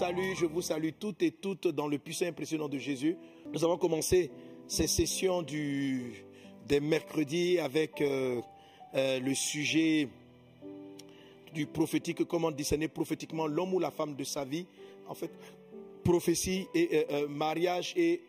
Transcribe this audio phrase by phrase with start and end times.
[0.00, 2.24] Salue, je vous salue toutes et toutes dans le puissant
[2.56, 3.18] nom de Jésus.
[3.52, 4.30] Nous avons commencé
[4.66, 6.24] ces sessions du,
[6.66, 8.40] des mercredis avec euh,
[8.94, 10.08] euh, le sujet
[11.52, 14.64] du prophétique, comment discerner prophétiquement l'homme ou la femme de sa vie.
[15.06, 15.30] En fait,
[16.02, 18.22] prophétie et euh, mariage et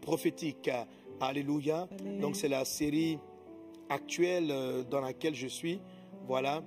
[0.00, 0.70] prophétique.
[1.20, 1.88] Alléluia.
[2.20, 3.18] Donc c'est la série
[3.88, 4.54] actuelle
[4.88, 5.80] dans laquelle je suis.
[6.28, 6.62] Voilà.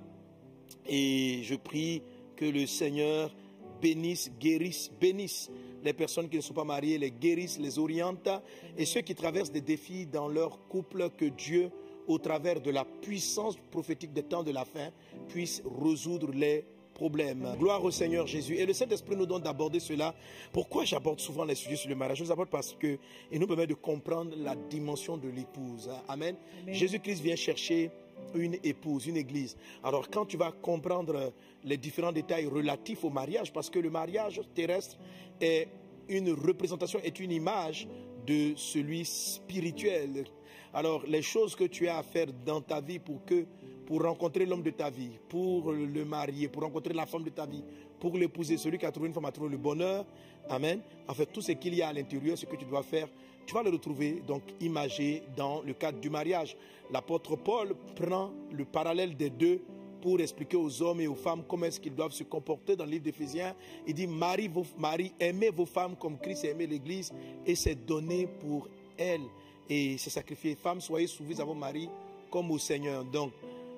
[0.85, 2.01] Et je prie
[2.35, 3.33] que le Seigneur
[3.81, 5.49] bénisse, guérisse, bénisse
[5.83, 8.29] les personnes qui ne sont pas mariées, les guérisse, les oriente,
[8.77, 11.71] et ceux qui traversent des défis dans leur couple, que Dieu,
[12.07, 14.89] au travers de la puissance prophétique des temps de la fin,
[15.29, 17.55] puisse résoudre les problèmes.
[17.57, 18.55] Gloire au Seigneur Jésus.
[18.55, 20.13] Et le Saint-Esprit nous donne d'aborder cela.
[20.51, 22.17] Pourquoi j'aborde souvent les sujets sur le mariage?
[22.17, 22.97] Je vous aborde parce que
[23.31, 25.89] il nous permet de comprendre la dimension de l'épouse.
[26.09, 26.35] Amen.
[26.67, 27.89] Jésus-Christ vient chercher
[28.35, 29.57] une épouse, une église.
[29.83, 34.41] Alors quand tu vas comprendre les différents détails relatifs au mariage, parce que le mariage
[34.53, 34.97] terrestre
[35.41, 35.67] est
[36.07, 37.87] une représentation, est une image
[38.25, 40.25] de celui spirituel.
[40.73, 43.45] Alors les choses que tu as à faire dans ta vie pour que
[43.89, 47.47] pour rencontrer l'homme de ta vie, pour le marier, pour rencontrer la femme de ta
[47.47, 47.63] vie,
[47.99, 50.05] pour l'épouser, celui qui a trouvé une femme a trouvé le bonheur.
[50.47, 50.79] Amen.
[51.07, 53.07] En fait, tout ce qu'il y a à l'intérieur, ce que tu dois faire,
[53.49, 56.55] tu vas le retrouver donc imagé dans le cadre du mariage.
[56.91, 59.59] L'apôtre Paul prend le parallèle des deux
[60.03, 62.91] pour expliquer aux hommes et aux femmes comment est-ce qu'ils doivent se comporter dans le
[62.91, 63.55] livre d'Éphésiens.
[63.87, 67.11] Il dit, Marie, vos, Marie, aimez vos femmes comme Christ a aimé l'Église
[67.43, 69.23] et c'est donné pour elle.
[69.67, 70.53] Et c'est sacrifié.
[70.53, 71.89] Femmes, soyez soumises à vos maris
[72.29, 73.03] comme au Seigneur.
[73.03, 73.31] Donc,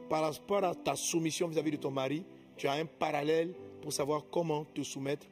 [0.09, 2.25] par rapport à ta soumission vis-à-vis de ton mari,
[2.57, 5.27] tu as un parallèle pour savoir comment te soumettre.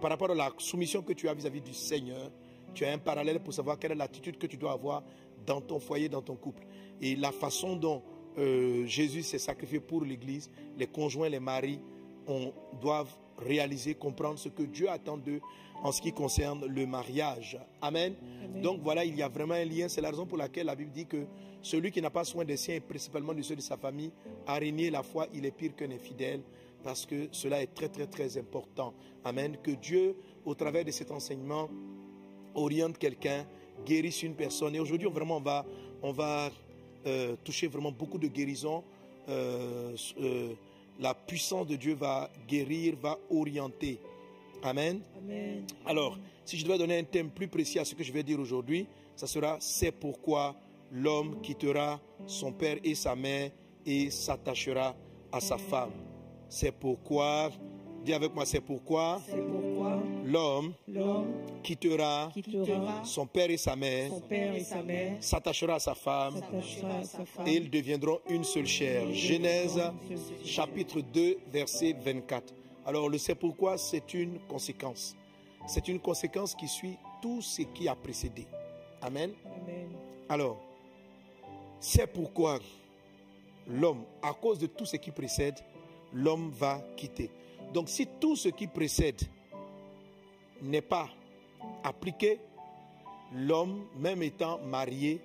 [0.00, 2.30] Par rapport à la soumission que tu as vis-à-vis du Seigneur,
[2.74, 5.02] tu as un parallèle pour savoir quelle est l'attitude que tu dois avoir
[5.46, 6.66] dans ton foyer, dans ton couple.
[7.00, 8.02] Et la façon dont
[8.38, 11.80] euh, Jésus s'est sacrifié pour l'Église, les conjoints, les maris,
[12.26, 15.40] on, doivent réaliser, comprendre ce que Dieu attend d'eux
[15.82, 17.58] en ce qui concerne le mariage.
[17.80, 18.14] Amen.
[18.62, 19.88] Donc voilà, il y a vraiment un lien.
[19.88, 21.24] C'est la raison pour laquelle la Bible dit que
[21.62, 24.12] celui qui n'a pas soin des siens et principalement de ceux de sa famille
[24.46, 26.42] a régné la foi, il est pire qu'un infidèle
[26.82, 28.94] parce que cela est très très très important.
[29.24, 29.56] Amen.
[29.62, 31.68] Que Dieu, au travers de cet enseignement,
[32.54, 33.46] oriente quelqu'un,
[33.84, 34.74] guérisse une personne.
[34.74, 35.64] Et aujourd'hui, vraiment, on va,
[36.02, 36.50] on va
[37.06, 38.84] euh, toucher vraiment beaucoup de guérison.
[39.28, 40.52] Euh, euh,
[40.98, 43.98] la puissance de Dieu va guérir, va orienter.
[44.62, 45.00] Amen.
[45.86, 48.38] Alors, si je devais donner un thème plus précis à ce que je vais dire
[48.38, 50.54] aujourd'hui, ça sera c'est pourquoi
[50.92, 53.50] l'homme quittera son père et sa mère
[53.86, 54.94] et s'attachera
[55.32, 55.92] à sa femme.
[56.48, 57.50] C'est pourquoi
[58.04, 59.20] Dis avec moi, c'est pourquoi,
[60.24, 60.72] l'homme
[61.62, 62.30] quittera,
[63.04, 64.10] son père et sa mère,
[65.20, 66.40] s'attachera à sa femme,
[67.46, 69.12] et ils deviendront une seule chair.
[69.12, 69.80] Genèse
[70.44, 72.54] chapitre 2, verset 24.
[72.86, 75.14] Alors le c'est pourquoi, c'est une conséquence.
[75.66, 78.46] C'est une conséquence qui suit tout ce qui a précédé.
[79.02, 79.32] Amen.
[80.28, 80.58] Alors,
[81.78, 82.58] c'est pourquoi
[83.66, 85.56] l'homme, à cause de tout ce qui précède,
[86.12, 87.30] l'homme va quitter.
[87.72, 89.20] Donc si tout ce qui précède
[90.62, 91.08] n'est pas
[91.84, 92.40] appliqué,
[93.32, 95.20] l'homme, même étant marié,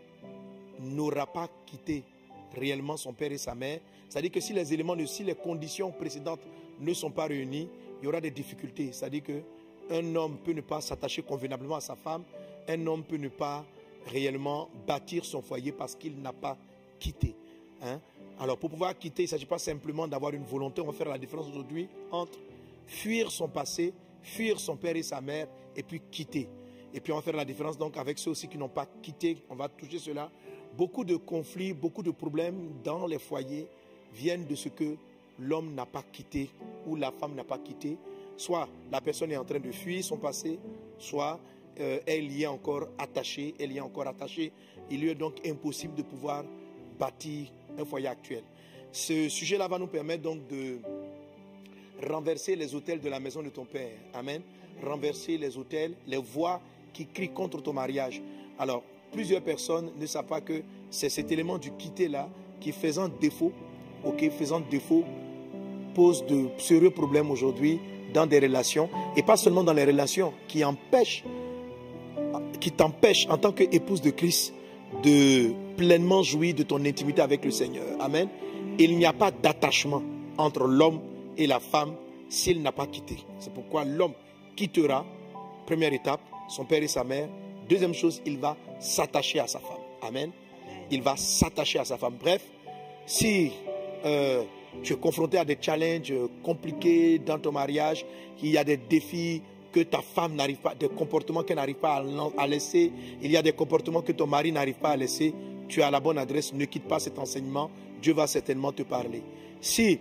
[0.80, 2.04] n'aura pas quitté
[2.56, 3.80] réellement son père et sa mère.
[4.10, 6.42] C'est-à-dire que si les éléments, si les conditions précédentes
[6.80, 7.70] ne sont pas réunies,
[8.02, 8.92] il y aura des difficultés.
[8.92, 12.24] C'est-à-dire qu'un homme peut ne pas s'attacher convenablement à sa femme,
[12.68, 13.66] un homme peut ne pas
[14.08, 16.58] réellement bâtir son foyer parce qu'il n'a pas
[17.00, 17.36] quitté.
[17.82, 18.00] Hein?
[18.40, 21.08] Alors pour pouvoir quitter, il ne s'agit pas simplement d'avoir une volonté, on va faire
[21.08, 22.38] la différence aujourd'hui entre
[22.86, 26.50] fuir son passé, fuir son père et sa mère, et puis quitter.
[26.94, 29.38] Et puis on va faire la différence donc avec ceux aussi qui n'ont pas quitté,
[29.50, 30.30] on va toucher cela.
[30.78, 33.68] Beaucoup de conflits, beaucoup de problèmes dans les foyers
[34.14, 34.96] viennent de ce que
[35.40, 36.50] l'homme n'a pas quitté
[36.86, 37.98] ou la femme n'a pas quitté.
[38.38, 40.60] Soit la personne est en train de fuir son passé,
[40.98, 41.40] soit
[41.80, 44.52] euh, elle y est encore attachée, elle y est encore attachée.
[44.90, 46.44] Il lui est donc impossible de pouvoir
[46.98, 47.48] bâtir
[47.78, 48.44] un foyer actuel.
[48.92, 50.80] Ce sujet-là va nous permettre donc de
[52.08, 53.92] renverser les hôtels de la maison de ton père.
[54.14, 54.42] Amen.
[54.84, 56.62] Renverser les hôtels, les voix
[56.94, 58.22] qui crient contre ton mariage.
[58.58, 63.52] Alors, plusieurs personnes ne savent pas que c'est cet élément du quitter-là qui, faisant défaut,
[64.04, 65.04] ok, faisant défaut,
[65.94, 67.80] pose de sérieux problèmes aujourd'hui
[68.14, 71.24] dans des relations, et pas seulement dans les relations, qui empêchent,
[72.62, 74.54] qui t'empêchent en tant qu'épouse de Christ
[75.04, 77.86] de pleinement jouir de ton intimité avec le Seigneur.
[78.00, 78.30] Amen.
[78.78, 80.02] Il n'y a pas d'attachement
[80.38, 81.02] entre l'homme
[81.38, 81.96] et la femme
[82.30, 83.18] s'il n'a pas quitté.
[83.40, 84.14] C'est pourquoi l'homme
[84.56, 85.06] quittera,
[85.66, 87.28] première étape, son père et sa mère.
[87.70, 89.82] Deuxième chose, il va s'attacher à sa femme.
[90.02, 90.32] Amen.
[90.92, 92.16] Il va s'attacher à sa femme.
[92.20, 92.44] Bref,
[93.06, 93.52] si
[94.06, 94.44] euh,
[94.84, 96.14] tu es confronté à des challenges
[96.44, 98.06] compliqués dans ton mariage,
[98.38, 99.42] qu'il y a des défis
[99.72, 102.04] que ta femme n'arrive pas, des comportements qu'elle n'arrive pas
[102.38, 102.92] à laisser,
[103.22, 105.34] il y a des comportements que ton mari n'arrive pas à laisser,
[105.68, 107.70] tu as la bonne adresse, ne quitte pas cet enseignement,
[108.02, 109.22] Dieu va certainement te parler.
[109.62, 110.00] Si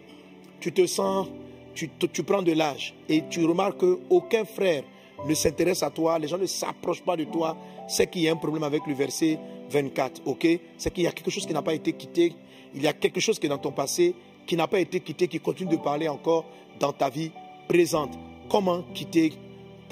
[0.61, 1.29] tu te sens,
[1.75, 4.85] tu, tu prends de l'âge et tu remarques qu'aucun frère
[5.27, 7.57] ne s'intéresse à toi, les gens ne s'approchent pas de toi,
[7.89, 9.39] c'est qu'il y a un problème avec le verset
[9.71, 10.47] 24, ok?
[10.77, 12.35] C'est qu'il y a quelque chose qui n'a pas été quitté,
[12.75, 14.15] il y a quelque chose qui est dans ton passé
[14.47, 16.45] qui n'a pas été quitté, qui continue de parler encore
[16.79, 17.31] dans ta vie
[17.69, 18.19] présente.
[18.49, 19.33] Comment quitter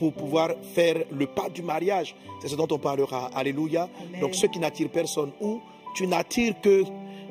[0.03, 3.27] pour pouvoir faire le pas du mariage C'est ce dont on parlera.
[3.27, 3.89] Alléluia.
[4.21, 5.61] Donc ceux qui n'attirent personne ou
[5.95, 6.83] tu n'attires que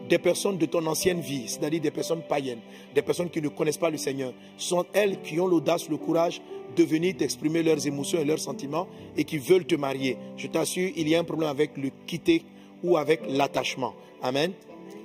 [0.08, 2.62] des personnes de ton ancienne vie, c'est-à-dire des personnes païennes,
[2.96, 4.32] des personnes qui ne connaissent pas le Seigneur.
[4.56, 6.42] Sont elles qui ont l'audace, le courage
[6.78, 10.16] de venir t'exprimer leurs émotions et leurs sentiments et qui veulent te marier.
[10.38, 12.46] Je t'assure, il y a un problème avec le quitter
[12.86, 13.96] ou avec l'attachement.
[14.24, 14.54] Amen.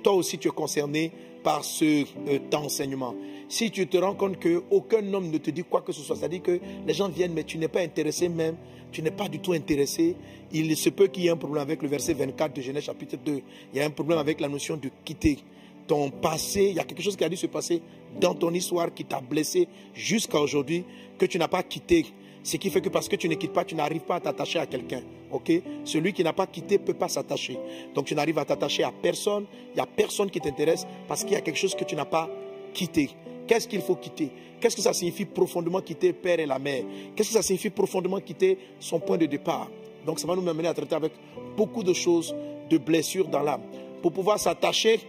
[0.03, 1.11] Toi aussi, tu es concerné
[1.43, 3.13] par ce euh, enseignement.
[3.49, 6.41] Si tu te rends compte qu'aucun homme ne te dit quoi que ce soit, c'est-à-dire
[6.41, 8.55] que les gens viennent, mais tu n'es pas intéressé même,
[8.91, 10.15] tu n'es pas du tout intéressé,
[10.51, 13.17] il se peut qu'il y ait un problème avec le verset 24 de Genèse chapitre
[13.23, 13.41] 2.
[13.73, 15.39] Il y a un problème avec la notion de quitter
[15.87, 16.67] ton passé.
[16.69, 17.81] Il y a quelque chose qui a dû se passer
[18.19, 20.83] dans ton histoire qui t'a blessé jusqu'à aujourd'hui,
[21.17, 22.05] que tu n'as pas quitté.
[22.43, 24.59] Ce qui fait que parce que tu ne quittes pas, tu n'arrives pas à t'attacher
[24.59, 25.01] à quelqu'un.
[25.31, 25.51] Ok?
[25.83, 27.57] Celui qui n'a pas quitté ne peut pas s'attacher.
[27.93, 29.45] Donc tu n'arrives à t'attacher à personne.
[29.71, 32.05] Il n'y a personne qui t'intéresse parce qu'il y a quelque chose que tu n'as
[32.05, 32.29] pas
[32.73, 33.09] quitté.
[33.47, 34.29] Qu'est-ce qu'il faut quitter?
[34.59, 36.83] Qu'est-ce que ça signifie profondément quitter père et la mère?
[37.15, 39.69] Qu'est-ce que ça signifie profondément quitter son point de départ?
[40.05, 41.13] Donc ça va nous amener à traiter avec
[41.55, 42.35] beaucoup de choses,
[42.69, 43.61] de blessures dans l'âme.
[44.01, 44.99] Pour pouvoir s'attacher,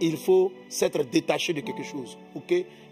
[0.00, 2.18] il faut s'être détaché de quelque chose.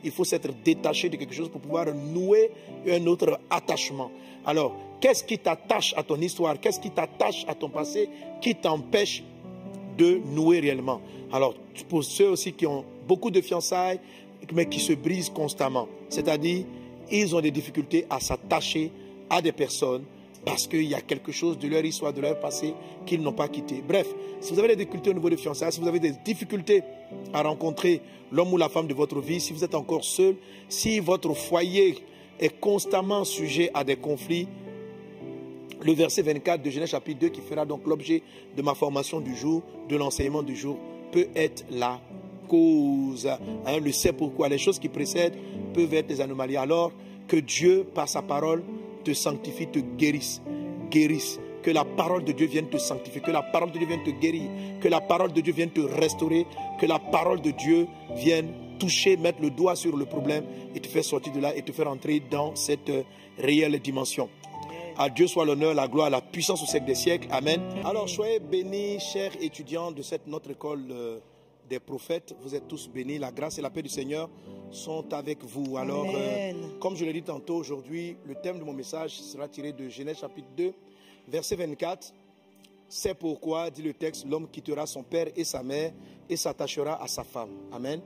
[0.03, 2.51] Il faut s'être détaché de quelque chose pour pouvoir nouer
[2.89, 4.11] un autre attachement.
[4.47, 6.59] Alors, qu'est-ce qui t'attache à ton histoire?
[6.59, 8.09] Qu'est-ce qui t'attache à ton passé
[8.41, 9.23] Qui t'empêche
[9.99, 11.01] de nouer réellement?
[11.33, 11.55] Alors,
[11.89, 14.01] pour ceux aussi qui ont beaucoup de fiançailles,
[14.53, 15.89] mais qui se brisent constamment.
[16.09, 16.65] C'est-à-dire,
[17.11, 18.91] ils ont des difficultés à s'attacher
[19.29, 20.05] à des personnes
[20.45, 22.75] parce qu'il y a quelque chose de leur histoire, de leur passé
[23.05, 23.83] qu'ils n'ont pas quitté.
[23.87, 24.07] Bref,
[24.41, 26.83] si vous avez des difficultés au niveau des fiançailles, si vous avez des difficultés
[27.33, 28.01] à rencontrer
[28.33, 30.37] l'homme ou la femme de votre vie, si vous êtes encore seul,
[30.69, 31.99] si votre foyer
[32.39, 34.49] est constamment sujet à des conflits,
[35.83, 38.23] le verset 24 de Genèse chapitre 2, qui fera donc l'objet
[38.57, 40.79] de ma formation du jour, de l'enseignement du jour,
[41.13, 42.01] peut être là
[42.51, 43.29] cause.
[43.67, 44.49] Hein, le sait pourquoi.
[44.49, 45.37] Les choses qui précèdent
[45.73, 46.57] peuvent être des anomalies.
[46.57, 46.93] Alors
[47.29, 48.65] que Dieu, par sa parole,
[49.05, 50.43] te sanctifie, te guérisse.
[50.91, 51.39] Guérisse.
[51.63, 54.11] Que la parole de Dieu vienne te sanctifier, que la parole de Dieu vienne te
[54.11, 54.49] guérir,
[54.81, 56.47] que la parole de Dieu vienne te restaurer,
[56.81, 57.87] que la parole de Dieu
[58.17, 60.45] vienne toucher, mettre le doigt sur le problème
[60.75, 63.03] et te faire sortir de là et te faire entrer dans cette euh,
[63.37, 64.31] réelle dimension.
[64.97, 67.29] À Dieu soit l'honneur, la gloire, la puissance au siècle des siècles.
[67.31, 67.61] Amen.
[67.85, 71.21] Alors soyez bénis, chers étudiants de cette notre école.
[71.71, 72.35] Des prophètes.
[72.43, 73.19] Vous êtes tous bénis.
[73.19, 74.29] La grâce et la paix du Seigneur
[74.73, 75.77] sont avec vous.
[75.77, 79.73] Alors, euh, comme je l'ai dit tantôt aujourd'hui, le thème de mon message sera tiré
[79.73, 80.73] de Genèse chapitre 2,
[81.29, 82.13] verset 24.
[82.89, 85.93] C'est pourquoi, dit le texte, l'homme quittera son père et sa mère
[86.29, 87.51] et s'attachera à sa femme.
[87.71, 88.01] Amen.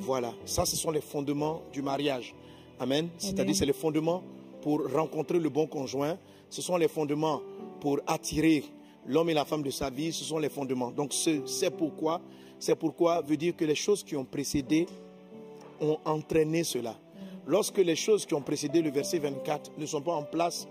[0.00, 2.34] Voilà, ça ce sont les fondements du mariage.
[2.80, 3.08] Amen.
[3.18, 4.24] C'est-à-dire c'est les fondements
[4.62, 6.18] pour rencontrer le bon conjoint.
[6.50, 7.40] Ce sont les fondements
[7.80, 8.64] pour attirer
[9.06, 10.12] l'homme et la femme de sa vie.
[10.12, 10.90] Ce sont les fondements.
[10.90, 12.20] Donc c'est pourquoi
[12.58, 14.86] c'est pourquoi veut dire que les choses qui ont précédé
[15.80, 16.96] ont entraîné cela.
[17.46, 20.66] Lorsque les choses qui ont précédé le verset 24 ne sont pas en place,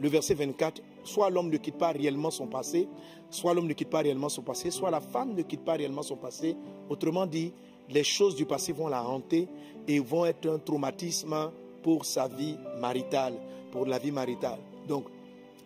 [0.00, 2.88] le verset 24, soit l'homme ne quitte pas réellement son passé,
[3.30, 6.02] soit l'homme ne quitte pas réellement son passé, soit la femme ne quitte pas réellement
[6.02, 6.56] son passé.
[6.88, 7.52] Autrement dit,
[7.88, 9.48] les choses du passé vont la hanter
[9.86, 11.50] et vont être un traumatisme
[11.82, 13.34] pour sa vie maritale,
[13.70, 14.58] pour la vie maritale.
[14.86, 15.04] Donc,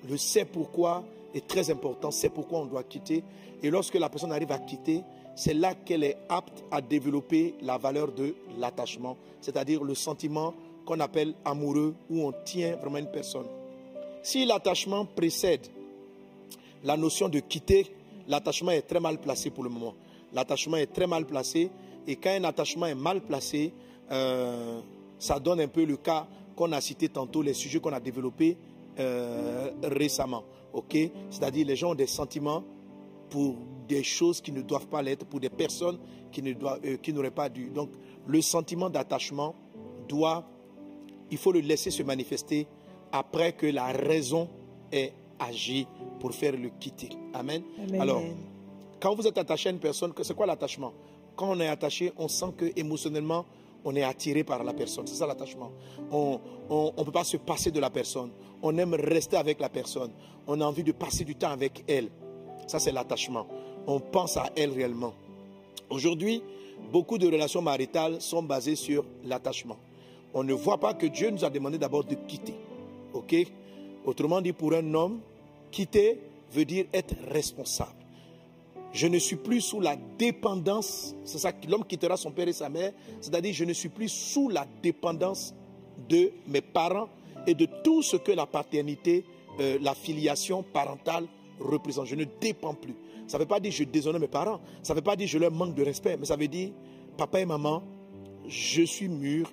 [0.08, 3.22] le c'est pourquoi est très important, c'est pourquoi on doit quitter.
[3.62, 5.02] Et lorsque la personne arrive à quitter,
[5.36, 10.98] c'est là qu'elle est apte à développer la valeur de l'attachement, c'est-à-dire le sentiment qu'on
[10.98, 13.46] appelle amoureux, où on tient vraiment une personne.
[14.22, 15.66] Si l'attachement précède
[16.82, 17.86] la notion de quitter,
[18.28, 19.94] l'attachement est très mal placé pour le moment.
[20.32, 21.70] L'attachement est très mal placé,
[22.06, 23.72] et quand un attachement est mal placé,
[24.10, 24.80] euh,
[25.18, 26.26] ça donne un peu le cas
[26.56, 28.56] qu'on a cité tantôt, les sujets qu'on a développés
[28.98, 30.44] euh, récemment.
[31.30, 32.62] C'est-à-dire les gens ont des sentiments
[33.30, 33.56] pour
[33.88, 35.98] des choses qui ne doivent pas l'être, pour des personnes
[36.32, 37.70] qui ne doivent, euh, qui n'auraient pas dû.
[37.70, 37.90] Donc,
[38.26, 39.54] le sentiment d'attachement
[40.08, 40.44] doit,
[41.30, 42.66] il faut le laisser se manifester
[43.12, 44.48] après que la raison
[44.92, 45.86] ait agi
[46.20, 47.10] pour faire le quitter.
[47.34, 47.62] Amen.
[47.98, 48.22] Alors,
[49.00, 50.92] quand vous êtes attaché à une personne, c'est quoi l'attachement?
[51.36, 53.44] Quand on est attaché, on sent que émotionnellement,
[53.84, 55.06] on est attiré par la personne.
[55.06, 55.70] C'est ça l'attachement.
[56.10, 56.40] On
[56.70, 58.30] ne peut pas se passer de la personne.
[58.62, 60.10] On aime rester avec la personne.
[60.46, 62.08] On a envie de passer du temps avec elle.
[62.66, 63.46] Ça, c'est l'attachement.
[63.86, 65.14] On pense à elle réellement.
[65.90, 66.42] Aujourd'hui,
[66.92, 69.76] beaucoup de relations maritales sont basées sur l'attachement.
[70.34, 72.54] On ne voit pas que Dieu nous a demandé d'abord de quitter.
[73.14, 73.34] OK?
[74.04, 75.20] Autrement dit, pour un homme,
[75.70, 76.18] quitter
[76.52, 77.92] veut dire être responsable.
[78.92, 82.52] Je ne suis plus sous la dépendance, c'est ça que l'homme quittera son père et
[82.52, 85.54] sa mère, c'est-à-dire je ne suis plus sous la dépendance
[86.08, 87.08] de mes parents
[87.46, 89.24] et de tout ce que la paternité,
[89.60, 91.26] euh, la filiation parentale
[91.60, 92.06] représente.
[92.06, 92.94] Je ne dépends plus.
[93.26, 95.26] Ça ne veut pas dire que je déshonore mes parents, ça ne veut pas dire
[95.26, 96.70] que je leur manque de respect, mais ça veut dire,
[97.16, 97.82] papa et maman,
[98.46, 99.52] je suis mûr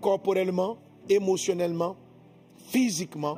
[0.00, 0.78] corporellement,
[1.08, 1.96] émotionnellement,
[2.56, 3.36] physiquement,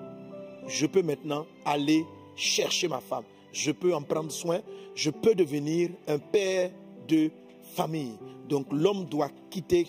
[0.66, 2.04] je peux maintenant aller
[2.36, 3.24] chercher ma femme.
[3.52, 4.60] Je peux en prendre soin.
[4.94, 6.70] Je peux devenir un père
[7.08, 7.30] de
[7.74, 8.16] famille.
[8.48, 9.88] Donc l'homme doit quitter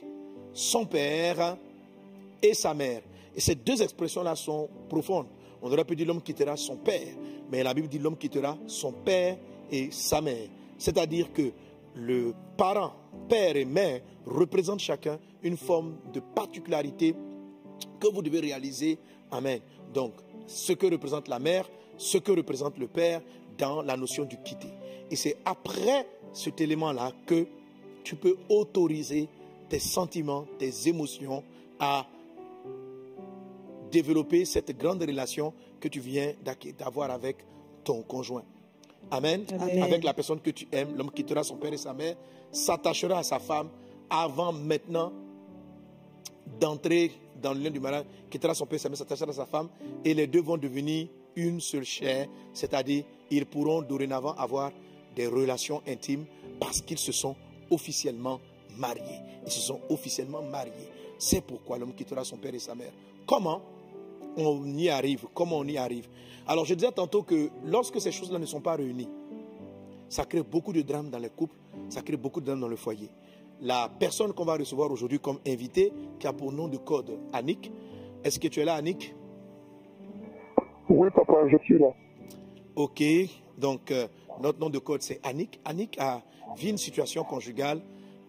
[0.54, 1.58] son père
[2.42, 3.02] et sa mère.
[3.36, 5.28] Et ces deux expressions-là sont profondes.
[5.64, 7.16] On aurait pu dire l'homme quittera son père,
[7.50, 9.38] mais la Bible dit l'homme quittera son père
[9.72, 10.50] et sa mère.
[10.78, 11.52] C'est-à-dire que
[11.96, 12.94] le parent,
[13.30, 17.16] père et mère représentent chacun une forme de particularité
[18.00, 19.00] que vous devez réaliser.
[19.32, 19.62] Amen.
[19.94, 20.14] Donc,
[20.48, 23.22] ce que représente la mère, ce que représente le père
[23.58, 24.68] dans la notion du quitter.
[25.10, 27.48] Et c'est après cet élément-là que
[28.04, 29.30] tu peux autoriser
[29.70, 31.44] tes sentiments, tes émotions
[31.80, 32.06] à
[33.94, 36.34] développer cette grande relation que tu viens
[36.78, 37.38] d'avoir avec
[37.84, 38.44] ton conjoint.
[39.12, 39.46] Amen.
[39.82, 42.16] Avec la personne que tu aimes, l'homme quittera son père et sa mère,
[42.52, 43.70] s'attachera à sa femme
[44.10, 45.14] avant maintenant
[46.60, 49.46] d'entrer dans le lien du mariage, quittera son père et sa mère, s'attachera à sa
[49.46, 49.70] femme,
[50.04, 54.72] et les deux vont devenir une seule chair, c'est-à-dire ils pourront dorénavant avoir
[55.16, 56.26] des relations intimes
[56.60, 57.36] parce qu'ils se sont
[57.70, 58.40] officiellement
[58.78, 59.20] mariés.
[59.46, 60.90] Ils se sont officiellement mariés.
[61.20, 62.92] C'est pourquoi l'homme quittera son père et sa mère.
[63.26, 63.62] Comment?
[64.38, 66.08] On y arrive Comment on y arrive
[66.48, 69.10] Alors je disais tantôt que lorsque ces choses-là ne sont pas réunies,
[70.10, 71.56] ça crée beaucoup de drames dans les couples,
[71.90, 73.10] ça crée beaucoup de drames dans le foyer.
[73.62, 77.72] La personne qu'on va recevoir aujourd'hui comme invité, qui a pour nom de code Annick,
[78.24, 79.16] est-ce que tu es là Annick?
[80.90, 81.94] Oui papa, je suis là.
[82.76, 83.02] Ok,
[83.58, 84.08] donc euh,
[84.42, 85.60] notre nom de code c'est Annick.
[85.66, 86.22] Annick a
[86.58, 87.82] vu une situation conjugale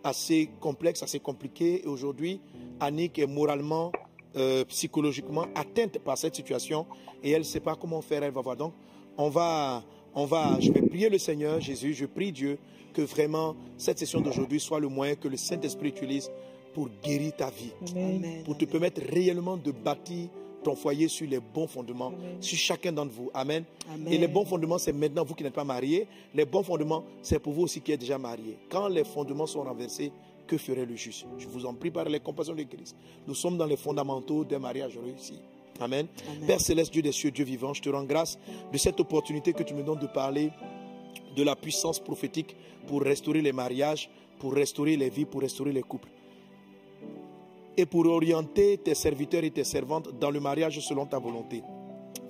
[0.04, 1.82] assez complexe, assez compliquée.
[1.84, 2.40] Et aujourd'hui,
[2.78, 3.90] Annick est moralement,
[4.36, 6.86] euh, psychologiquement atteinte par cette situation
[7.22, 8.22] et elle ne sait pas comment faire.
[8.22, 8.56] Elle va voir.
[8.56, 8.72] Donc,
[9.16, 9.82] on va,
[10.14, 11.94] on va, je vais prier le Seigneur Jésus.
[11.94, 12.58] Je prie Dieu
[12.92, 16.30] que vraiment cette session d'aujourd'hui soit le moyen que le Saint-Esprit utilise
[16.72, 17.72] pour guérir ta vie,
[18.44, 20.28] pour te permettre réellement de bâtir
[20.64, 23.30] ton foyer sur les bons fondements, sur chacun d'entre vous.
[23.34, 23.64] Amen.
[24.10, 26.08] Et les bons fondements, c'est maintenant vous qui n'êtes pas mariés.
[26.34, 28.58] Les bons fondements, c'est pour vous aussi qui êtes déjà mariés.
[28.68, 30.10] Quand les fondements sont renversés,
[30.46, 32.96] que ferait le juste Je vous en prie par les compassions de Christ.
[33.26, 35.38] Nous sommes dans les fondamentaux d'un mariage réussi.
[35.80, 36.06] Amen.
[36.46, 38.38] Père céleste, Dieu des cieux, Dieu vivant, je te rends grâce
[38.72, 40.50] de cette opportunité que tu me donnes de parler
[41.36, 42.54] de la puissance prophétique
[42.86, 44.08] pour restaurer les mariages,
[44.38, 46.08] pour restaurer les vies, pour restaurer les couples
[47.76, 51.62] et pour orienter tes serviteurs et tes servantes dans le mariage selon ta volonté.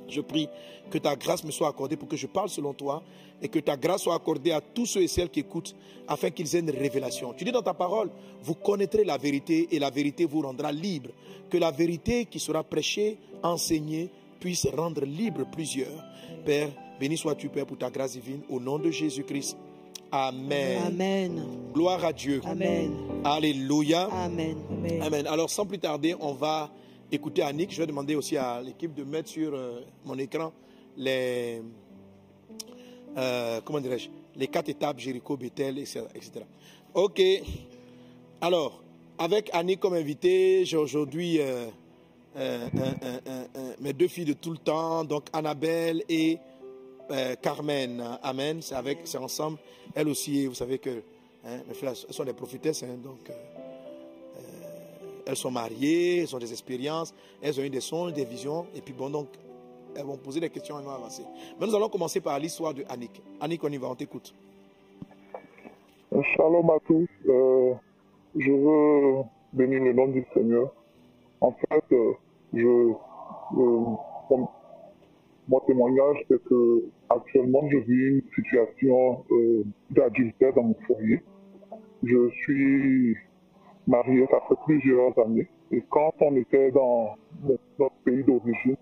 [0.08, 0.48] Je prie
[0.90, 3.02] que ta grâce me soit accordée pour que je parle selon toi
[3.42, 5.74] et que ta grâce soit accordée à tous ceux et celles qui écoutent
[6.06, 7.32] afin qu'ils aient une révélation.
[7.34, 8.10] Tu dis dans ta parole,
[8.42, 11.10] vous connaîtrez la vérité et la vérité vous rendra libre.
[11.50, 16.04] Que la vérité qui sera prêchée, enseignée, puisse rendre libre plusieurs.
[16.44, 16.68] Père,
[17.00, 19.56] béni sois-tu, Père, pour ta grâce divine, au nom de Jésus-Christ.
[20.12, 20.82] Amen.
[20.86, 21.42] Amen.
[21.72, 22.40] Gloire à Dieu.
[22.44, 22.92] Amen.
[23.24, 24.08] Alléluia.
[24.12, 24.56] Amen.
[25.02, 25.26] Amen.
[25.26, 26.70] Alors, sans plus tarder, on va
[27.14, 27.72] écouter Annick.
[27.72, 30.52] Je vais demander aussi à l'équipe de mettre sur euh, mon écran
[30.96, 31.62] les,
[33.16, 36.02] euh, comment dirais-je, les quatre étapes, Jéricho, Bethel, etc.,
[36.94, 37.20] Ok.
[38.40, 38.82] Alors,
[39.18, 41.68] avec Annick comme invité, j'ai aujourd'hui euh,
[43.80, 46.38] mes deux filles de tout le temps, donc Annabelle et
[47.42, 48.18] Carmen.
[48.22, 48.60] Amen.
[48.62, 49.58] C'est ensemble.
[49.94, 51.02] Elles aussi, vous savez que
[51.44, 53.28] hein, mes filles elles sont des prophétesses, hein, donc
[55.26, 58.80] elles sont mariées, elles ont des expériences, elles ont eu des songes, des visions, et
[58.80, 59.28] puis bon, donc,
[59.96, 61.22] elles vont poser des questions et vont avancer.
[61.58, 63.22] Mais nous allons commencer par l'histoire de Annick.
[63.40, 64.34] Annick, on y va, on t'écoute.
[66.36, 67.08] Shalom à tous.
[67.28, 67.74] Euh,
[68.36, 70.72] je veux bénir le nom du Seigneur.
[71.40, 72.12] En fait, euh,
[72.52, 74.44] je, euh,
[75.48, 79.24] mon témoignage, c'est que actuellement, je vis une situation
[79.90, 81.20] d'adultère dans mon foyer.
[82.02, 83.16] Je suis
[83.86, 85.48] marié, ça fait plusieurs années.
[85.70, 87.14] Et quand on était dans
[87.46, 88.76] notre pays d'origine,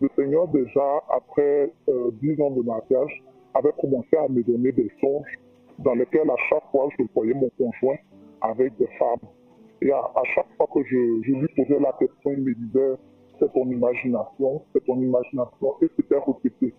[0.00, 3.22] le Seigneur déjà, après euh, dix ans de mariage,
[3.54, 5.38] avait commencé à me donner des songes
[5.78, 7.96] dans lesquels à chaque fois je voyais mon conjoint
[8.40, 9.28] avec des femmes.
[9.82, 10.02] Et à,
[10.34, 12.94] chaque fois que je, lui posais la question, il me disait,
[13.38, 16.74] c'est ton imagination, c'est ton imagination, et c'était répété.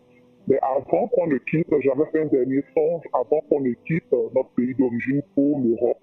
[0.48, 4.50] Mais avant qu'on ne quitte, j'avais fait un dernier songe, avant qu'on ne quitte notre
[4.56, 6.00] pays d'origine pour l'Europe.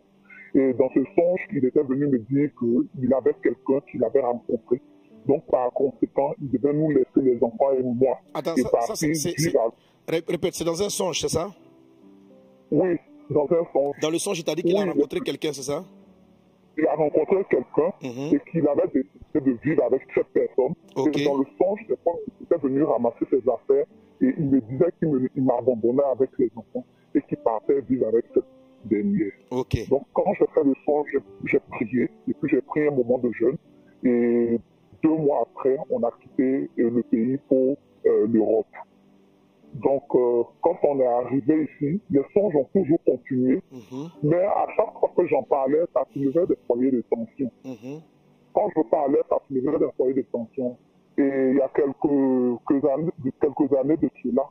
[0.54, 4.80] Et dans ce songe, il était venu me dire qu'il avait quelqu'un qu'il avait rencontré.
[5.26, 8.18] Donc, par conséquent, il devait nous laisser les enfants et moi.
[8.34, 9.70] Attends, et ça, c'est- à-
[10.28, 11.48] Répète, c'est dans un songe, c'est ça?
[12.70, 12.96] Oui,
[13.30, 13.96] dans un songe.
[14.02, 15.84] Dans le songe, il t'a dit qu'il a Oui, rencontré quelqu'un, c'est ça?
[16.76, 18.34] Il a rencontré quelqu'un Mhm.
[18.34, 20.74] et qu'il avait décidé de vivre avec cette personne.
[20.96, 21.18] Ok.
[21.18, 21.92] Et dans le songe, il
[22.44, 23.84] était venu ramasser ses affaires
[24.20, 28.44] et il me disait qu'il m'abandonnait avec les enfants et qu'il partait vivre avec cette
[29.50, 29.88] Ok.
[29.88, 31.08] Donc, quand j'ai fait le songe,
[31.44, 33.56] j'ai- prié, et puis j'ai pris un moment de jeûne,
[34.04, 34.58] et
[35.02, 38.66] deux mois après, on a quitté euh, le pays pour euh, l'Europe.
[39.74, 44.66] Donc, euh, quand on est arrivé ici, les songes ont toujours continué, Mhm, mais à
[44.76, 47.50] chaque fois que j'en parlais, ça soulevait des foyers de tension.
[47.64, 48.00] mhm.
[48.54, 50.76] Quand je parlais, ça soulevait des foyers de tension.
[51.16, 51.22] Et
[51.52, 54.42] il y a quelques, quelques années, quelques années de cela,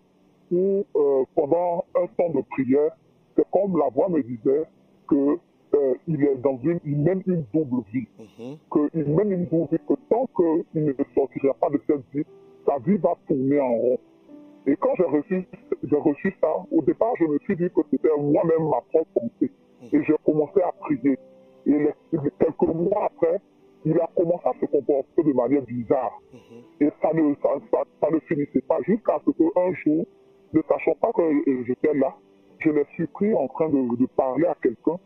[0.52, 2.92] où euh, pendant un temps de prière,
[3.36, 4.64] c'est comme la voix me disait
[5.08, 5.38] que
[5.74, 8.58] euh, il est dans une, il mène une double vie, Mhm.
[8.92, 12.26] qu'il mène une double vie, que tant qu'il ne sortira pas de cette vie,
[12.66, 13.98] sa vie va tourner en rond.
[14.68, 15.48] Et quand j'ai reçu,
[15.84, 19.52] j'ai reçu ça, au départ, je me suis dit que c'était moi-même ma propre pensée.
[19.94, 21.18] Et j'ai commencé à prier.
[21.66, 21.94] Et les-
[22.40, 23.40] quelques mois après,
[23.86, 26.20] il a commencé à se comporter de manière bizarre.
[26.82, 30.06] Et ça ne, ça, ça- ça ne finissait pas jusqu'à ce qu'un jour,
[30.54, 31.24] ne sachant pas que
[31.66, 32.14] j'étais là,
[32.62, 34.98] je l'ai surpris en train de, parler à quelqu'un.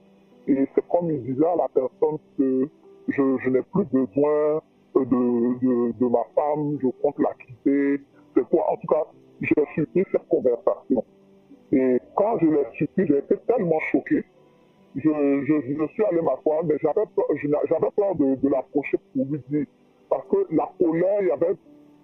[0.47, 2.69] Et c'est comme il disait à la personne que
[3.07, 4.61] je, n'ai plus besoin
[4.95, 8.01] de, ma femme, je compte la quitter.
[8.35, 8.71] C'est quoi?
[8.71, 9.03] En tout cas,
[9.41, 11.03] j'ai surpris cette conversation.
[11.71, 14.23] Et quand je l'ai surpris, j'ai été tellement choqué.
[14.95, 19.65] Je, suis allé m'asseoir, mais j'avais peur, de l'approcher pour lui dire.
[20.09, 21.55] Parce que la colère, il y avait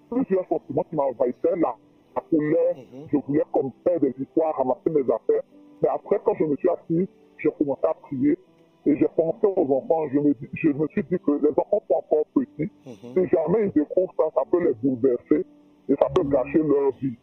[0.09, 1.55] plusieurs sentiments qui m'envahissaient.
[1.57, 1.75] La,
[2.15, 2.75] la colère,
[3.11, 5.43] je voulais comme faire des histoires, ramasser mes affaires.
[5.81, 7.07] Mais après, quand je me suis assis,
[7.37, 8.37] j'ai commencé à prier.
[8.85, 10.07] Et j'ai pensé aux enfants.
[10.11, 12.71] Je me, je me suis dit que les enfants sont encore petits.
[12.85, 15.45] Si jamais ils découvrent ça, ça peut les bouleverser.
[15.89, 17.15] Et ça peut gâcher leur vie.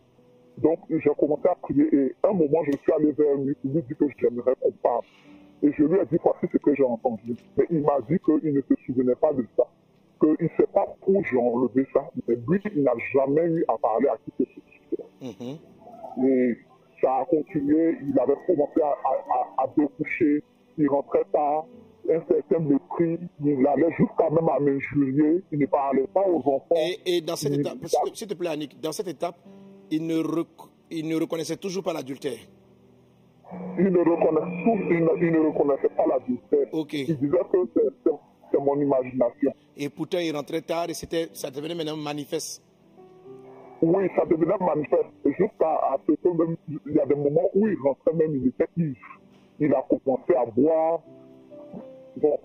[0.58, 1.88] Donc, j'ai commencé à prier.
[1.94, 5.02] Et un moment, je suis allé vers lui pour lui dire que j'aimerais qu'on parle.
[5.62, 7.34] Et je lui ai dit, voici ce que j'ai entendu.
[7.56, 9.64] Mais il m'a dit qu'il ne se souvenait pas de ça.
[10.20, 12.08] Qu'il ne sait pas où j'ai enlevé ça.
[12.28, 14.77] Mais lui, il n'a jamais eu à parler à qui que ce soit.
[15.20, 15.58] Mhm.
[16.26, 16.56] Et
[17.00, 17.96] ça a continué.
[18.06, 20.42] Il avait commencé à, à, à, découcher.
[20.76, 21.64] Il rentrait tard.
[22.10, 23.18] Un certain mépris.
[23.44, 25.42] Il allait jusqu'à même à m'injurier.
[25.52, 26.74] Il ne parlait pas aux enfants.
[26.76, 27.78] Et, et dans cette Il- étape,
[28.14, 29.36] s'il te- plaît, Annick, dans cette étape,
[29.90, 32.38] il ne, rec- il ne reconnaissait toujours pas l'adultère.
[33.78, 36.68] Il ne reconnaissait, il ne, pas l'adultère.
[37.08, 39.52] Il disait que c'est- mon imagination.
[39.76, 42.60] Et pourtant, il rentrait tard et c'était, ça devenait maintenant manifeste.
[43.80, 45.06] Oui, ça devenait manifeste?
[45.24, 48.48] Jusqu'à à ce que même, il y a des moments où il rentrait même, il
[48.48, 48.96] était ivre.
[49.60, 51.00] Il a commencé à boire.
[52.16, 52.38] Bon.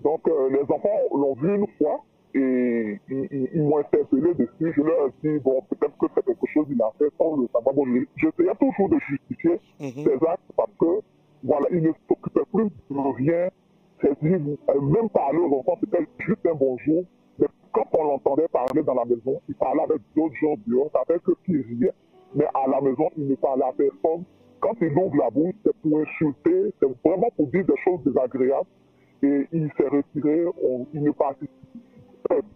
[0.00, 2.00] Donc, euh, les enfants l'ont vu une fois
[2.34, 4.72] et ils, ils- ils m'ont interpellé dessus.
[4.76, 7.46] Je leur ai dit, bon, peut-être que c'est quelque chose qu'il a fait sans le
[7.52, 7.74] savoir.
[7.74, 10.04] Bon, je- j'essayais toujours de justifier Mhm.
[10.04, 11.00] ses actes parce que,
[11.44, 13.48] voilà, il ne s'occupait plus de rien.
[14.00, 17.04] C'est-à-dire, euh, même parler aux enfants, c'était juste un bonjour.
[17.74, 21.32] Quand on l'entendait parler dans la maison, il parlait avec d'autres gens dehors, fait que
[21.44, 21.92] qui riait.
[22.32, 24.22] Mais à la maison, il ne parlait à personne.
[24.60, 28.68] Quand il ouvre la bouche, c'est pour insulter, c'est vraiment pour dire des choses désagréables.
[29.24, 30.44] Et il s'est retiré,
[30.92, 31.50] il ne participait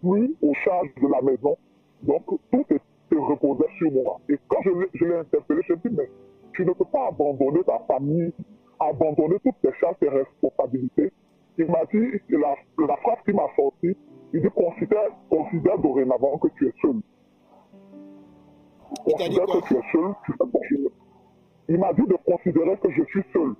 [0.01, 1.57] plus aux charges de la maison.
[2.03, 4.21] Donc, tout se reposait sur moi.
[4.29, 6.09] Et quand je l'ai interpellé, je lui ai dit, mais
[6.53, 8.31] tu ne peux pas abandonner ta famille,
[8.79, 11.11] abandonner toutes tes charges, tes responsabilités.
[11.57, 12.55] Il m'a dit, la,
[12.87, 13.97] la phrase qui m'a sorti,
[14.33, 16.95] il dit, considère, considère dorénavant que tu es seul.
[19.05, 20.89] Considère que tu es seul, tu fais ton chemin.
[21.67, 23.53] Il m'a dit de considérer que je suis seul.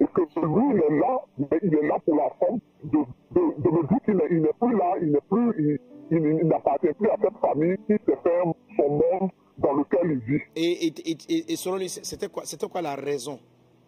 [0.00, 2.98] Et que lui, il est là, mais il est là pour la forme de,
[3.32, 5.78] de, de me dire qu'il n'est plus là, il n'est plus, il,
[6.16, 8.42] il- il n'appartient plus à cette famille qui s'est fait
[8.76, 10.42] son monde dans lequel il vit.
[10.56, 13.38] Et, et, et, et- et selon lui, c'était quoi, c'était quoi la raison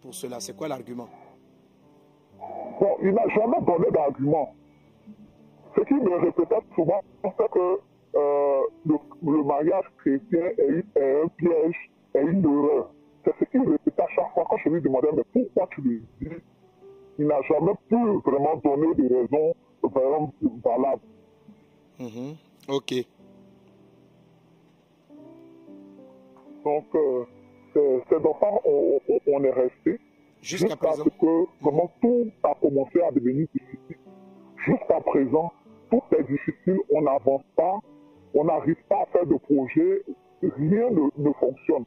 [0.01, 0.39] pour cela?
[0.39, 1.07] C'est quoi l'argument?
[2.79, 4.53] Bon, il n'a jamais donné d'argument.
[5.75, 7.79] Ce qu'il me répétait souvent, c'est que
[8.15, 12.91] euh, le, le mariage chrétien est, un piège, est une erreur.
[13.25, 16.01] C'est ce qu'il répétait à chaque fois quand je lui demandais, mais pourquoi tu le
[16.21, 16.27] dis?
[17.17, 20.33] Il n'a jamais pu vraiment donner de raison vraiment
[20.63, 21.01] valable.
[21.99, 22.35] Mhm.
[22.69, 22.93] Ok.
[26.63, 27.25] Donc, euh,
[27.75, 29.99] dans ça on, on- on est resté.
[30.41, 31.03] Jusqu'à Jusqu'à présent.
[31.05, 33.97] ce que vraiment tout a commencé à devenir difficile.
[34.65, 35.51] Jusqu'à présent,
[35.93, 37.77] tout est difficile, on n'avance pas,
[38.33, 40.01] on n'arrive pas à faire de projet.
[40.41, 41.85] rien ne, ne fonctionne.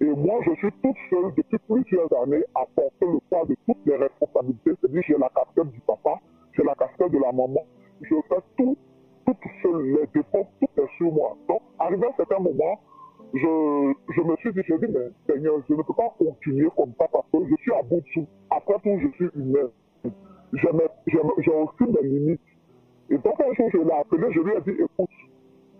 [0.00, 3.84] Et moi, je suis toute seule depuis plusieurs années à porter le poids de toutes
[3.86, 4.72] les responsabilités.
[4.80, 6.18] C'est-à-dire, j'ai la casquette du papa,
[6.56, 7.62] j'ai la casquette de la maman.
[8.00, 8.76] Je fais tout,
[9.26, 11.36] toute seule, les défauts, tout est sur moi.
[11.48, 12.80] Donc, arrivé à un certain moment,
[13.34, 17.06] je, me suis dit, je dis, mais Seigneur, je ne peux pas continuer comme ça
[17.12, 18.28] parce que je suis à bout de souffle.
[18.50, 19.68] Après tout, je suis humain.
[20.54, 22.40] J'ai mes- j'ai mes- j'ai aussi mes limites.
[23.10, 25.10] Et donc, un jour, je l'ai appelé, je lui ai dit, écoute,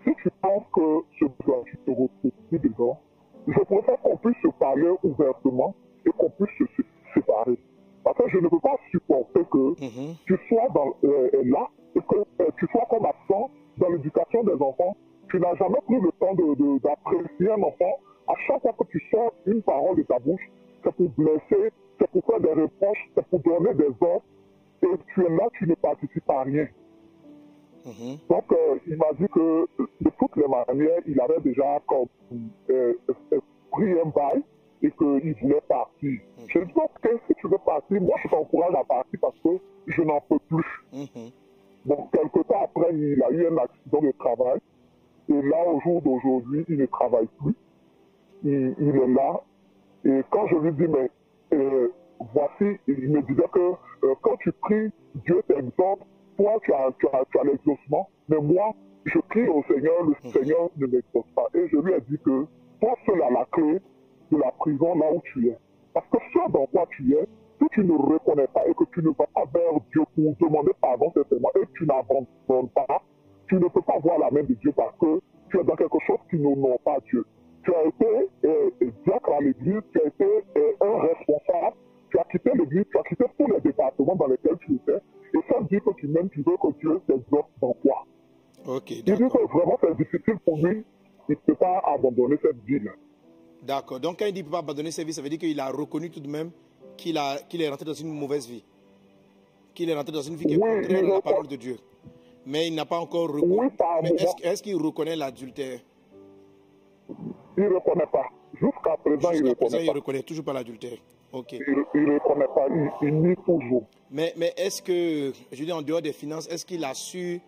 [0.03, 2.99] si tu penses que ce besoin, tu te retrouves plus dedans,
[3.47, 5.73] je préfère qu'on puisse se parler ouvertement
[6.05, 7.57] et qu'on puisse se sé- séparer.
[8.03, 10.15] Parce que je ne peux pas supporter que Mhm.
[10.25, 14.53] tu sois dans, euh, là et que euh, tu sois comme absent dans l'éducation des
[14.61, 14.95] enfants.
[15.29, 17.97] Tu n'as jamais pris le temps d'apprécier un enfant.
[18.27, 20.41] À chaque fois que tu sors une parole de ta bouche,
[20.83, 24.23] c'est pour blesser, c'est pour faire des reproches, c'est pour donner des ordres.
[24.83, 26.67] Et tu es là, tu ne participes à rien.
[27.85, 28.17] Mhm.
[28.29, 29.67] Donc, euh, il m'a dit que
[30.01, 32.07] de toutes les manières, il avait déjà comme,
[32.69, 32.93] euh,
[33.33, 33.39] euh,
[33.71, 34.41] pris un bail
[34.81, 36.19] et qu'il voulait partir.
[36.47, 39.37] Je lui ai dit, ok, si tu veux partir, moi je t'encourage à partir parce
[39.39, 39.49] que
[39.87, 40.65] je n'en peux plus.
[40.93, 41.31] Mhm.
[41.85, 44.59] Donc, quelque temps après, il a eu un accident de travail.
[45.29, 47.55] Et là, au jour d'aujourd'hui, il ne travaille plus.
[48.43, 49.41] Il, il est là.
[50.05, 51.09] Et quand je lui dis, mais
[51.53, 51.89] euh,
[52.33, 53.59] voici, il me disait que
[54.05, 54.91] euh, quand tu pries,
[55.25, 56.01] Dieu t'exhorte,
[56.43, 58.09] toi, tu as, tu as, tu as l'exaucement.
[58.27, 58.73] Mais moi,
[59.05, 61.47] je prie au Seigneur, le Seigneur ne m'exauce pas.
[61.53, 62.45] Et je lui ai dit que
[62.81, 63.79] toi seul as la clé
[64.31, 65.57] de la prison là où tu es.
[65.93, 67.25] Parce que ce dans quoi tu es,
[67.61, 70.71] si tu ne reconnais pas et que tu ne vas pas vers Dieu pour demander
[70.81, 73.01] pardon simplement et tu n'abandonnes pas,
[73.47, 75.99] tu ne peux pas voir la main de Dieu parce que tu es dans quelque
[76.07, 77.25] chose qui n'honore pas Dieu.
[77.63, 78.69] Tu as été euh,
[79.05, 80.25] diacre à l'église, tu as été
[80.57, 81.77] euh, un responsable,
[82.13, 84.97] tu as quitté l'église, tu as quitté tous les départements dans lesquels tu étais,
[85.33, 88.05] et ça dit que tu m'aimes, tu veux que Dieu t'exauce dans quoi.
[88.67, 90.83] Ok, Il dit que vraiment c'est difficile pour lui,
[91.27, 92.91] il ne peut pas abandonner cette vie-là.
[93.63, 93.99] D'accord.
[93.99, 95.59] Donc, quand il dit qu'il ne peut pas abandonner sa vie, ça veut dire qu'il
[95.59, 96.51] a reconnu tout de même
[96.97, 98.63] qu'il est rentré dans une mauvaise vie.
[99.73, 101.77] Qu'il est rentré dans une vie qui est Oui, contraire à la parole de Dieu.
[102.45, 103.57] Mais il n'a pas encore reconnu.
[103.57, 103.67] Oui,
[104.43, 105.79] est-ce qu'il reconnaît l'adultère?
[107.57, 108.27] Il ne reconnaît pas.
[108.53, 109.93] Jusqu'à présent, il ne reconnaît il pas.
[109.93, 110.97] reconnaît toujours pas l'adultère.
[111.33, 113.85] Il ne reconnaît pas, il, il nie toujours.
[114.11, 117.41] Mais, mais est-ce que, je dire, en dehors des finances, est-ce qu'il a su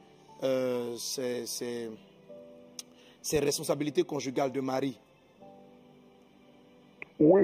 [0.43, 1.89] euh, ses, ses-
[3.21, 4.99] ses responsabilités conjugales de mari?
[7.19, 7.43] Oui,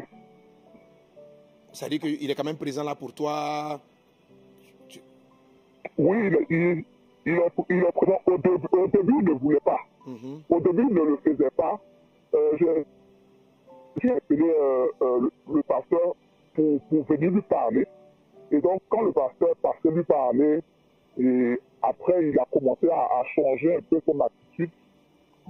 [1.72, 3.80] C'est-à-dire qu'il est quand même présent là pour toi?
[5.98, 6.18] oui,
[6.50, 6.86] il, est,
[7.26, 8.20] il est présent.
[8.26, 9.80] Au début, au début, il ne voulait pas.
[10.08, 10.42] Mhm.
[10.50, 11.80] Au début, il ne le faisait pas.
[12.34, 12.84] Euh, je-
[14.02, 16.16] J'ai appelé euh, euh, le, pasteur
[16.54, 17.86] pour, pour venir lui parler.
[18.52, 20.60] Et donc, quand le pasteur passait lui parler,
[21.20, 24.70] et après, il a commencé à, à changer un peu son attitude.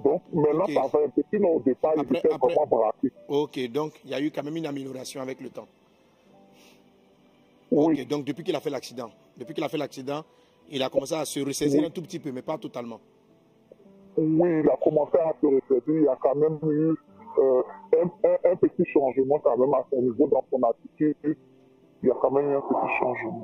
[0.02, 1.22] Donc, maintenant, ça va un peu.
[1.32, 3.12] Sinon, au départ, il Après- était après- vraiment braqué.
[3.28, 5.66] Ok, donc il y a eu quand même une amélioration avec le temps.
[7.70, 8.00] Oui.
[8.02, 10.22] Ok, donc depuis qu'il a fait l'accident, depuis qu'il a fait l'accident,
[10.70, 11.86] il a commencé à se ressaisir Oui.
[11.86, 13.00] un tout petit peu, mais pas totalement.
[14.16, 15.82] Oui, il a commencé à se ressaisir.
[15.88, 16.94] Il y a quand même eu
[17.38, 17.62] euh,
[18.02, 21.16] un, un- un petit changement quand même à son niveau dans son attitude.
[22.02, 23.42] Il y a quand même eu un petit changement.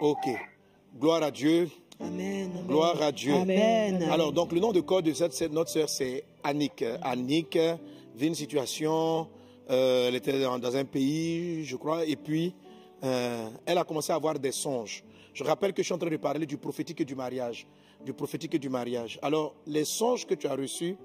[0.00, 0.28] Ok,
[0.98, 1.68] gloire à Dieu,
[2.00, 2.50] Amen.
[2.66, 3.34] gloire à Dieu.
[3.34, 4.02] Amen.
[4.10, 6.84] Alors, donc le nom de code de cette, cette- notre sœur, c'est Annick.
[7.02, 7.58] Annick
[8.14, 9.28] vit une situation,
[9.70, 12.54] euh, elle était dans, dans un pays, je crois, et puis
[13.04, 15.04] euh, elle a commencé à avoir des songes.
[15.34, 17.66] Je rappelle que je suis en train de parler du prophétique et du mariage.
[18.04, 19.18] Du prophétique et du mariage.
[19.22, 20.96] Alors, les songes que tu as reçus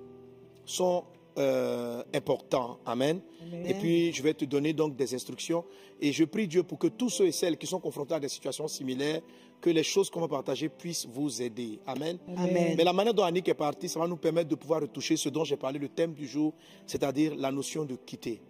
[0.65, 1.03] sont
[1.37, 2.79] euh, importants.
[2.85, 3.21] Amen.
[3.41, 3.65] Amen.
[3.65, 5.63] Et puis, je vais te donner donc des instructions.
[6.01, 8.29] Et je prie Dieu pour que tous ceux et celles qui sont confrontés à des
[8.29, 9.21] situations similaires,
[9.61, 11.79] que les choses qu'on va partager puissent vous aider.
[11.87, 12.17] Amen.
[12.35, 12.75] Amen.
[12.77, 15.29] Mais la manière dont Annick est partie, ça va nous permettre de pouvoir retoucher ce
[15.29, 16.53] dont j'ai parlé, le thème du jour,
[16.85, 18.41] c'est-à-dire la notion de quitter.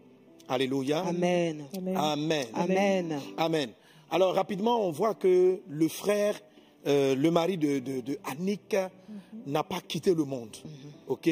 [0.47, 1.01] Alléluia.
[1.01, 1.67] Amen.
[1.95, 2.47] Amen.
[2.53, 3.19] Amen.
[3.37, 3.69] Amen.
[4.09, 6.39] Alors rapidement, on voit que le frère,
[6.87, 8.75] euh, le mari de, de- de Annick,
[9.45, 10.55] n'a pas quitté le monde.
[11.07, 11.29] Ok?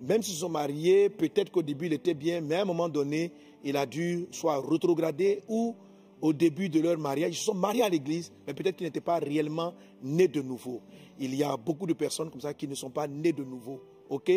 [0.00, 3.30] Même s'ils sont mariés, peut-être qu'au début il était bien, mais à un moment donné,
[3.64, 5.74] il a dû soit rétrograder ou
[6.20, 9.00] au début de leur mariage, ils se sont mariés à l'église, mais peut-être qu'ils n'étaient
[9.00, 10.80] pas réellement nés de nouveau.
[11.18, 13.80] Il y a beaucoup de personnes comme ça qui ne sont pas nées de nouveau.
[14.08, 14.30] Ok?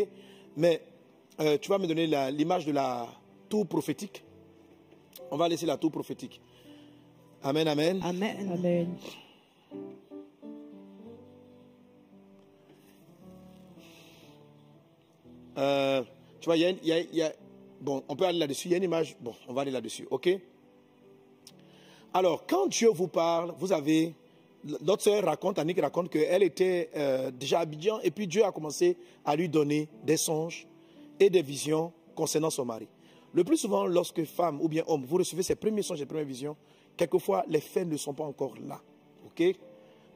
[0.57, 0.81] Mais
[1.39, 3.07] euh, tu vas me donner l'image de la
[3.49, 4.23] tour prophétique.
[5.31, 6.39] On va laisser la tour prophétique.
[7.43, 7.99] Amen, amen.
[8.03, 8.51] Amen.
[8.53, 8.87] Amen.
[15.57, 16.03] Euh,
[16.39, 17.31] tu vois, il y a,
[17.81, 18.67] Bon, on peut aller là-dessus.
[18.67, 19.15] Il y a une image.
[19.19, 20.07] Bon, on va aller là-dessus.
[20.09, 20.29] OK?
[22.13, 24.13] Alors, quand Dieu vous parle, vous avez.
[24.81, 28.51] Notre sœur raconte, Annick raconte qu'elle était euh, déjà à Abidjan et puis Dieu a
[28.51, 30.65] commencé à lui donner des songes.
[31.19, 32.87] et des visions concernant son mari.
[33.33, 36.25] Le plus souvent, lorsque femme ou bien homme, vous recevez ces premiers songes, ces premières
[36.25, 36.55] visions,
[36.95, 38.81] quelquefois les faits ne sont pas encore là.
[39.25, 39.43] Ok?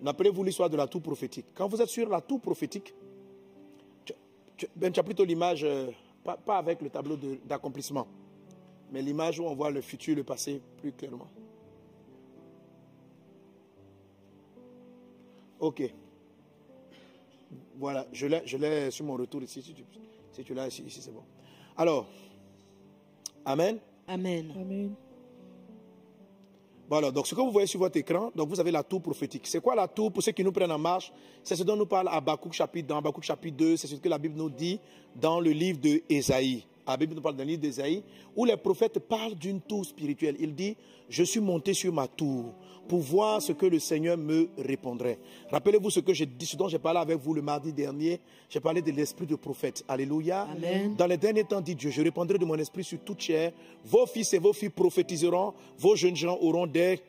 [0.01, 1.47] N'appelez-vous l'histoire de la tour prophétique.
[1.53, 2.93] Quand vous êtes sur la tour prophétique,
[4.59, 5.89] tu, ben, as plutôt l'image, euh,
[6.23, 8.07] pas, pas, avec le tableau d'accomplissement,
[8.91, 11.29] mais l'image où on voit le futur, le passé plus clairement.
[15.59, 15.83] Ok.
[17.75, 19.61] Voilà, je l'ai sur mon retour ici.
[19.61, 19.83] Si tu,
[20.31, 21.23] si tu l'as ici, ici c'est bon.
[21.75, 22.07] Alors,
[23.45, 23.79] Amen.
[24.07, 24.51] Amen.
[24.55, 25.08] Amen.
[26.89, 29.45] Voilà, donc ce que vous voyez sur votre écran, donc vous avez la tour prophétique.
[29.45, 31.13] C'est quoi la tour pour ceux qui nous prennent en marche?
[31.43, 34.17] C'est ce dont nous parle Habakkuk chapitre, dans Habakkuk chapitre 2, c'est ce que la
[34.17, 34.79] Bible nous dit
[35.15, 36.65] dans le livre de Ésaïe.
[36.87, 38.03] La Bible nous parle d'un livre d'Ésaïe
[38.35, 40.35] où les prophètes parlent d'une tour spirituelle.
[40.39, 40.75] Il dit,
[41.09, 42.53] je suis monté sur ma tour
[42.87, 45.19] pour voir ce que le Seigneur me répondrait.
[45.51, 48.19] Rappelez-vous ce que j'ai dit, ce dont j'ai parlé avec vous le mardi dernier.
[48.49, 49.85] J'ai parlé de l'esprit de prophète.
[49.87, 50.47] Alléluia.
[50.97, 53.51] Dans les derniers temps, dit Dieu, je répondrai de mon esprit sur toute chair.
[53.85, 55.53] Vos fils et vos filles prophétiseront.
[55.77, 56.99] Vos jeunes gens auront des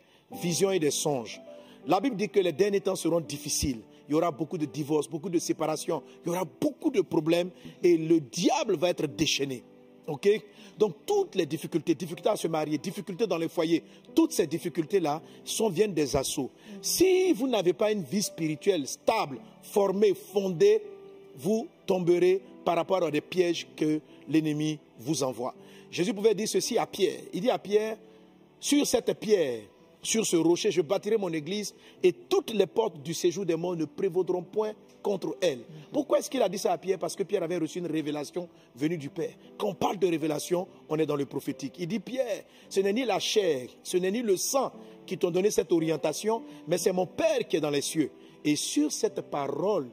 [0.42, 1.40] visions et des songes.
[1.86, 3.80] La Bible dit que les derniers temps seront difficiles.
[4.10, 6.02] Il y aura beaucoup de divorces, beaucoup de séparations.
[6.24, 9.62] Il y aura beaucoup de problèmes et le diable va être déchaîné.
[10.08, 10.28] OK?
[10.76, 15.22] Donc toutes les difficultés, difficultés à se marier, difficultés dans les foyers, toutes ces difficultés-là
[15.70, 16.50] viennent des assauts.
[16.82, 20.82] Si vous n'avez pas une vie spirituelle stable, formée, fondée,
[21.36, 25.54] vous tomberez par rapport à des pièges que l'ennemi vous envoie.
[25.88, 27.20] Jésus pouvait dire ceci à Pierre.
[27.32, 27.96] Il dit à Pierre,
[28.58, 29.60] sur cette pierre,
[30.02, 33.76] sur ce rocher, je bâtirai mon église et toutes les portes du séjour des morts
[33.76, 35.60] ne prévaudront point contre elle.
[35.92, 36.98] Pourquoi est-ce qu'il a dit ça à Pierre?
[36.98, 39.32] Parce que Pierre avait reçu une révélation venue du Père.
[39.58, 41.74] Quand on parle de révélation, on est dans le prophétique.
[41.78, 44.72] Il dit Pierre, ce n'est ni la chair, ce n'est ni le sang
[45.06, 48.10] qui t'ont donné cette orientation, mais c'est mon Père qui est dans les cieux.
[48.44, 49.88] Et sur cette parole,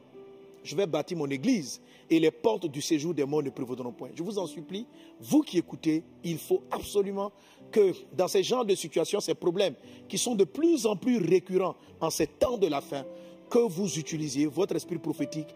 [0.68, 4.10] je vais bâtir mon église et les portes du séjour des morts ne prévaudront point.
[4.14, 4.86] Je vous en supplie,
[5.18, 7.32] vous qui écoutez, il faut absolument
[7.70, 9.74] que dans ces genres de situations, ces problèmes
[10.08, 13.04] qui sont de plus en plus récurrents en ces temps de la fin,
[13.48, 15.48] que vous utilisiez votre esprit prophétique,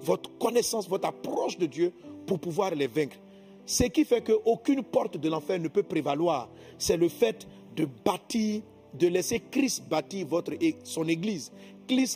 [0.00, 1.92] votre connaissance, votre approche de Dieu
[2.24, 3.16] pour pouvoir les vaincre.
[3.66, 8.62] Ce qui fait qu'aucune porte de l'enfer ne peut prévaloir, c'est le fait de bâtir,
[8.94, 10.52] de laisser Christ bâtir votre,
[10.84, 11.50] son Église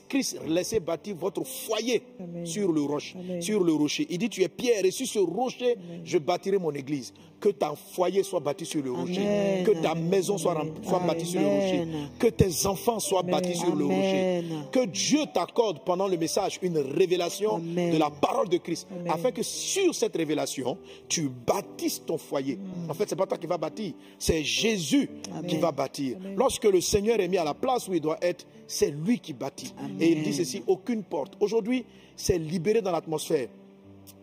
[0.08, 2.02] Christ, laissez bâtir votre foyer
[2.44, 4.06] sur le rocher, sur le rocher.
[4.10, 7.12] Il dit tu es pierre et sur ce rocher je bâtirai mon église.
[7.44, 11.40] Que ton foyer soit bâti sur le rocher, que ta maison soit, soit bâtie sur
[11.42, 11.86] le rocher,
[12.18, 14.44] que tes enfants soient bâtis sur le rocher.
[14.72, 19.42] Que Dieu t'accorde pendant le message une révélation de la parole de Christ, afin que
[19.42, 22.56] sur cette révélation tu bâtisses ton foyer.
[22.56, 22.90] Mm.
[22.90, 25.10] En fait, c'est pas toi qui vas bâtir, c'est Jésus
[25.46, 26.16] qui va bâtir.
[26.36, 29.34] Lorsque le Seigneur est mis à la place où il doit être, c'est lui qui
[29.34, 29.74] bâtit.
[30.00, 31.34] Et il dit ceci, aucune porte.
[31.40, 31.84] Aujourd'hui,
[32.16, 33.48] c'est libéré dans l'atmosphère.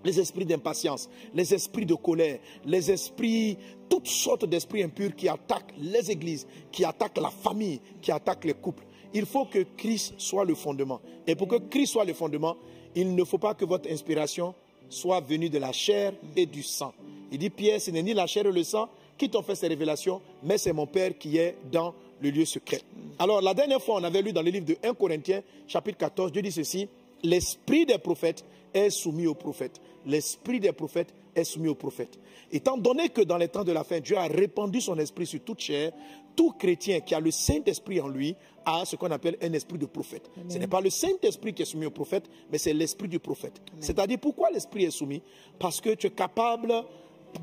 [0.04, 3.58] Les esprits d'impatience, les esprits de colère, les esprits,
[3.90, 8.54] toutes sortes d'esprits impurs qui attaquent les églises, qui attaquent la famille, qui attaquent les
[8.54, 8.84] couples.
[9.14, 11.02] Il faut que Christ soit le fondement.
[11.28, 12.56] Et pour que Christ soit le fondement,
[12.96, 14.54] il ne faut pas que votre inspiration
[14.90, 16.94] soit venue de la chair et du sang.
[17.32, 19.68] Il dit, Pierre, ce n'est ni la chair et le sang qui t'ont fait ces
[19.68, 22.82] révélations, mais c'est mon Père qui est dans le lieu secret.
[23.20, 26.32] Alors, la dernière fois, on avait lu dans le livre de 1 Corinthiens, chapitre 14,
[26.32, 26.88] Dieu dit ceci,
[27.24, 29.82] l'esprit des prophètes est soumis aux prophètes.
[30.06, 32.20] L'esprit des prophètes est soumis aux prophètes.
[32.52, 35.42] Étant donné que dans les temps de la fin, Dieu a répandu son esprit sur
[35.42, 35.92] toute chair,
[36.36, 39.86] tout chrétien qui a le Saint-Esprit en lui a ce qu'on appelle un esprit de
[39.86, 40.30] prophète.
[40.48, 43.62] Ce n'est pas le Saint-Esprit qui est soumis au prophète, mais c'est l'esprit du prophète.
[43.80, 45.22] C'est-à-dire pourquoi l'esprit est soumis?
[45.58, 46.74] Parce que tu es capable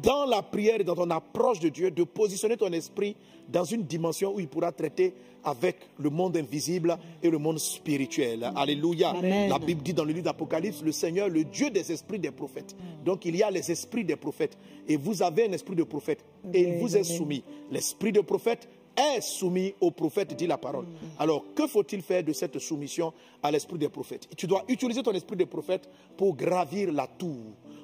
[0.03, 3.17] dans la prière et dans ton approche de Dieu, de positionner ton esprit
[3.49, 8.51] dans une dimension où il pourra traiter avec le monde invisible et le monde spirituel.
[8.55, 9.15] Alléluia.
[9.49, 12.77] La Bible dit dans le livre d'Apocalypse, le Seigneur, le Dieu des esprits des prophètes.
[13.05, 14.59] Donc il y a les esprits des prophètes.
[14.87, 16.25] Et vous avez un esprit de prophète.
[16.53, 17.43] Et il vous est soumis.
[17.71, 20.87] L'esprit de prophète est soumis au prophète, dit la parole.
[21.19, 24.29] Alors, que faut-il faire de cette soumission à l'esprit des prophètes?
[24.37, 27.37] Tu dois utiliser ton esprit de prophète pour gravir la tour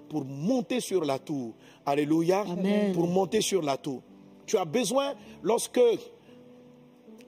[0.09, 1.55] pour monter sur la tour.
[1.87, 2.45] Alléluia.
[2.93, 4.03] Pour monter sur la tour.
[4.47, 5.81] Tu as besoin, lorsque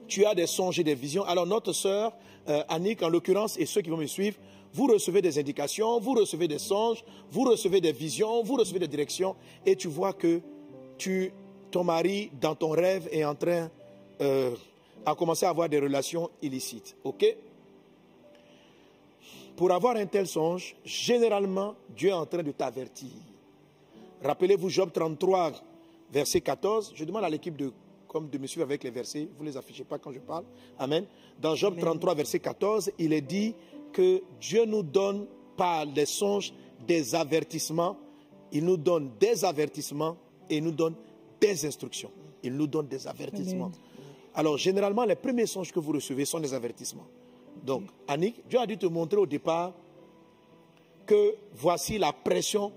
[0.07, 2.13] tu as des songes et des visions, alors notre sœur
[2.49, 4.37] euh, Annick, en l'occurrence, et ceux qui vont me suivre,
[4.73, 8.87] vous recevez des indications, vous recevez des songes, vous recevez des visions, vous recevez des
[8.87, 9.35] directions,
[9.65, 10.41] et tu vois que
[10.97, 11.33] tu,
[11.71, 13.69] ton mari, dans ton rêve, est en train,
[14.21, 14.55] euh,
[15.05, 16.95] à commencer à avoir des relations illicites.
[17.03, 17.25] OK?
[19.57, 23.09] Pour avoir un tel songe, généralement, Dieu est en train de t'avertir.
[24.23, 25.51] Rappelez-vous Job 33,
[26.11, 26.93] verset 14.
[26.95, 27.73] Je demande à l'équipe de,
[28.07, 29.27] comme de me suivre avec les versets.
[29.37, 30.45] Vous ne les affichez pas quand je parle.
[30.79, 31.05] Amen.
[31.41, 33.53] Dans Job 33, verset 14, il est dit
[33.91, 35.25] que Dieu nous donne
[35.57, 36.53] par les songes
[36.87, 37.97] des avertissements
[38.51, 40.17] il nous donne des avertissements
[40.49, 40.95] et il nous donne
[41.39, 42.11] des instructions.
[42.43, 43.71] Il nous donne des avertissements.
[44.33, 47.07] Alors, généralement, les premiers songes que vous recevez sont des avertissements.
[47.63, 49.73] Donc, Annick, Dieu a dû te montrer au départ
[51.05, 52.71] que voici la pression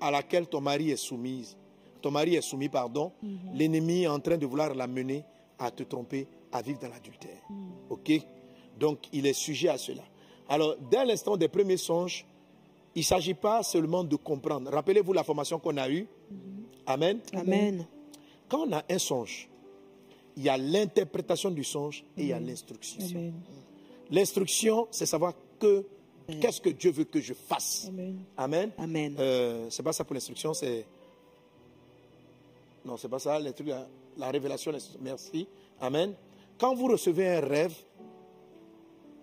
[0.00, 1.56] à laquelle ton mari est soumise.
[2.00, 3.12] Ton mari est soumis, pardon.
[3.22, 3.38] Mhm.
[3.54, 5.24] L'ennemi est en train de vouloir la mener
[5.58, 7.40] à te tromper, à vivre dans l'adultère.
[7.50, 7.56] Mhm.
[7.90, 8.12] OK?
[8.78, 10.02] Donc, il est sujet à cela.
[10.48, 12.26] Alors, dès l'instant des premiers songes,
[12.94, 14.70] il ne s'agit pas seulement de comprendre.
[14.70, 16.06] Rappelez-vous la formation qu'on a eue.
[16.30, 16.38] Mhm.
[16.86, 17.20] Amen.
[17.34, 17.86] Amen.
[18.48, 19.48] Quand on a un songe,
[20.36, 22.98] il y a l'interprétation du songe et il y a l'instruction.
[24.10, 25.84] L'instruction, c'est savoir que
[26.40, 27.88] qu'est-ce que Dieu veut que je fasse.
[28.36, 28.70] Amen.
[28.78, 29.16] Amen.
[29.18, 30.84] Euh, c'est pas ça pour l'instruction, c'est
[32.84, 33.38] non, c'est pas ça.
[33.38, 33.52] La,
[34.16, 34.72] la révélation.
[35.00, 35.46] Merci.
[35.80, 36.14] Amen.
[36.58, 37.74] Quand vous recevez un rêve,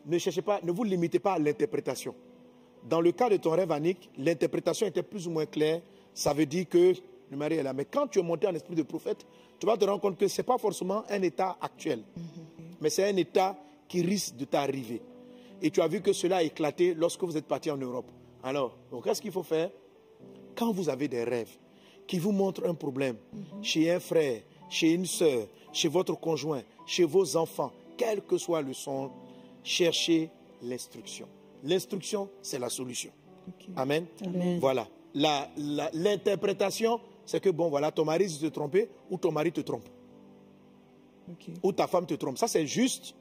[0.05, 2.15] ne cherchez pas, ne vous limitez pas à l'interprétation.
[2.87, 5.81] Dans le cas de ton rêve, Annick, l'interprétation était plus ou moins claire.
[6.13, 6.93] Ça veut dire que
[7.29, 7.73] le mari est là.
[7.73, 9.25] Mais quand tu es monté en esprit de prophète,
[9.59, 12.01] tu vas te rendre compte que ce n'est pas forcément un état actuel,
[12.79, 13.57] mais c'est un état
[13.89, 15.01] qui risque de t'arriver.
[15.61, 18.09] Et tu as vu que cela a éclaté lorsque vous êtes parti en Europe.
[18.41, 19.69] Alors, qu'est-ce qu'il faut faire?
[20.55, 21.57] Quand vous avez des rêves
[22.07, 23.17] qui vous montrent un problème
[23.61, 28.61] chez un frère, chez une soeur, chez votre conjoint, chez vos enfants, quel que soit
[28.61, 29.11] le son,
[29.63, 30.29] cherchez
[30.61, 31.27] l'instruction.
[31.63, 33.11] L'instruction, c'est la solution.
[33.75, 34.05] Amen.
[34.59, 34.87] Voilà.
[35.13, 39.89] L'interprétation, c'est que, bon, voilà, ton mari se tromper ou ton mari te trompe.
[41.61, 42.37] Ou ta femme te trompe.
[42.37, 43.13] Ça, c'est juste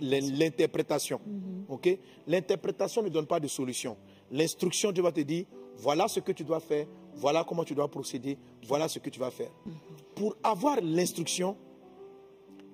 [0.00, 1.20] l'interprétation.
[1.24, 1.96] Mhm.
[2.26, 3.96] L'interprétation ne donne pas de solution.
[4.30, 5.44] L'instruction, Dieu va te dire,
[5.76, 9.20] voilà ce que tu dois faire, voilà comment tu dois procéder, voilà ce que tu
[9.20, 9.50] vas faire.
[9.66, 9.74] Mhm.
[10.14, 11.56] Pour avoir l'instruction,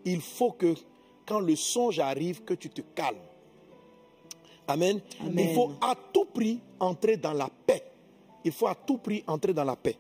[0.05, 0.75] il faut que
[1.27, 3.17] quand le songe arrive, que tu te calmes.
[4.69, 5.01] Amen?
[5.37, 7.83] Il faut à tout prix entrer dans la paix
[8.47, 9.97] il faut à tout prix entrer dans la paix.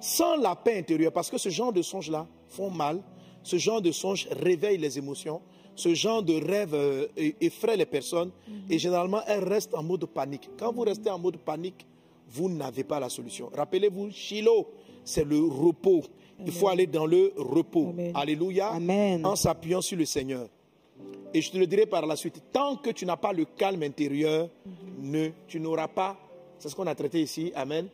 [0.00, 3.02] Sans la paix intérieure, parce que ce genre de songes-là font mal,
[3.42, 5.42] ce genre de songes réveille les émotions,
[5.78, 7.06] ce genre de rêve euh,
[7.40, 8.54] effraie les personnes mhm.
[8.70, 10.48] et généralement elles restent en mode panique.
[10.58, 11.86] Quand vous restez en mode panique,
[12.30, 13.50] vous n'avez pas la solution.
[13.54, 14.66] Rappelez-vous, Shiloh,
[15.04, 16.02] c'est le repos.
[16.44, 17.94] Il faut aller dans le repos.
[18.14, 18.72] Alléluia.
[19.24, 20.48] En s'appuyant sur le Seigneur.
[21.34, 23.82] Et je te le dirai par la suite, tant que tu n'as pas le calme
[23.82, 25.10] intérieur, mhm.
[25.10, 26.16] ne, tu n'auras pas
[26.58, 27.52] c'est ce qu'on a traité ici.
[27.54, 27.88] Amen.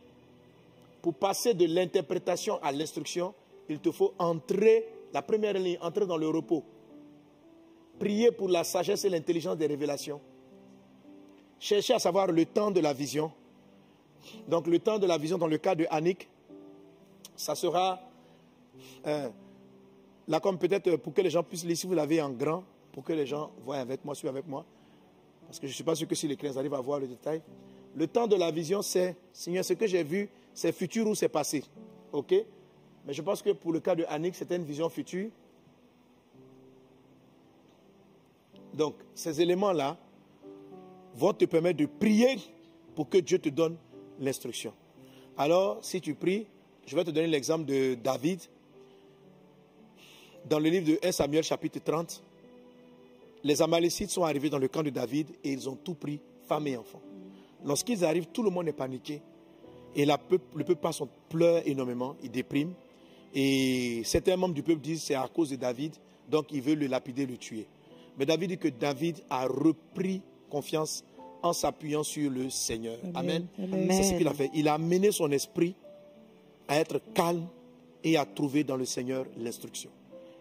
[1.01, 3.33] Pour passer de l'interprétation à l'instruction,
[3.69, 6.63] il te faut entrer, la première ligne, entrer dans le repos.
[7.99, 10.21] Prier pour la sagesse et l'intelligence des révélations.
[11.59, 13.31] Chercher à savoir le temps de la vision.
[14.47, 16.27] Donc le temps de la vision dans le cas de Annick,
[17.35, 17.99] ça sera
[19.05, 19.29] euh,
[20.27, 23.03] là comme peut-être pour que les gens puissent lire, si vous l'avez en grand, pour
[23.03, 24.65] que les gens voient avec moi, suivent avec moi.
[25.45, 27.07] Parce que je ne suis pas sûr que si les clients arrivent à voir le
[27.07, 27.41] détail.
[27.95, 31.29] Le temps de la vision, c'est, Seigneur, ce que j'ai vu, c'est futur ou c'est
[31.29, 31.63] passé.
[32.11, 32.33] OK?
[33.05, 35.29] Mais je pense que pour le cas de Annick, c'était une vision future.
[38.75, 39.97] Donc, ces éléments-là
[41.15, 42.37] vont te permettre de prier
[42.93, 43.77] pour que Dieu te donne
[44.19, 44.73] l'instruction.
[45.37, 46.45] Alors, si tu pries,
[46.85, 48.41] je vais te donner l'exemple de David.
[50.47, 52.21] Dans le livre de 1 Samuel chapitre 30,
[53.43, 56.67] les Amalécites sont arrivés dans le camp de David et ils ont tout pris, femmes
[56.67, 57.01] et enfants.
[57.63, 59.21] Lorsqu'ils arrivent, tout le monde est paniqué.
[59.95, 62.73] Et le peuple passe, pleure énormément, il déprime.
[63.33, 65.95] Et certains membres du peuple disent c'est à cause de David,
[66.29, 67.67] donc ils veulent le lapider, le tuer.
[68.17, 71.03] Mais David dit que David a repris confiance
[71.43, 72.97] en s'appuyant sur le Seigneur.
[73.13, 73.47] Amen.
[73.89, 74.49] C'est ce qu'il a fait.
[74.53, 75.75] Il a amené son esprit
[76.67, 77.45] à être calme
[78.03, 79.89] et à trouver dans le Seigneur l'instruction.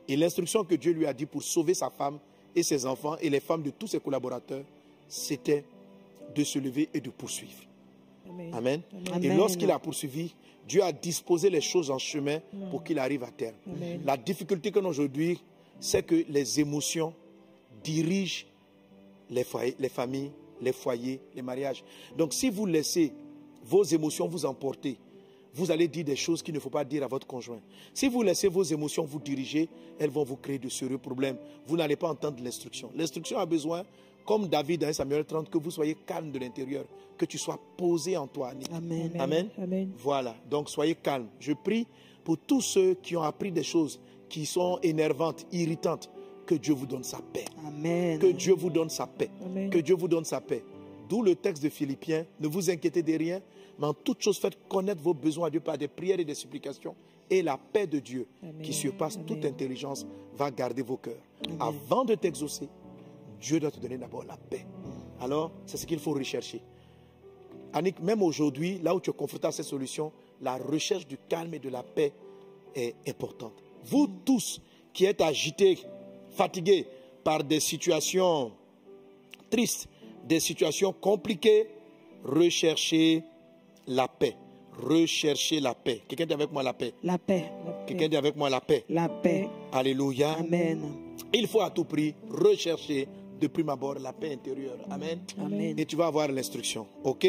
[0.08, 2.18] Et l'instruction que Dieu lui a dit pour sauver sa femme
[2.54, 4.64] et ses enfants et les femmes de tous ses collaborateurs,
[5.08, 5.64] c'était
[6.34, 7.62] de se lever et de poursuivre.
[8.52, 8.80] Amen.
[9.22, 10.34] Et lorsqu'il a poursuivi,
[10.66, 13.56] Dieu a disposé les choses en chemin pour qu'il arrive à terme.
[14.04, 15.38] La difficulté qu'on a aujourd'hui,
[15.80, 17.12] c'est que les émotions
[17.84, 18.46] dirigent
[19.30, 19.44] les,
[19.78, 21.84] les familles, les foyers, les mariages.
[22.16, 23.12] Donc si vous laissez
[23.64, 24.98] vos émotions vous emporter,
[25.54, 27.60] vous allez dire des choses qu'il ne faut pas dire à votre conjoint.
[27.92, 29.68] Si vous laissez vos émotions vous diriger,
[30.00, 31.36] elles vont vous créer de sérieux problèmes.
[31.66, 32.90] Vous n'allez pas entendre l'instruction.
[32.96, 33.84] L'instruction a besoin
[34.24, 36.84] comme David dans Samuel 30, que vous soyez calme de l'intérieur,
[37.16, 38.52] que tu sois posé en toi.
[38.72, 39.50] Amen?
[39.58, 39.92] Amen.
[39.98, 41.28] Voilà, donc soyez calme.
[41.38, 41.86] Je prie
[42.24, 46.10] pour tous ceux qui ont appris des choses qui sont énervantes, irritantes,
[46.44, 47.44] que Dieu vous donne sa paix.
[47.66, 48.18] Amen.
[48.18, 49.30] Que Dieu vous donne sa paix.
[49.70, 50.64] Que Dieu vous donne sa paix.
[51.08, 53.40] D'où le texte de Philippiens, ne vous inquiétez de rien,
[53.78, 56.34] mais en toute chose faites connaître vos besoins à Dieu par des prières et des
[56.34, 56.94] supplications.
[57.30, 58.26] Et la paix de Dieu,
[58.62, 61.22] qui surpasse toute intelligence, va garder vos cœurs.
[61.58, 62.68] Avant de t'exaucer,
[63.40, 64.66] Dieu doit te donner d'abord la paix.
[65.20, 66.62] Alors, c'est ce qu'il faut rechercher.
[67.72, 71.54] Annick, même aujourd'hui, là où tu es confronté à cette solution, la recherche du calme
[71.54, 72.12] et de la paix
[72.74, 73.54] est importante.
[73.84, 74.60] Vous tous
[74.92, 75.78] qui êtes agités,
[76.34, 76.86] fatigués
[77.22, 78.52] par des situations
[79.50, 79.88] tristes,
[80.26, 81.68] des situations compliquées,
[82.24, 83.22] recherchez
[83.86, 84.36] la paix.
[84.76, 86.02] Recherchez la paix.
[86.08, 86.94] Quelqu'un dit avec moi la paix.
[87.02, 87.44] La paix.
[87.86, 88.84] Quelqu'un dit avec moi la paix.
[88.88, 89.48] La paix.
[89.72, 90.32] Alléluia.
[90.32, 90.80] Amen.
[91.32, 93.06] Il faut à tout prix rechercher
[93.40, 94.78] de prime abord la paix intérieure.
[94.90, 95.20] Amen.
[95.38, 95.78] Amen.
[95.78, 96.86] Et tu vas avoir l'instruction.
[97.04, 97.26] OK?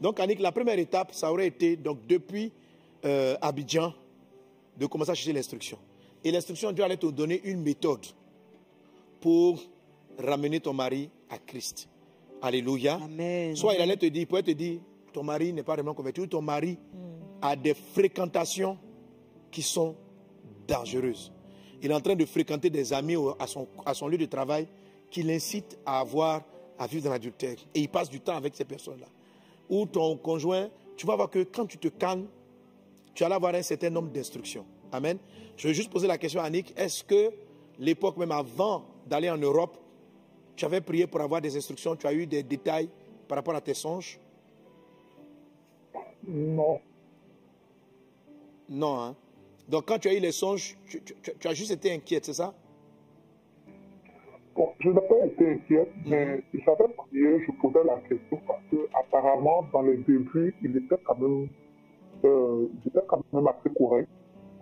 [0.00, 2.50] Donc, Annick, la première étape, ça aurait été, donc, depuis
[3.04, 3.92] euh, Abidjan,
[4.76, 5.78] de commencer à chercher l'instruction.
[6.24, 8.04] Et l'instruction, Dieu allait te donner une méthode
[9.24, 9.58] pour
[10.18, 11.88] ramener ton mari à Christ.
[12.42, 13.00] Alléluia.
[13.02, 13.56] Amen.
[13.56, 14.80] Soit il allait te dire, il pourrait te dire,
[15.14, 16.76] ton mari n'est pas vraiment converti, ou ton mari
[17.40, 18.76] a des fréquentations
[19.50, 19.96] qui sont
[20.68, 21.32] dangereuses.
[21.80, 24.68] Il est en train de fréquenter des amis à son, à son lieu de travail
[25.10, 26.42] qui l'incitent à avoir,
[26.78, 27.56] à vivre dans l'adultère.
[27.74, 29.06] Et il passe du temps avec ces personnes-là.
[29.70, 30.68] Ou ton conjoint,
[30.98, 32.26] tu vas voir que quand tu te calmes,
[33.14, 34.66] tu vas avoir un certain nombre d'instructions.
[34.92, 35.16] Amen.
[35.56, 36.74] Je vais juste poser la question à Annick.
[36.76, 37.32] Est-ce que
[37.78, 39.76] l'époque même avant d'aller en Europe,
[40.56, 42.88] tu avais prié pour avoir des instructions, tu as eu des détails
[43.28, 44.18] par rapport à tes songes?
[46.26, 46.80] Non.
[48.68, 49.00] Non.
[49.00, 49.16] Hein?
[49.68, 52.24] Donc quand tu as eu les songes, tu, tu- tu- tu as juste été inquiète,
[52.24, 52.54] c'est ça?
[54.54, 58.88] Bon, je n'ai pas été inquiète, mais j'avais prié, je posais la question parce que
[58.94, 61.48] apparemment, dans les débuts, il était quand même,
[62.24, 64.08] euh, il était quand même assez correct.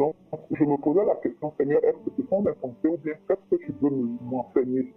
[0.02, 0.14] Donc,
[0.50, 3.56] je me posais la question, Seigneur, est-ce que ce sont mes pensées ou bien qu'est-ce
[3.56, 4.92] que tu veux me- m'enseigner?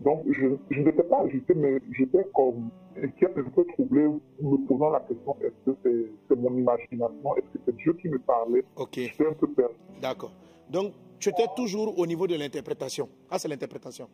[0.00, 2.68] Donc, je, je n'étais pas agité, mais j'étais comme
[3.02, 4.02] inquiète, un peu troublé,
[4.40, 8.18] me posant la question, est-ce que c'est mon imagination, est-ce que c'est Dieu qui me
[8.18, 8.64] parlait?
[8.76, 9.74] Ok, J'étais un peu perdu.
[10.02, 10.32] d'accord.
[10.68, 13.08] Donc tu étais toujours au niveau de l'interprétation.
[13.30, 14.08] Ah, c'est l'interprétation.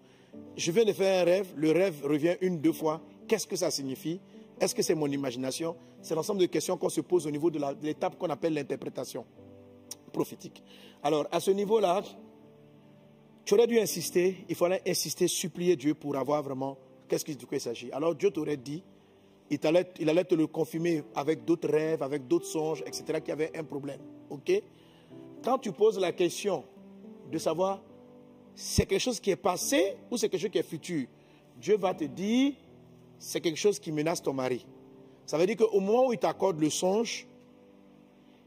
[0.56, 3.00] Je viens de faire un rêve, le rêve revient une, deux fois.
[3.26, 4.20] Qu'est-ce que ça signifie?
[4.60, 5.74] Est-ce que c'est mon imagination?
[6.02, 9.24] C'est l'ensemble de questions qu'on se pose au niveau de l'étape qu'on appelle l'interprétation
[10.12, 10.62] prophétique.
[11.02, 12.02] Alors, à ce niveau-là,
[13.44, 16.76] tu aurais dû insister, il fallait insister, supplier Dieu pour avoir vraiment
[17.08, 17.90] qu'est-ce qui- de quoi il s'agit.
[17.90, 18.82] Alors Dieu t'aurait dit,
[19.50, 23.28] il, t'allait- il allait te le confirmer avec d'autres rêves, avec d'autres songes, etc., qu'il
[23.28, 24.00] y avait un problème.
[24.30, 24.52] OK?
[25.42, 26.64] Quand tu poses la question
[27.30, 27.82] de savoir
[28.54, 31.06] c'est quelque chose qui est passé ou c'est quelque chose qui est futur,
[31.60, 32.52] Dieu va te dire
[33.18, 34.64] c'est quelque chose qui menace ton mari.
[35.26, 37.26] Ça veut dire qu'au moment où il t'accorde le songe,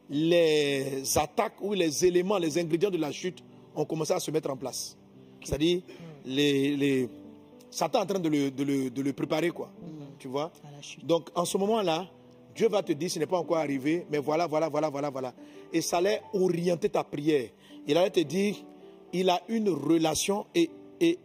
[0.09, 3.43] les attaques ou les éléments, les ingrédients de la chute
[3.75, 4.97] ont commencé à se mettre en place.
[5.43, 5.81] C'est-à-dire,
[6.25, 7.09] les, les...
[7.69, 9.69] Satan est en train de le, de le- de le préparer, quoi.
[10.17, 10.51] Tu vois?
[11.03, 12.07] Donc, en ce moment-là,
[12.55, 15.33] Dieu va te dire, ce n'est pas encore arrivé, mais voilà, voilà, voilà, voilà, voilà.
[15.73, 17.49] Et ça allait orienter ta prière.
[17.85, 18.55] Il allait te dire,
[19.11, 20.69] il a une relation et,
[21.01, 21.19] et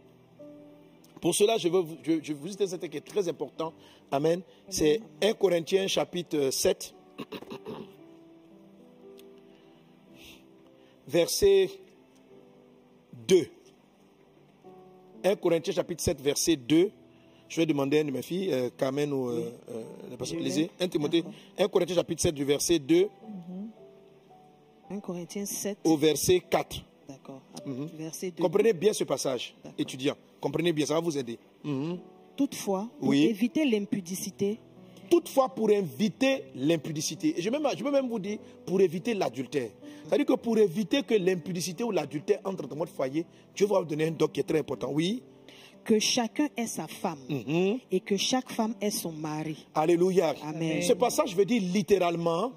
[1.21, 3.73] pour cela, je veux vous, je, je vous un truc qui est très important.
[4.11, 4.41] Amen.
[4.67, 6.93] C'est 1 Corinthiens chapitre 7,
[11.07, 11.69] verset
[13.27, 13.47] 2.
[15.23, 16.91] 1 Corinthiens chapitre 7, verset 2.
[17.47, 20.39] Je vais demander à une de mes filles, euh, Carmen ou euh, euh, la personne,
[20.39, 20.61] Je lisez.
[20.79, 20.85] l'ai.
[20.85, 21.33] 1 Timothée, D'accord.
[21.59, 23.09] 1 Corinthiens chapitre 7 du verset 2
[24.89, 25.77] 1 Corinthiens 7.
[25.83, 26.83] au verset 4.
[27.07, 27.41] D'accord.
[27.97, 28.41] Verset 2.
[28.41, 29.79] Comprenez bien ce passage, D'accord.
[29.79, 30.15] étudiants.
[30.39, 31.37] Comprenez bien, ça va vous aider.
[31.63, 31.99] Mhm.
[32.37, 33.25] Toutefois, pour Oui.
[33.25, 34.59] éviter l'impudicité,
[35.09, 39.69] Toutefois, pour éviter l'impudicité, et je, je peux même vous dire pour éviter l'adultère.
[40.07, 43.25] C'est-à-dire que pour éviter que l'impudicité ou l'adultère entre dans votre foyer,
[43.55, 44.89] Dieu va vous donner un doc qui est très important.
[44.91, 45.23] Oui.
[45.83, 47.79] que chacun ait sa femme Mhm.
[47.89, 49.65] et que chaque femme ait son mari.
[49.73, 50.35] Alléluia.
[50.43, 50.79] Amen.
[50.83, 52.51] Ce passage veut dire littéralement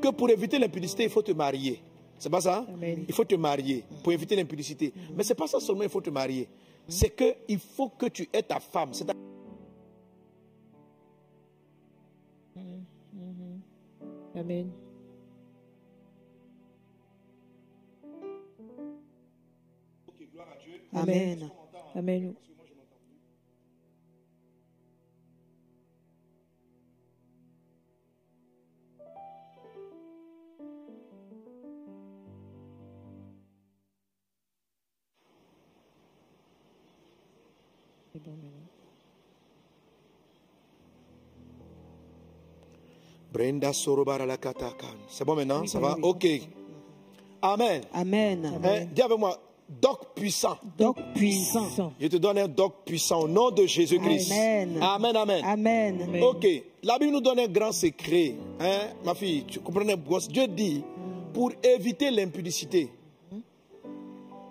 [0.00, 1.78] que pour éviter l'impudicité, il faut te marier.
[2.18, 2.64] C'est pas ça?
[2.72, 3.04] Amen.
[3.06, 4.94] Il faut te marier pour éviter l'impudicité.
[5.14, 6.48] Mais c'est pas ça seulement, il faut te marier.
[6.88, 8.88] C'est qu'il faut que tu aies ta femme.
[8.92, 9.04] C'est
[14.34, 14.70] Amen.
[20.96, 21.50] Amen.
[21.94, 22.34] Amen.
[38.12, 38.50] C'est bon maintenant.
[43.32, 44.96] Brenda Sorobara la Katakan.
[45.08, 45.60] C'est bon maintenant?
[45.60, 45.94] Oui, Ça va?
[45.96, 46.00] oui.
[46.02, 46.26] Ok.
[47.42, 47.82] Amen.
[47.92, 48.46] Amen.
[48.64, 49.38] Hein, dis avec moi,
[49.68, 50.56] doc puissant.
[50.78, 51.92] Donc puissant.
[52.00, 54.32] Je te donne un doc puissant au nom de Jésus-Christ.
[54.32, 54.78] Amen.
[54.80, 56.22] Amen, amen.
[56.22, 56.46] Ok,
[56.82, 58.34] la Bible nous donne un grand secret.
[58.60, 60.28] Hein, ma fille, tu comprenais, gosse?
[60.28, 60.82] Dieu dit,
[61.32, 62.90] pour éviter l'impudicité,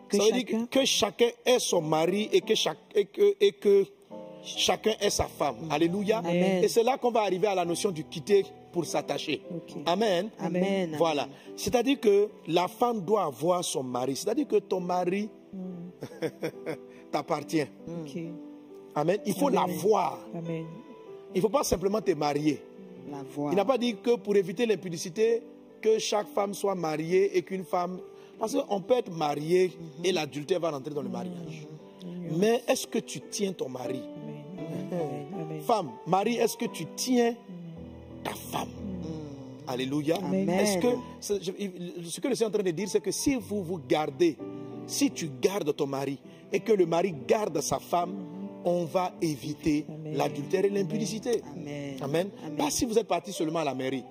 [0.10, 3.36] Que ça veut chacun, dire que, chacun ait son mari et que, chaque, et que,
[3.40, 3.86] et que
[4.44, 5.56] chacun est sa femme.
[5.72, 6.20] Alléluia.
[6.20, 6.64] Amen.
[6.64, 8.46] Et c'est là qu'on va arriver à la notion du quitter
[8.76, 9.42] pour s'attacher.
[9.86, 10.30] Amen.
[10.38, 10.96] Amen.
[10.98, 11.30] Voilà.
[11.56, 14.18] C'est-à-dire que la femme doit avoir son mari.
[14.18, 15.30] C'est-à-dire que ton mari
[17.12, 17.68] t'appartient.
[17.88, 18.18] Ok.
[18.94, 19.18] Amen.
[19.26, 20.20] Il faut l'avoir.
[20.36, 20.66] Amen.
[21.34, 22.62] Il ne faut pas simplement te marier.
[23.50, 25.42] Il n'a pas dit que pour éviter l'impudicité,
[25.82, 28.02] que chaque femme soit mariée et qu'une femme...
[28.38, 29.72] Parce qu'on peut être marié
[30.04, 31.66] et l'adultère va rentrer dans le mariage.
[32.38, 34.02] Mais est-ce que tu tiens ton mari?
[34.18, 34.92] Amen.
[34.92, 35.28] Amen.
[35.42, 35.62] Amen.
[35.62, 37.36] Femme, mari, est-ce que tu tiens
[38.26, 38.70] ta femme
[39.68, 40.18] Alléluia.
[40.18, 40.48] Amen.
[40.50, 40.90] Est-ce que
[41.22, 44.38] je- ce que je suis en train de dire, c'est que si vous vous gardez,
[44.86, 46.20] si tu gardes ton mari
[46.54, 48.14] et que le mari garde sa femme,
[48.64, 51.42] on va éviter l'adultère et l'impudicité.
[51.56, 51.98] Amen.
[52.02, 52.30] Amen.
[52.46, 52.56] Amen.
[52.58, 54.04] Pas si vous êtes parti seulement à la mairie.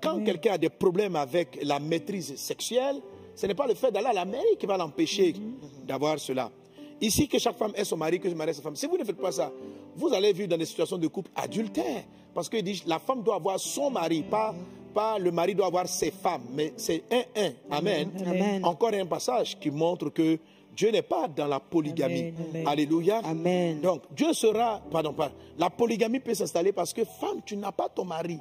[0.00, 3.00] Quand quelqu'un a des problèmes avec la maîtrise sexuelle,
[3.34, 5.86] ce n'est pas le fait d'aller à la mairie qui va l'empêcher Mhm.
[5.88, 6.52] d'avoir cela.
[7.00, 8.76] Ici, que chaque femme ait son mari, que son mari ait sa femme.
[8.76, 9.50] Si vous ne faites pas ça,
[9.96, 12.04] vous allez vivre dans des situations de couple adultère.
[12.34, 14.54] Parce qu'il dit la femme doit avoir son mari, pas,
[14.92, 17.52] pas le mari doit avoir ses femmes, mais c'est un-un.
[17.70, 18.10] Amen.
[18.26, 18.64] Amen.
[18.64, 20.38] Encore un passage qui montre que
[20.76, 22.20] Dieu n'est pas dans la polygamie.
[22.20, 22.66] Amen, amen.
[22.66, 23.20] Alléluia.
[23.22, 23.80] Amen.
[23.80, 27.88] Donc, Dieu sera, pardon, pas, la polygamie peut s'installer parce que femme, tu n'as pas
[27.88, 28.38] ton mari.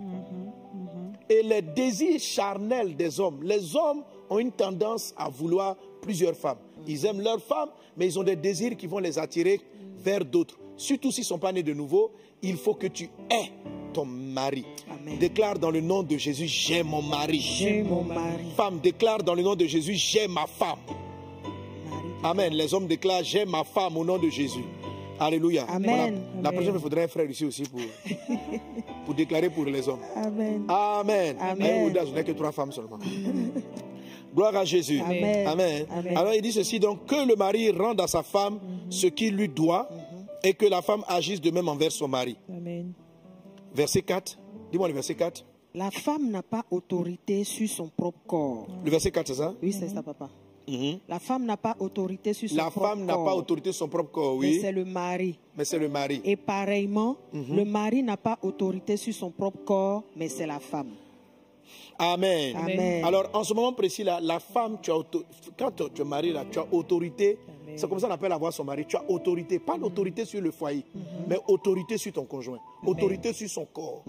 [1.29, 6.57] Et les désirs charnels des hommes, les hommes ont une tendance à vouloir plusieurs femmes.
[6.87, 9.61] Ils aiment leurs femmes, mais ils ont des désirs qui vont les attirer
[9.97, 10.57] vers d'autres.
[10.75, 12.11] Surtout s'ils ne sont pas nés de nouveau,
[12.43, 13.51] il faut que tu aies
[13.93, 14.65] ton mari.
[14.91, 15.17] Amen.
[15.17, 17.39] Déclare dans le nom de Jésus, j'ai mon mari.
[17.39, 18.51] J'ai mon mari.
[18.55, 20.79] Femme, déclare dans le nom de Jésus, j'ai ma femme.
[22.23, 22.53] Amen.
[22.53, 24.63] Les hommes déclarent, j'ai ma femme au nom de Jésus.
[25.19, 25.65] Alléluia.
[25.69, 26.21] Amen.
[26.33, 26.41] Voilà.
[26.41, 27.79] La prochaine fois, il faudrait un frère ici aussi pour,
[29.05, 29.99] pour déclarer pour les hommes.
[30.15, 30.63] Amen.
[30.67, 31.37] Amen.
[31.39, 31.93] Amen.
[31.93, 32.99] Je n'ai que trois femmes seulement.
[34.35, 34.99] Gloire à Jésus.
[34.99, 35.47] Amen.
[35.47, 35.85] Amen.
[35.91, 36.17] Amen.
[36.17, 39.47] Alors il dit ceci, donc que le mari rende à sa femme ce qu'il lui
[39.47, 39.87] doit
[40.43, 42.37] et que la femme agisse de même envers son mari.
[42.49, 42.93] Amen.
[43.73, 44.37] Verset 4.
[44.71, 45.45] Dis-moi le verset 4.
[45.75, 48.67] La femme n'a pas autorité sur son propre corps.
[48.83, 49.53] Le verset 4, c'est ça?
[49.61, 50.29] Oui, c'est ça, papa.
[50.67, 50.99] Mhm.
[51.09, 53.25] La femme n'a pas autorité sur son La propre femme n'a corps.
[53.25, 55.39] pas autorité sur son propre corps, mais oui, c'est le mari.
[55.57, 56.21] mais c'est le mari.
[56.23, 57.55] Et pareillement, Mhm.
[57.55, 60.91] le mari n'a pas autorité sur son propre corps, mais c'est la femme.
[61.99, 62.55] Amen.
[62.55, 63.05] Amen.
[63.05, 65.23] Alors, en ce moment précis, là, la femme, tu as auto-
[65.57, 67.37] quand tu es marié, là, tu as autorité.
[67.75, 68.85] C'est comme ça qu'on appelle avoir son mari.
[68.87, 70.83] Tu as autorité, pas l'autorité sur le foyer,
[71.27, 74.03] mais autorité sur ton conjoint, autorité sur son corps.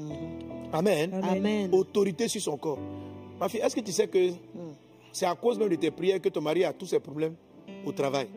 [0.73, 1.13] Amen.
[1.15, 1.25] Amen.
[1.25, 1.71] Amen.
[1.73, 2.79] Autorité sur son corps.
[3.41, 4.31] Ma fille, est-ce que tu sais que
[5.13, 7.35] c'est à cause même de tes prières que ton mari a tous ses problèmes
[7.87, 8.29] au travail?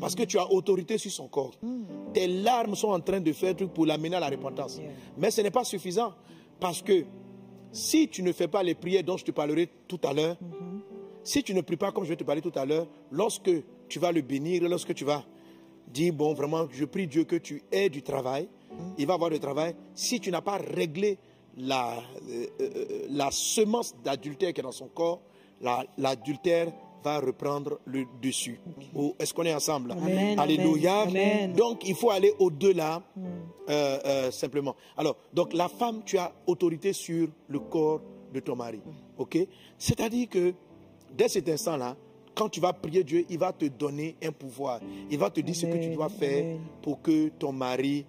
[0.00, 1.52] Parce que tu as autorité sur son corps.
[2.12, 4.78] Tes larmes sont en train de faire truc pour l'amener à la repentance.
[4.78, 4.90] Yeah.
[5.16, 6.12] Mais ce n'est pas suffisant.
[6.58, 7.04] Parce que
[7.76, 10.36] si tu ne fais pas les prières dont je te parlerai tout à l'heure,
[11.22, 13.50] si tu ne pries pas comme je vais te parler tout à l'heure, lorsque
[13.88, 15.24] tu vas le bénir, lorsque tu vas
[15.88, 18.48] dire, bon, vraiment, je prie Dieu que tu aies du travail,
[18.98, 19.74] il va avoir du travail.
[19.94, 21.18] Si tu n'as pas réglé
[21.56, 21.98] la,
[22.28, 25.20] euh, euh, la semence d'adultère qui est dans son corps,
[25.60, 26.72] la- l'adultère
[27.06, 28.58] va reprendre le dessus.
[28.94, 29.92] Oh, Est-ce qu'on est ensemble?
[29.92, 31.02] Amen, Alléluia.
[31.02, 31.52] amen.
[31.52, 33.02] Donc, il faut aller au-delà
[33.68, 34.74] euh, euh, simplement.
[34.96, 38.00] Alors, donc la femme, tu as autorité sur le corps
[38.34, 38.80] de ton mari.
[39.18, 39.38] OK?
[39.78, 40.52] C'est-à-dire que
[41.16, 41.96] dès cet instant-là,
[42.34, 44.80] quand tu vas prier Dieu, il va te donner un pouvoir.
[45.10, 48.04] Il va te dire ce que tu dois faire pour que ton mari,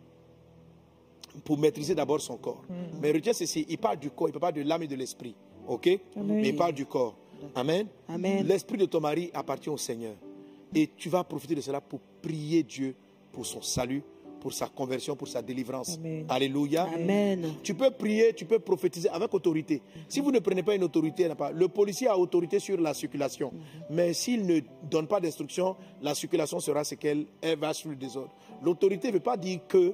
[1.46, 2.64] pour maîtriser d'abord son corps.
[3.02, 4.96] Mais retiens ceci, il parle du corps, il ne parle pas de l'âme et de
[4.96, 5.36] l'esprit.
[5.68, 5.88] OK?
[6.16, 6.42] Amen.
[6.42, 7.16] Mais il parle du corps.
[7.56, 7.88] Amen.
[8.08, 8.46] Amen.
[8.46, 10.14] L'esprit de ton mari appartient au Seigneur.
[10.76, 12.94] Et tu vas profiter de cela pour prier Dieu
[13.32, 14.02] pour son salut,
[14.40, 15.96] pour sa conversion, pour sa délivrance.
[15.96, 16.26] Amen.
[16.28, 16.88] Alléluia.
[16.94, 17.54] Amen.
[17.62, 19.82] Tu peux prier, tu peux prophétiser avec autorité.
[20.10, 21.52] Si vous ne prenez pas une autorité, pas.
[21.52, 23.54] le policier a autorité sur la circulation.
[23.90, 24.60] Mais s'il ne
[24.90, 28.32] donne pas d'instruction, la circulation sera ce qu'elle elle va sur le désordre.
[28.64, 29.94] L'autorité ne veut pas dire que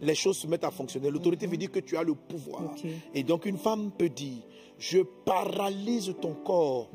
[0.00, 1.10] les choses se mettent à fonctionner.
[1.10, 2.74] L'autorité veut dire que tu as le pouvoir.
[3.14, 4.38] Et donc une femme peut dire,
[4.80, 6.88] je paralyse ton corps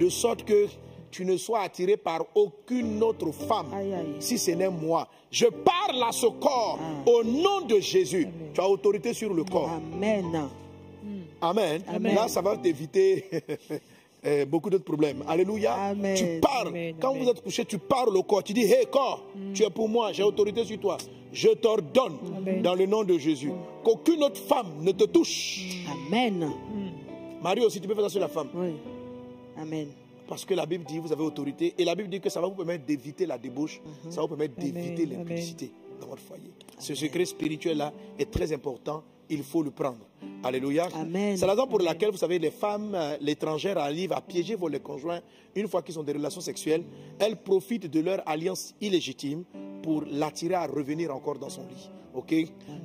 [0.00, 0.66] de sorte que
[1.10, 4.14] tu ne sois attiré par aucune autre femme, Aïe, aïe.
[4.18, 5.06] si ce n'est moi.
[5.30, 7.08] Je parle à ce corps Ah.
[7.10, 8.26] au nom de Jésus.
[8.54, 9.70] Tu as autorité sur le corps.
[9.94, 10.48] Amen.
[11.40, 11.82] Amen.
[11.88, 12.14] Amen.
[12.14, 13.24] Là, ça va t'éviter
[14.26, 15.22] euh, beaucoup d'autres problèmes.
[15.28, 15.74] Alléluia.
[15.74, 16.16] Amen.
[16.16, 16.72] Tu parles.
[17.00, 18.42] Quand vous êtes couché, tu parles au corps.
[18.42, 19.22] Tu dis, hé corps,
[19.52, 20.96] tu es pour moi, j'ai autorité sur toi.
[21.32, 22.16] Je t'ordonne
[22.62, 23.50] dans le nom de Jésus
[23.84, 25.84] qu'aucune autre femme ne te touche.
[26.08, 26.50] Amen.
[27.44, 28.48] Marie aussi, tu peux faire ça sur la femme.
[28.54, 28.72] Oui.
[29.58, 29.88] Amen.
[30.26, 31.74] Parce que la Bible dit, vous avez autorité.
[31.76, 33.82] Et la Bible dit que ça va vous permettre d'éviter la débauche.
[34.08, 35.18] Ça va vous permettre d'éviter amen.
[35.18, 35.70] l'impudicité
[36.00, 36.50] dans votre foyer.
[36.78, 39.04] Ce secret spirituel-là est très important.
[39.28, 40.06] Il faut le prendre.
[40.42, 40.88] Alléluia.
[40.94, 41.36] Amen.
[41.36, 44.68] C'est la raison pour laquelle, vous savez, les femmes, euh, l'étrangère arrivent à piéger vos
[44.68, 45.20] les conjoints
[45.54, 46.84] une fois qu'ils ont des relations sexuelles.
[47.18, 49.44] Elles profitent de leur alliance illégitime
[49.82, 51.90] pour l'attirer à revenir encore dans son lit.
[52.14, 52.34] Ok?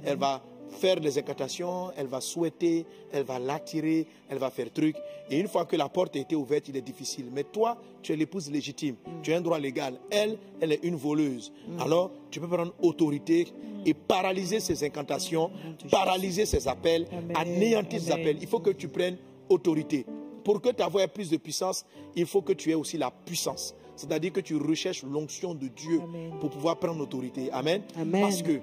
[0.04, 4.96] Elle va faire des incantations, elle va souhaiter, elle va l'attirer, elle va faire truc.
[5.30, 7.26] Et une fois que la porte a été ouverte, il est difficile.
[7.32, 10.00] Mais toi, tu es l'épouse légitime, tu as un droit légal.
[10.10, 11.52] Elle, elle est une voleuse.
[11.80, 13.48] Alors, tu peux prendre autorité
[13.86, 15.52] et paralyser ses incantations,
[15.92, 17.36] paralyser ses appels, Amen.
[17.38, 18.38] anéantir ses appels.
[18.42, 19.18] Il faut que tu prennes
[19.50, 20.06] autorité.
[20.44, 23.12] Pour que ta voix ait plus de puissance, il faut que tu aies aussi la
[23.12, 23.76] puissance.
[23.96, 26.32] C'est-à-dire que tu recherches l'onction de Dieu Amen.
[26.40, 27.52] pour pouvoir prendre autorité.
[27.52, 27.82] Amen.
[28.00, 28.22] Amen.
[28.22, 28.60] Parce que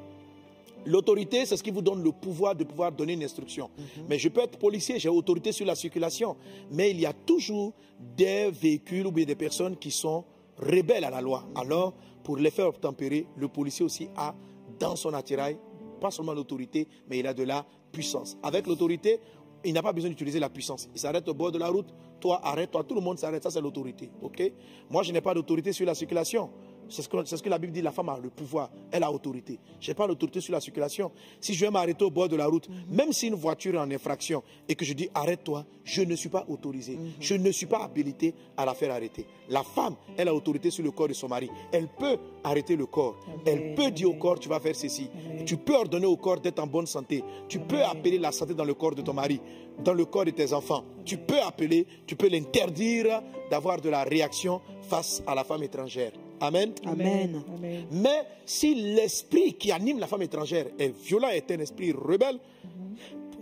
[0.87, 3.71] L'autorité, c'est ce qui vous donne le pouvoir de pouvoir donner une instruction.
[4.09, 6.37] Mais je peux être policier, j'ai autorité sur la circulation.
[6.71, 7.73] Mais il y a toujours
[8.17, 10.25] des véhicules ou bien des personnes qui sont
[10.59, 11.45] rebelles à la loi.
[11.55, 14.35] Alors, pour les faire obtempérer, le policier aussi a
[14.79, 15.59] dans son attirail,
[16.01, 18.37] pas seulement l'autorité, mais il a de la puissance.
[18.43, 19.21] Avec l'autorité,
[19.65, 20.89] il n'a pas besoin d'utiliser la puissance.
[20.95, 21.89] Il s'arrête au bord de la route,
[22.21, 24.11] toi arrête-toi, tout le monde s'arrête, ça c'est l'autorité.
[24.23, 24.53] ok?
[24.91, 26.51] Moi je n'ai pas d'autorité sur la circulation.
[26.89, 29.03] C'est ce, que, c'est ce que la Bible dit, la femme a le pouvoir, elle
[29.03, 29.59] a autorité.
[29.81, 31.11] Je n'ai pas l'autorité sur la circulation.
[31.41, 33.91] Si je vais m'arrêter au bord de la route, même si une voiture est en
[33.91, 36.99] infraction et que je dis arrête-toi, je ne suis pas autorisé.
[37.21, 39.27] Je ne suis pas habilité à la faire arrêter.
[39.49, 41.51] La femme, elle a autorité sur le corps de son mari.
[41.73, 43.17] Elle peut arrêter le corps.
[43.45, 45.09] Elle peut dire au corps, tu vas faire ceci.
[45.45, 47.23] Tu peux ordonner au corps d'être en bonne santé.
[47.49, 49.41] Tu peux appeler la santé dans le corps de ton mari,
[49.83, 50.85] dans le corps de tes enfants.
[51.05, 56.13] Tu peux appeler, tu peux l'interdire d'avoir de la réaction face à la femme étrangère.
[56.41, 56.73] Amen.
[56.85, 57.43] Amen.
[57.55, 57.87] Amen.
[57.91, 62.39] Mais si l'esprit qui anime la femme étrangère est violent, est un esprit rebelle,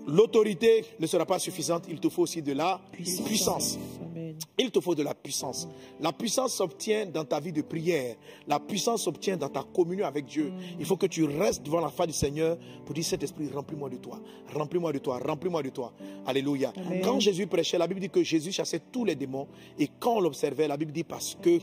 [0.07, 1.85] l'autorité ne sera pas suffisante.
[1.89, 3.79] Il te faut aussi de la puissance.
[4.59, 5.69] Il te faut de la puissance.
[6.01, 8.17] La puissance s'obtient dans ta vie de prière.
[8.47, 10.53] La puissance s'obtient dans ta communion avec Dieu.
[10.79, 13.91] Il faut que tu restes devant la face du Seigneur pour dire, cet esprit, remplis-moi
[13.91, 14.21] de toi.
[14.55, 15.19] Remplis-moi de toi.
[15.19, 15.93] Remplis-moi de toi.
[16.27, 16.73] Alléluia.
[17.03, 19.49] Quand Jésus prêchait, la Bible dit que Jésus chassait tous les démons.
[19.79, 21.59] Et quand on l'observait, la Bible dit parce que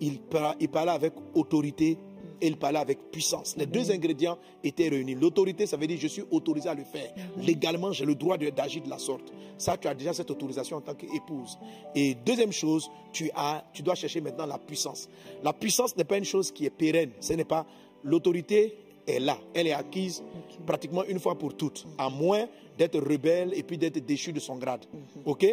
[0.00, 1.98] il parlait avec autorité
[2.40, 3.56] et il parlait avec puissance.
[3.56, 5.14] Les deux ingrédients étaient réunis.
[5.14, 7.12] L'autorité, ça veut dire je suis autorisé à le faire.
[7.38, 9.32] Légalement, j'ai le droit d'agir de la sorte.
[9.58, 11.58] Ça, tu as déjà cette autorisation en tant qu'épouse.
[11.94, 15.08] Et deuxième chose, tu, as, tu dois chercher maintenant la puissance.
[15.42, 17.10] La puissance n'est pas une chose qui est pérenne.
[17.20, 17.66] Ce n'est pas
[18.04, 18.76] l'autorité
[19.06, 19.38] est là.
[19.54, 20.22] Elle est acquise
[20.66, 22.46] pratiquement une fois pour toutes, à moins
[22.78, 24.84] d'être rebelle et puis d'être déchu de son grade.
[25.24, 25.46] OK?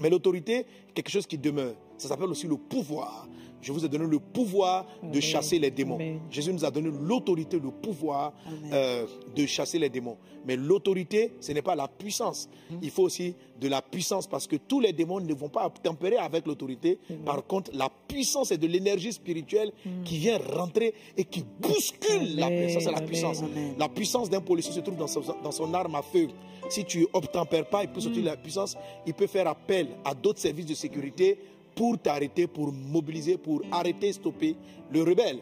[0.00, 0.64] Mais l'autorité,
[0.94, 1.74] quelque chose qui demeure.
[1.98, 3.26] Ça s'appelle aussi le pouvoir.
[3.62, 5.20] Je vous ai donné le pouvoir de Amen.
[5.22, 5.96] chasser les démons.
[5.96, 6.20] Amen.
[6.30, 8.32] Jésus nous a donné l'autorité, le pouvoir
[8.72, 10.16] euh, de chasser les démons.
[10.46, 12.48] Mais l'autorité, ce n'est pas la puissance.
[12.82, 16.16] Il faut aussi de la puissance parce que tous les démons ne vont pas tempérer
[16.16, 16.98] avec l'autorité.
[17.26, 19.72] Par contre, la puissance est de l'énergie spirituelle
[20.04, 22.48] qui vient rentrer et qui bouscule la.
[22.70, 23.42] Ça, c'est la puissance.
[23.78, 26.28] La puissance d'un policier se trouve dans son, dans son arme à feu.
[26.68, 30.38] Si tu obtempères pas, il peut sortir la puissance, il peut faire appel à d'autres
[30.40, 31.38] services de sécurité
[31.74, 34.56] pour t'arrêter, pour mobiliser, pour arrêter, stopper
[34.90, 35.38] le rebelle.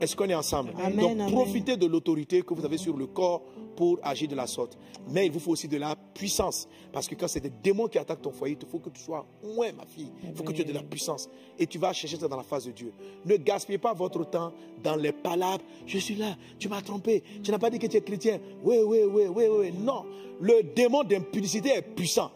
[0.00, 0.70] Est-ce qu'on est ensemble?
[0.78, 1.30] Amen, Donc amen.
[1.32, 3.42] profitez de l'autorité que vous avez sur le corps
[3.74, 4.78] pour agir de la sorte.
[5.10, 6.68] Mais il vous faut aussi de la puissance.
[6.92, 9.26] Parce que quand c'est des démons qui attaquent ton foyer, il faut que tu sois
[9.56, 10.10] ouais, ma fille.
[10.24, 11.28] Il faut que tu aies de la puissance.
[11.58, 12.92] Et tu vas chercher ça dans la face de Dieu.
[13.24, 14.52] Ne gaspillez pas votre temps
[14.82, 15.64] dans les palabres.
[15.86, 17.22] Je suis là, tu m'as trompé.
[17.42, 18.38] Tu n'as pas dit que tu es chrétien.
[18.62, 19.72] Oui, oui, oui, oui, oui.
[19.72, 20.04] Non.
[20.40, 22.30] Le démon d'impudicité est puissant.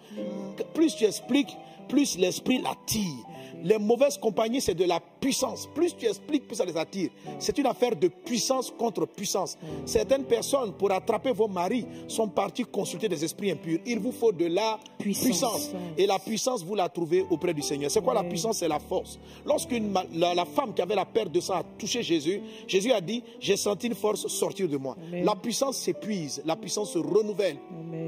[0.74, 1.57] Plus tu expliques,
[1.93, 3.26] plus l'esprit l'attire.
[3.62, 5.68] Les mauvaises compagnies, c'est de la puissance.
[5.74, 7.10] Plus tu expliques, plus ça les attire.
[7.38, 9.56] C'est une affaire de puissance contre puissance.
[9.86, 13.78] Certaines personnes, pour attraper vos maris, sont parties consulter des esprits impurs.
[13.86, 15.24] Il vous faut de la Puissance.
[15.24, 15.70] puissance.
[15.96, 17.90] Et la puissance, vous la trouvez auprès du Seigneur.
[17.90, 18.58] C'est quoi la puissance?
[18.58, 19.18] C'est la force.
[19.44, 23.00] Lorsqu'une la, la femme qui avait la perte de sang a touché Jésus, Jésus a
[23.00, 24.96] dit, j'ai senti une force sortir de moi.
[25.08, 25.24] Amen.
[25.24, 27.58] La puissance s'épuise, la puissance se renouvelle.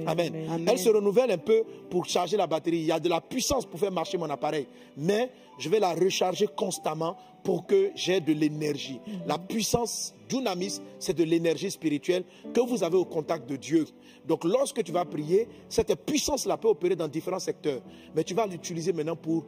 [0.06, 0.46] Amen.
[0.48, 0.66] Amen.
[0.68, 2.78] Elle se renouvelle un peu pour charger la batterie.
[2.78, 4.66] Il y a de la puissance pour faire marcher mon appareil.
[4.96, 9.00] Mais je vais la recharger constamment pour que j'ai de l'énergie.
[9.26, 13.86] La puissance dunamis, c'est de l'énergie spirituelle que vous avez au contact de Dieu.
[14.26, 17.82] Donc lorsque tu vas prier, cette puissance-là peut opérer dans différents secteurs.
[18.14, 19.44] Mais tu vas l'utiliser maintenant pour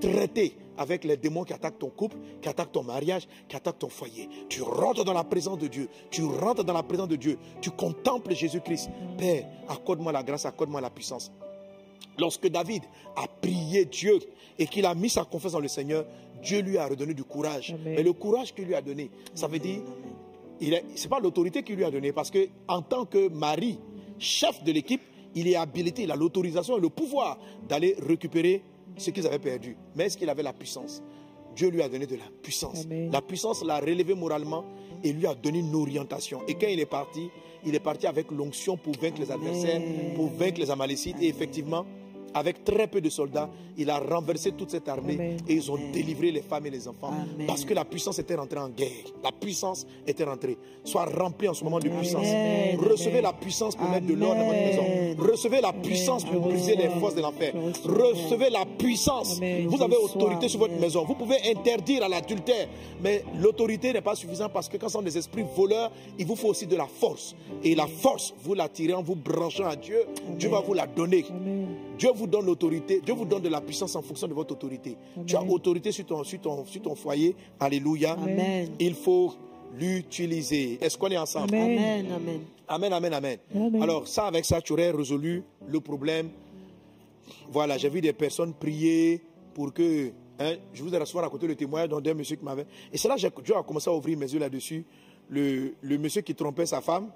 [0.00, 3.88] traiter avec les démons qui attaquent ton couple, qui attaquent ton mariage, qui attaquent ton
[3.88, 4.28] foyer.
[4.48, 5.88] Tu rentres dans la présence de Dieu.
[6.10, 7.38] Tu rentres dans la présence de Dieu.
[7.60, 8.90] Tu contemples Jésus-Christ.
[9.16, 11.30] Père, accorde-moi la grâce, accorde-moi la puissance.
[12.18, 12.82] Lorsque David
[13.14, 14.18] a prié Dieu
[14.58, 16.04] et qu'il a mis sa confiance dans le Seigneur,
[16.42, 17.72] Dieu lui a redonné du courage.
[17.72, 17.94] Amen.
[17.96, 19.80] Mais le courage qu'il lui a donné, ça veut dire,
[20.60, 23.78] ce n'est pas l'autorité qu'il lui a donné, parce que en tant que mari,
[24.18, 25.02] chef de l'équipe,
[25.34, 27.38] il est habilité, il a l'autorisation et le pouvoir
[27.68, 28.62] d'aller récupérer
[28.96, 29.76] ce qu'ils avaient perdu.
[29.94, 31.02] Mais est-ce qu'il avait la puissance?
[31.54, 32.84] Dieu lui a donné de la puissance.
[32.84, 33.10] Amen.
[33.10, 34.64] La puissance l'a relevé moralement
[35.04, 36.40] et lui a donné une orientation.
[36.48, 37.28] Et quand il est parti,
[37.66, 39.80] il est parti avec l'onction pour vaincre les adversaires,
[40.14, 41.16] pour vaincre les amalécites.
[41.20, 41.84] Et effectivement,
[42.36, 45.36] avec très peu de soldats, il a renversé toute cette armée Amen.
[45.48, 47.08] et ils ont délivré les femmes et les enfants.
[47.08, 47.46] Amen.
[47.46, 48.90] Parce que la puissance était rentrée en guerre.
[49.24, 50.58] La puissance était rentrée.
[50.84, 52.26] Sois rempli en ce moment de puissance.
[52.78, 54.82] Recevez la puissance pour mettre de l'ordre dans votre maison.
[55.18, 57.54] Recevez la puissance pour briser les forces de l'enfer.
[57.86, 59.40] Recevez la puissance.
[59.40, 61.04] Vous avez autorité sur votre maison.
[61.06, 62.68] Vous pouvez interdire à l'adultère,
[63.02, 66.36] mais l'autorité n'est pas suffisante parce que quand ce sont des esprits voleurs, il vous
[66.36, 67.34] faut aussi de la force.
[67.64, 70.04] Et la force, vous la tirez en vous branchant à Dieu.
[70.38, 71.24] Dieu va vous la donner.
[71.98, 74.96] Dieu vous donne l'autorité, Dieu vous donne de la puissance en fonction de votre autorité.
[75.26, 77.34] Tu as autorité sur ton, sur ton, sur ton foyer.
[77.60, 78.12] Alléluia.
[78.12, 78.70] Amen.
[78.78, 79.34] Il faut
[79.78, 80.78] l'utiliser.
[80.80, 81.54] Est-ce qu'on est ensemble?
[81.54, 82.06] Amen.
[82.06, 82.12] Amen.
[82.12, 82.40] Amen.
[82.68, 83.38] Amen, amen, amen.
[83.54, 83.82] Amen.
[83.82, 86.30] Alors, ça, avec ça, tu aurais résolu le problème.
[87.50, 89.22] Voilà, j'ai vu des personnes prier
[89.54, 90.10] pour que.
[90.38, 92.66] hein, je vous ai souvent raconté le témoignage d'un monsieur qui m'avait.
[92.92, 94.84] Et c'est là que Dieu a commencé à ouvrir mes yeux là-dessus.
[95.28, 97.10] Le, le monsieur qui trompait sa femme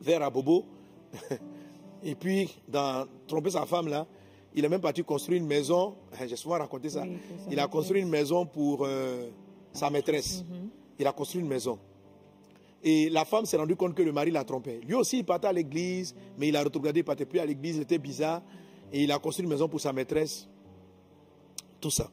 [0.00, 0.64] vers Abobo.
[2.06, 4.06] Et puis, dans tromper sa femme là,
[4.54, 5.96] il est même parti construire une maison.
[6.12, 7.02] Hein, J'ai souvent raconté ça.
[7.02, 7.18] Oui,
[7.50, 9.28] il a construit une maison pour euh,
[9.72, 10.44] sa maîtresse.
[11.00, 11.78] Il a construit une maison.
[12.84, 14.80] Et la femme s'est rendue compte que le mari la trompait.
[14.86, 17.44] Lui aussi, il partait à l'église, mais il a retrogradé, il ne partait plus à
[17.44, 18.40] l'église, il était bizarre.
[18.92, 20.46] Et il a construit une maison pour sa maîtresse.
[21.80, 22.08] Tout ça.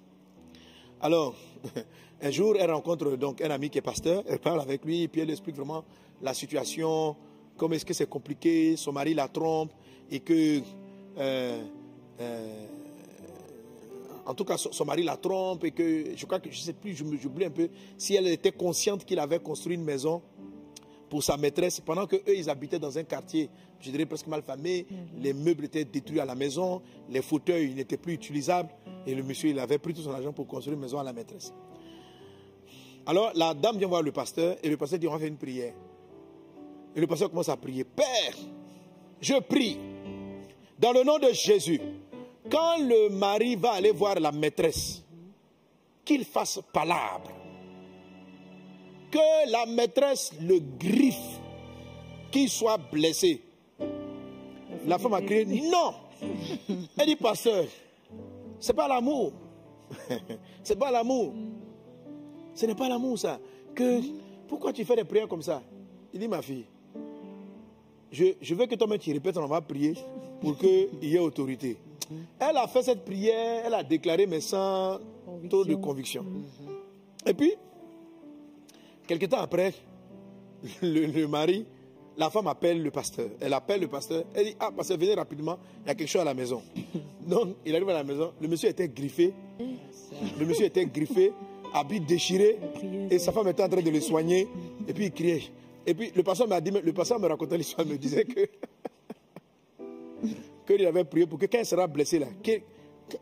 [1.00, 1.36] Alors,
[2.22, 5.08] un jour, elle rencontre donc un ami qui est pasteur, elle parle avec lui, et
[5.08, 5.86] puis elle explique vraiment
[6.20, 7.16] la situation,
[7.58, 9.72] comment est-ce que c'est compliqué, son mari la trompe,
[10.10, 10.60] et que,
[11.18, 11.62] euh,
[12.20, 12.66] euh,
[14.26, 16.74] en tout cas, son, mari la trompe, et que, je crois que, je ne sais
[16.74, 20.22] plus, je me- j'oublie un peu, si elle était consciente qu'il avait construit une maison
[21.10, 23.50] pour sa maîtresse, pendant que eux, ils habitaient dans un quartier,
[23.80, 24.88] je dirais presque mal famé,
[25.20, 28.70] les meubles étaient détruits à la maison, les fauteuils ils n'étaient plus utilisables,
[29.06, 31.14] et le monsieur, il avait pris tout son argent pour construire une maison à la
[31.14, 31.54] maîtresse.
[33.06, 35.38] Alors, la dame vient voir le pasteur, et le pasteur dit, on va faire une
[35.38, 35.74] prière.
[36.96, 38.36] Et le pasteur commence à prier, Père,
[39.20, 39.78] je prie,
[40.78, 41.82] dans le nom de Jésus,
[42.50, 45.04] quand le mari va aller voir la maîtresse,
[46.06, 47.32] qu'il fasse palabre
[49.14, 51.40] que la maîtresse le griffe,
[52.32, 53.42] qu'il soit blessé.
[54.88, 55.94] La femme a crié non.
[56.98, 57.66] Elle dit pasteur,
[58.60, 59.34] c'est pas l'amour.
[60.64, 61.34] c'est pas l'amour.
[62.56, 63.40] Ce n'est pas l'amour ça.
[63.76, 64.00] Que
[64.48, 65.62] pourquoi tu fais des prières comme ça?
[66.12, 66.66] Il dit ma fille,
[68.14, 69.94] je, je veux que toi-même tu répètes, on va prier
[70.40, 71.76] pour qu'il y ait autorité.
[72.40, 75.00] Elle a fait cette prière, elle a déclaré, mais sans
[75.50, 76.24] taux de conviction.
[77.26, 77.54] Et puis,
[79.06, 79.74] Quelque temps après,
[80.82, 81.66] le, le mari,
[82.18, 83.28] la femme appelle le pasteur.
[83.42, 84.24] Elle appelle le pasteur.
[84.34, 86.62] Elle dit Ah, pasteur, venez rapidement, il y a quelque chose à la maison.
[87.28, 88.32] Donc, il arrive à la maison.
[88.40, 89.34] Le monsieur était griffé.
[90.40, 91.34] Le monsieur était griffé,
[91.74, 92.58] habit déchiré.
[93.10, 94.48] Et sa femme était en train de le soigner.
[94.88, 95.42] Et puis, il criait.
[95.86, 98.42] Et puis, le pasteur m'a dit Le pasteur me racontait l'histoire, me disait que.
[100.68, 102.60] qu'il avait prié pour que quand il sera blessé là, que-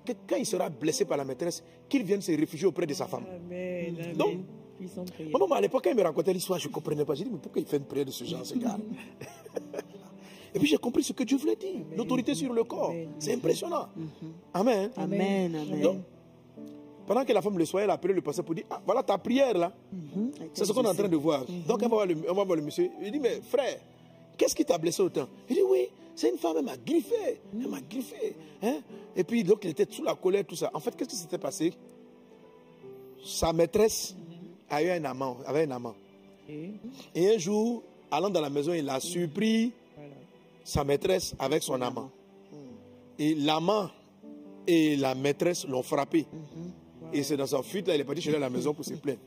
[0.05, 3.07] que- quand il sera blessé par la maîtresse, qu'il vienne se réfugier auprès de sa
[3.07, 3.25] femme.
[3.27, 3.95] Amen.
[3.99, 4.15] Amen.
[4.15, 4.33] Donc.
[5.31, 7.13] Maman, à l'époque, quand il me racontait l'histoire, je ne comprenais pas.
[7.13, 8.77] J'ai dit, mais pourquoi il fait une prière de ce genre, ce gars
[10.53, 11.79] Et puis j'ai compris ce que Dieu voulait dire.
[11.95, 12.93] L'autorité sur le corps.
[13.19, 13.87] C'est impressionnant.
[14.53, 14.91] Amen.
[14.97, 15.55] Amen.
[15.55, 15.81] Amen.
[15.81, 15.97] Donc,
[17.07, 19.03] pendant que la femme le soignait, elle a appelé le pasteur pour dire, ah, voilà
[19.03, 19.73] ta prière là.
[20.53, 21.45] C'est ce qu'on est en train de voir.
[21.67, 22.89] Donc on va, voir le, on va voir le monsieur.
[23.01, 23.79] Il dit, mais frère,
[24.37, 25.27] qu'est-ce qui t'a blessé autant?
[25.49, 27.41] Il dit, oui, c'est une femme, elle m'a griffé.
[27.53, 28.35] Elle m'a griffé.
[28.61, 28.79] Hein?
[29.15, 30.69] Et puis donc il était sous la colère, tout ça.
[30.73, 31.73] En fait, qu'est-ce qui s'était passé?
[33.23, 34.15] Sa maîtresse
[34.69, 35.95] a eu un amant, avait un amant.
[36.49, 37.33] Et?
[37.33, 40.13] Un jour, allant dans la maison, il a surpris voilà.
[40.63, 42.09] sa maîtresse avec son amant.
[43.19, 43.89] Et l'amant
[44.65, 46.25] et la maîtresse l'ont frappé.
[47.13, 48.85] Et c'est dans sa fuite, là, il est parti chez lui à la maison pour
[48.85, 49.19] se plaindre.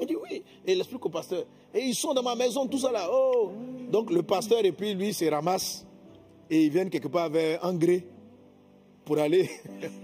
[0.00, 0.42] Il dit oui.
[0.66, 1.44] Et il explique au pasteur.
[1.74, 3.08] Et ils sont dans ma maison, tout ça là.
[3.12, 3.52] Oh.
[3.90, 5.86] Donc le pasteur et puis lui se ramassent.
[6.48, 8.06] Et ils viennent quelque part vers Angré
[9.04, 9.48] pour aller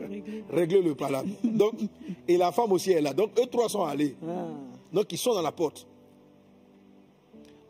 [0.51, 1.29] régler le palabre.
[1.43, 1.75] Donc,
[2.29, 3.13] et la femme aussi est là.
[3.13, 4.17] Donc eux trois sont allés.
[4.93, 5.87] Donc ils sont dans la porte.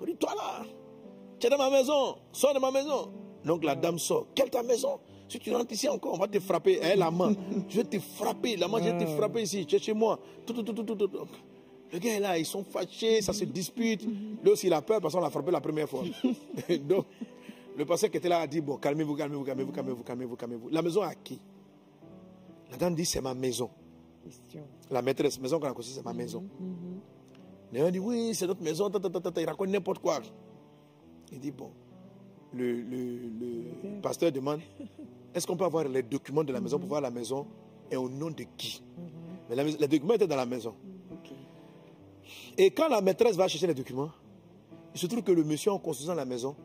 [0.01, 0.65] Il dit, toi là,
[1.39, 3.11] tu es dans ma maison, sors de ma maison.
[3.45, 4.27] Donc la dame sort.
[4.35, 4.99] Quelle ta maison?
[5.29, 6.79] Si tu rentres ici encore, on va te frapper.
[6.83, 7.35] Elle, la main.
[7.69, 8.57] Je vais te frapper.
[8.57, 9.67] La main, je vais te frapper ici.
[9.67, 10.19] Tu es chez moi.
[10.47, 11.27] Tout, tout, tout, tout, tout, tout.
[11.93, 14.05] Le gars est là, ils sont fâchés, ça se dispute.
[14.05, 16.03] Lui aussi, il a peur parce qu'on l'a frappé la première fois.
[16.81, 17.07] Donc,
[17.77, 20.69] le pasteur qui était là a dit, bon, calmez-vous, calmez-vous, calmez-vous, calmez-vous, calmez-vous, calmez-vous.
[20.71, 21.39] La maison à qui?
[22.71, 23.71] La dame dit, c'est ma maison.
[24.91, 26.45] La maîtresse, maison qu'on a construite, c'est ma maison.
[27.73, 30.21] Léon dit, oui, c'est notre maison, il raconte n'importe quoi.
[31.31, 31.71] Il dit, bon,
[32.57, 33.19] le, le,
[33.97, 34.61] le pasteur demande,
[35.35, 37.47] est-ce qu'on peut avoir les documents de la maison pour voir la maison
[37.91, 38.83] et au nom de qui?
[39.49, 40.75] Mais la maison- les documents étaient dans la maison.
[42.59, 44.11] Et quand la maîtresse va chercher les documents,
[44.95, 46.57] il se trouve que le monsieur en construisant la maison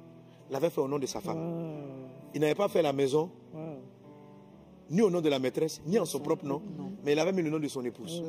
[0.50, 1.38] l'avait fait au nom de sa femme.
[1.38, 1.74] Wow.
[2.34, 3.60] Il n'avait pas fait la maison Wow.
[4.90, 6.62] ni au nom de la maîtresse, ni en son propre nom,
[7.04, 8.24] mais il avait mis le nom de son épouse.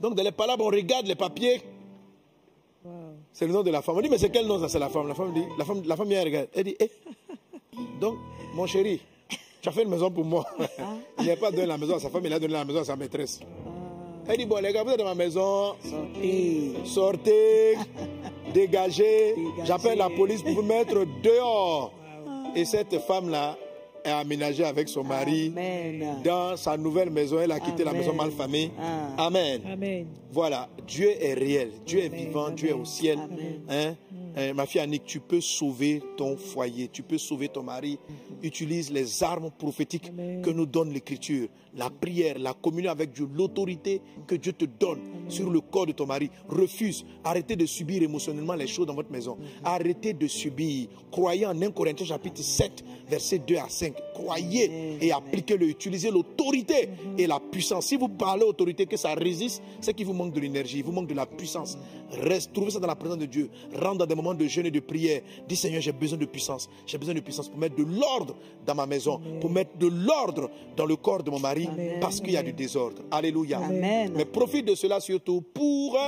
[0.00, 1.60] Donc dans les palabres, on regarde les papiers.
[3.32, 3.96] C'est le nom de la femme.
[3.96, 5.06] On dit, mais c'est quel nom ça C'est la femme?
[5.08, 6.48] La femme dit, la femme, la femme vient regarde.
[6.54, 6.90] Elle dit, eh.
[8.00, 8.16] Donc,
[8.54, 9.00] mon chéri,
[9.62, 10.44] tu as fait une maison pour moi.
[11.20, 12.84] Il n'a pas donné la maison à sa femme, il a donné la maison à
[12.84, 13.40] sa maîtresse.
[14.28, 16.74] Elle dit, bon, les gars, vous êtes dans ma maison, Sortez.
[16.84, 17.78] sortez,
[18.52, 19.34] dégagez.
[19.64, 21.92] J'appelle la police pour vous mettre dehors.
[22.54, 23.56] Et cette femme-là
[24.08, 26.22] est aménagée avec son mari Amen.
[26.24, 27.38] dans sa nouvelle maison.
[27.40, 28.70] Elle a quitté la maison mal famée.
[28.78, 29.26] Ah.
[29.26, 29.60] Amen.
[29.66, 30.06] Amen.
[30.30, 33.18] Voilà, Dieu est réel, Dieu est Amen, vivant, Dieu est au ciel.
[33.68, 33.94] Hein?
[34.36, 37.98] Euh, ma fille Annick, tu peux sauver ton foyer, tu peux sauver ton mari.
[38.42, 40.42] Utilise les armes prophétiques Amen.
[40.42, 45.00] que nous donne l'Écriture, la prière, la communion avec Dieu, l'autorité que Dieu te donne
[45.28, 46.30] sur le corps de ton mari.
[46.48, 49.38] Refuse, arrêtez de subir émotionnellement les choses dans votre maison.
[49.64, 50.88] Arrêtez de subir.
[51.10, 53.94] Croyez en 1 Corinthiens chapitre 7, versets 2 à 5.
[54.14, 55.68] Croyez et appliquez-le.
[55.68, 57.86] Utilisez l'autorité et la puissance.
[57.86, 60.92] Si vous parlez autorité, que ça résiste, c'est qu'il vous manque de l'énergie, il vous
[60.92, 61.78] manque de la puissance.
[62.10, 63.50] Reste, trouvez ça dans la présence de Dieu.
[63.74, 65.22] Rentre dans des moments de jeûne et de prière.
[65.48, 66.68] Dis Seigneur, j'ai besoin de puissance.
[66.86, 68.34] J'ai besoin de puissance pour mettre de l'ordre
[68.66, 71.68] dans ma maison, pour mettre de l'ordre dans le corps de mon mari,
[72.00, 73.02] parce qu'il y a du désordre.
[73.10, 73.58] Alléluia.
[73.58, 74.12] Amen.
[74.14, 75.98] Mais profite de cela surtout pour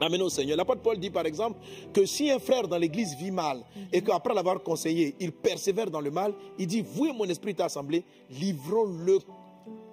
[0.00, 0.56] Amen au Seigneur.
[0.56, 1.58] L'apôtre Paul dit par exemple
[1.92, 3.62] que si un frère dans l'église vit mal
[3.92, 7.50] et qu'après l'avoir conseillé, il persévère dans le mal, il dit Vous et mon esprit
[7.50, 9.18] est assemblé, livrons-le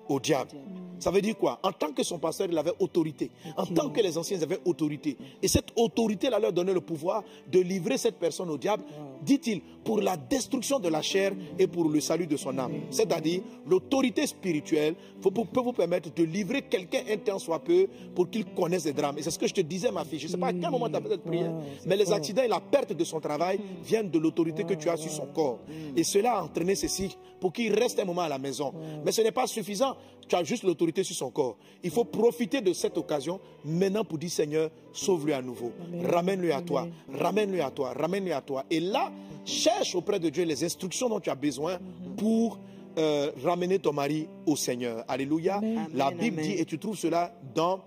[0.07, 0.51] au diable.
[0.99, 1.59] Ça veut dire quoi?
[1.63, 3.31] En tant que son pasteur, il avait autorité.
[3.55, 5.17] En tant que les anciens avaient autorité.
[5.41, 8.83] Et cette autorité-là leur donnait le pouvoir de livrer cette personne au diable,
[9.21, 12.73] dit-il, pour la destruction de la chair et pour le salut de son âme.
[12.89, 15.29] C'est-à-dire, l'autorité spirituelle peut
[15.61, 19.17] vous permettre de livrer quelqu'un un temps soit peu pour qu'il connaisse les drames.
[19.17, 20.19] Et c'est ce que je te disais, ma fille.
[20.19, 22.43] Je ne sais pas à quel moment tu as prière, Wow, c'est mais les accidents
[22.43, 25.59] et la perte de son travail viennent de l'autorité que tu as sur son corps.
[25.95, 28.73] Et cela a entraîné ceci pour qu'il reste un moment à la maison.
[29.05, 29.95] Mais ce n'est pas suffisant.
[30.27, 31.57] Tu as juste l'autorité sur son corps.
[31.83, 35.71] Il faut profiter de cette occasion maintenant pour dire Seigneur, sauve-le à nouveau.
[36.03, 36.87] Ramène-le à toi.
[37.13, 37.93] Ramène-le à toi.
[37.93, 38.65] Ramène-le à toi.
[38.69, 39.11] Et là,
[39.45, 41.79] cherche auprès de Dieu les instructions dont tu as besoin
[42.17, 42.59] pour
[42.97, 45.05] euh, ramener ton mari au Seigneur.
[45.07, 45.61] Alléluia.
[45.93, 46.45] La Bible amen.
[46.45, 47.81] dit, et tu trouves cela dans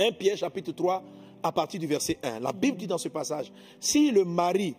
[0.00, 1.02] 1 Pierre chapitre 3
[1.42, 2.40] à partir du verset 1.
[2.40, 4.74] La Bible dit dans ce passage, si le mari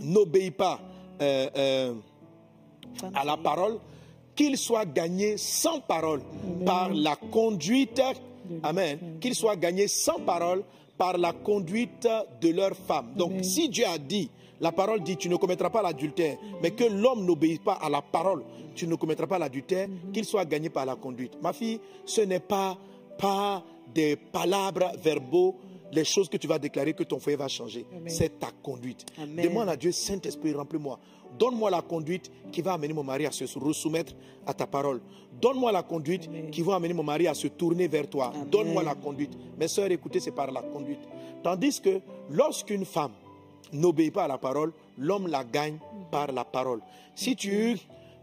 [0.00, 0.80] n'obéit pas
[1.20, 1.94] euh, euh,
[3.14, 3.78] à la parole,
[4.40, 6.22] qu'il soit gagné sans parole
[6.64, 8.00] par la conduite,
[8.62, 10.64] Amen, qu'il soit gagné sans parole
[10.96, 12.08] par la conduite
[12.40, 13.12] de leur femme.
[13.16, 16.84] Donc si Dieu a dit, la parole dit, tu ne commettras pas l'adultère, mais que
[16.84, 18.42] l'homme n'obéit pas à la parole,
[18.74, 21.32] tu ne commettras pas l'adultère, qu'il soit gagné par la conduite.
[21.42, 22.78] Ma fille, ce n'est pas,
[23.18, 23.62] pas
[23.94, 25.56] des palabres verbaux,
[25.92, 27.84] les choses que tu vas déclarer que ton foyer va changer.
[28.06, 29.04] C'est ta conduite.
[29.20, 29.44] Amen.
[29.44, 30.98] Demande à Dieu, Saint-Esprit, remplis-moi.
[31.38, 34.14] Donne-moi la conduite qui va amener mon mari à se resoumettre
[34.46, 35.00] à ta parole.
[35.40, 38.32] Donne-moi la conduite qui va amener mon mari à se tourner vers toi.
[38.50, 39.32] Donne-moi la conduite.
[39.58, 41.00] Mes soeurs, écoutez, c'est par la conduite.
[41.42, 42.00] Tandis que
[42.30, 43.12] lorsqu'une femme
[43.72, 45.78] n'obéit pas à la parole, l'homme la gagne
[46.10, 46.80] par la parole.
[47.14, 47.78] Si tu,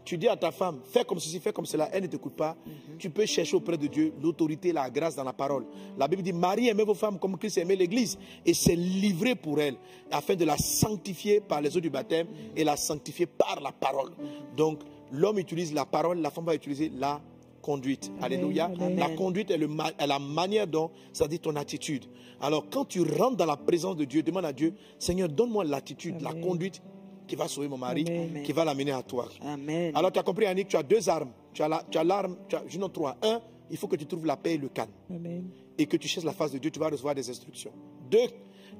[0.08, 2.56] tu dis à ta femme, fais comme ceci, fais comme cela, elle ne t'écoute pas,
[2.98, 5.66] tu peux chercher auprès de Dieu l'autorité, la grâce dans la parole.
[5.98, 9.60] La Bible dit, Marie aimait vos femmes comme Christ aimait l'Église et s'est livré pour
[9.60, 9.76] elle
[10.10, 14.12] afin de la sanctifier par les eaux du baptême et la sanctifier par la parole.
[14.56, 14.80] Donc,
[15.12, 17.20] l'homme utilise la parole, la femme va utiliser la
[17.60, 18.10] conduite.
[18.22, 18.64] Alléluia.
[18.64, 18.98] Amen.
[18.98, 22.06] La conduite est, le est la manière dont, c'est-à-dire ton attitude.
[22.40, 26.22] Alors, quand tu rentres dans la présence de Dieu, demande à Dieu, Seigneur, donne-moi l'attitude,
[26.22, 26.80] la conduite
[27.28, 28.42] qui va sauver mon mari, Amen.
[28.42, 29.28] qui va l'amener à toi.
[29.44, 29.92] Amen.
[29.94, 31.30] Alors, tu as compris, Annick, tu as deux armes.
[31.52, 33.16] Tu as la- tu as l'arme, tu as, je n'en trois.
[33.22, 34.90] Un, il faut que tu trouves la paix et le calme.
[35.10, 35.48] Amen.
[35.78, 37.70] Et que tu cherches la face de Dieu, tu vas recevoir des instructions.
[38.10, 38.26] Deux,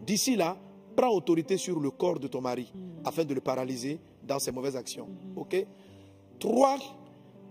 [0.05, 0.57] d'ici là,
[0.97, 2.73] prends autorité sur le corps de ton mari
[3.05, 5.09] afin de le paralyser dans ses mauvaises actions.
[5.37, 5.65] OK?
[6.41, 6.79] Trois,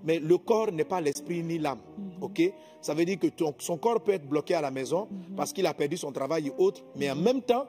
[0.04, 1.80] mais le corps n'est pas l'esprit ni l'âme.
[2.22, 2.42] OK?
[2.82, 5.66] Ça veut dire que ton- son corps peut être bloqué à la maison parce qu'il
[5.66, 7.66] a perdu son travail et autres, mais en même temps,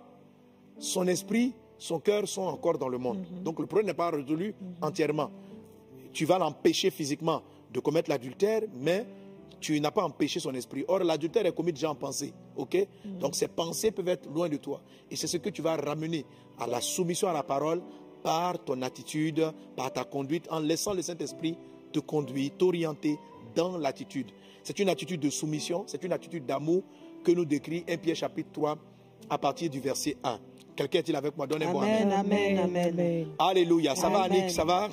[0.78, 3.24] son esprit, son cœur sont encore dans le monde.
[3.42, 5.30] Donc le problème n'est pas résolu entièrement.
[6.12, 9.06] Tu vas l'empêcher physiquement de commettre l'adultère, mais
[9.60, 10.84] tu n'as pas empêché son esprit.
[10.88, 12.32] Or, l'adultère est commis déjà en pensée.
[12.56, 12.86] ok?
[13.04, 14.80] Donc ses pensées peuvent être loin de toi.
[15.10, 16.24] Et c'est ce que tu vas ramener
[16.58, 17.82] à la soumission à la parole
[18.22, 21.56] par ton attitude, par ta conduite, en laissant le Saint-Esprit
[21.92, 23.18] te conduire, t'orienter
[23.54, 24.30] dans l'attitude.
[24.62, 26.82] C'est une attitude de soumission, c'est une attitude d'amour
[27.24, 28.78] que nous décrit 1 Pierre chapitre 3
[29.30, 30.38] à partir du verset 1.
[30.78, 31.44] Quelqu'un est-il avec moi?
[31.48, 32.58] Donnez-moi un Amen, amen.
[32.60, 33.26] amen, amen.
[33.36, 33.96] Alléluia.
[33.96, 34.22] Ça va.
[34.22, 34.48] Annick?
[34.48, 34.88] Ça va?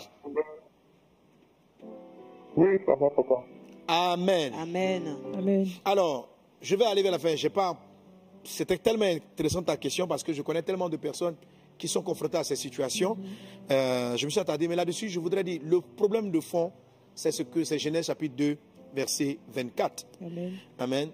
[2.57, 3.43] Oui, ça va, papa.
[3.88, 4.51] Amen.
[4.55, 5.15] Amen.
[5.38, 5.67] Amen.
[5.86, 6.27] Alors,
[6.59, 7.36] je vais aller vers la fin.
[7.36, 7.77] J'ai pas.
[8.43, 11.36] C'était tellement intéressant ta question parce que je connais tellement de personnes
[11.77, 13.15] qui sont confrontés à ces situations.
[13.69, 16.71] Euh, je me suis attardé, mais là-dessus, je voudrais dire, le problème de fond,
[17.13, 18.57] c'est ce que c'est Genèse chapitre 2,
[18.95, 20.07] verset 24.
[20.19, 20.53] Amen.
[20.79, 21.09] Amen.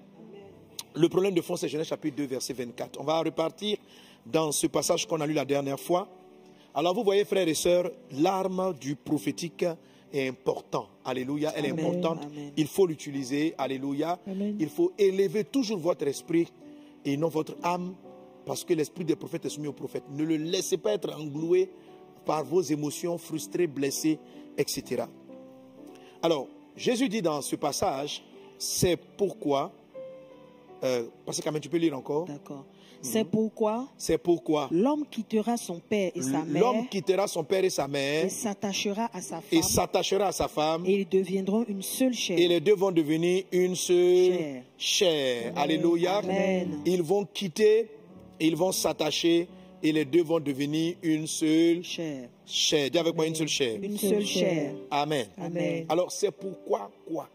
[0.96, 3.02] Le problème de fond, c'est Genèse chapitre 2, verset 24.
[3.02, 3.78] On va repartir
[4.26, 6.08] dans ce passage qu'on a lu la dernière fois.
[6.74, 9.66] Alors vous voyez, frères et sœurs, l'arme du prophétique
[10.14, 10.88] est important.
[11.06, 12.24] Alléluia, elle est importante.
[12.24, 12.52] Amen.
[12.58, 13.54] Il faut l'utiliser.
[13.58, 14.20] Alléluia.
[14.28, 14.56] Amen.
[14.60, 16.48] Il faut élever toujours votre esprit
[17.04, 17.96] et non votre âme,
[18.46, 20.04] parce que l'esprit des prophètes est soumis aux prophètes.
[20.12, 21.70] Ne le laissez pas être engloué
[22.26, 24.20] par vos émotions frustrées, blessées,
[24.58, 25.04] etc.
[26.22, 28.24] Alors, Jésus dit dans ce passage,
[28.58, 29.72] c'est pourquoi,
[30.84, 32.66] euh, parce que quand même tu peux lire encore, D'accord.
[33.04, 37.64] C'est pourquoi c'est pourquoi l'homme quittera son père et sa mère l'homme quittera son père
[37.64, 41.10] et sa mère et s'attachera à sa et femme s'attachera à sa femme et ils
[41.10, 42.38] deviendront une seule chair.
[42.38, 44.64] et les deux vont devenir une seule Chair.
[44.78, 45.54] chair.
[45.56, 46.18] Alléluia.
[46.18, 46.82] Amen.
[46.86, 47.88] Ils vont quitter,
[48.40, 49.48] ils vont s'attacher
[49.84, 52.30] et les deux vont devenir une seule Chair.
[52.46, 52.90] chair.
[52.92, 53.80] Dis avec moi une seule chair.
[53.82, 54.74] Une seule chair.
[54.92, 55.26] Amen.
[55.40, 55.86] Amen.
[55.90, 57.28] Alors c'est pourquoi quoi?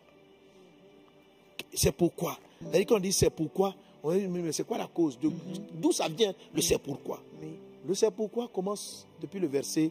[1.75, 2.39] C'est pourquoi.
[2.63, 3.75] C'est-à-dire qu'on dit c'est pourquoi,
[4.15, 5.31] on dit mais c'est quoi la cause De-
[5.75, 7.23] D'où ça vient le c'est pourquoi?
[7.43, 7.49] Oui.
[7.87, 9.91] Le c'est pourquoi commence depuis le verset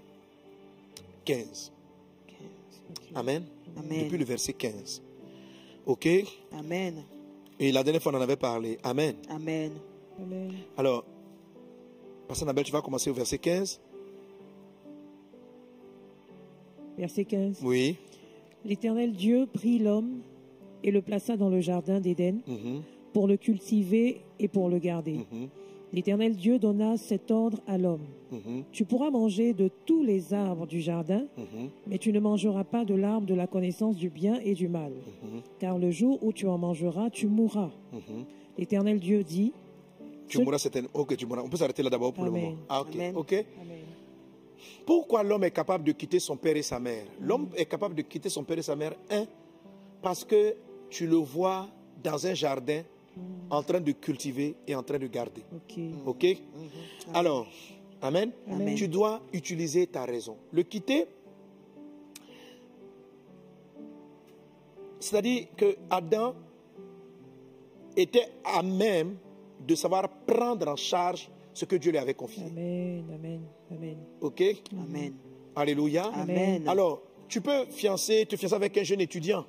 [1.25, 1.71] 15.
[3.13, 3.43] Amen.
[3.77, 4.03] Amen.
[4.03, 5.01] Depuis le verset 15.
[5.85, 6.07] Ok?
[6.51, 7.03] Amen.
[7.59, 8.77] Et la dernière fois, on en avait parlé.
[8.83, 9.15] Amen.
[9.29, 9.71] Amen.
[10.21, 10.53] Amen.
[10.77, 11.03] Alors,
[12.27, 13.79] Pasteur Nabel, tu vas commencer au verset 15
[16.97, 17.59] Verset 15.
[17.63, 17.97] Oui.
[18.63, 20.21] L'Éternel Dieu prit l'homme
[20.83, 22.81] et le plaça dans le jardin d'Éden Mhm,
[23.15, 25.19] pour le cultiver et pour le garder.
[25.31, 25.47] mhm,
[25.93, 28.05] L'Éternel Dieu donna cet ordre à l'homme.
[28.29, 32.65] mhm, Tu pourras manger de tous les arbres du jardin, mhm, mais tu ne mangeras
[32.65, 34.91] pas de l'arbre de la connaissance du bien et du mal.
[35.59, 37.71] Car le jour où tu en mangeras, tu mourras.
[38.57, 39.53] L'Éternel Dieu dit,
[40.27, 40.89] Tu Ce- mourras certainement.
[40.93, 41.43] Ok, tu mourras.
[41.43, 42.55] On peut s'arrêter là d'abord pour le moment.
[42.67, 42.95] Ah, ok.
[42.95, 43.13] Amen.
[43.15, 43.33] ok.
[43.61, 43.77] Amen.
[44.85, 47.05] Pourquoi l'homme est capable de quitter son père et sa mère?
[47.21, 49.25] L'homme est capable de quitter son père et sa mère, un,
[50.01, 50.55] parce que
[50.89, 51.67] tu le vois
[52.03, 52.81] dans un jardin
[53.49, 55.43] en train de cultiver et en train de garder.
[55.53, 55.79] Ok.
[56.05, 56.25] Ok?
[57.13, 57.47] Alors,
[58.01, 58.31] Amen?
[58.51, 58.75] Amen.
[58.75, 60.37] Tu dois utiliser ta raison.
[60.51, 61.07] Le quitter,
[64.99, 66.35] c'est-à-dire que Adam
[67.97, 69.17] était à même
[69.65, 72.43] de savoir prendre en charge ce que Dieu lui avait confié.
[72.45, 73.05] Amen.
[73.13, 73.41] Amen.
[73.71, 73.97] Amen.
[74.21, 74.43] Ok?
[74.73, 75.13] Amen.
[75.55, 76.05] Alléluia.
[76.13, 76.67] Amen.
[76.67, 79.45] Alors, tu peux fiancer, te fiancer avec un jeune étudiant.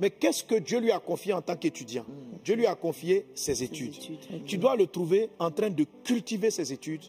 [0.00, 2.04] Mais qu'est-ce que Dieu lui a confié en tant qu'étudiant?
[2.48, 3.94] Dieu lui a confié ses études.
[3.94, 4.44] études.
[4.46, 7.02] Tu dois le trouver en train de cultiver ses études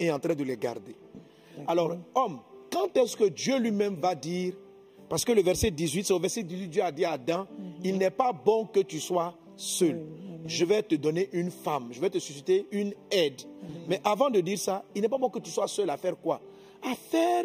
[0.00, 0.96] et en train de les garder.
[1.68, 2.40] Alors, homme,
[2.72, 4.54] quand est-ce que Dieu lui-même va dire,
[5.08, 7.46] parce que le verset 18, c'est au verset 18, Dieu a dit à Adam,
[7.84, 10.04] il n'est pas bon que tu sois seul.
[10.46, 13.42] Je vais te donner une femme, je vais te susciter une aide.
[13.86, 16.16] Mais avant de dire ça, il n'est pas bon que tu sois seul à faire
[16.16, 16.40] quoi?
[16.82, 17.44] À faire,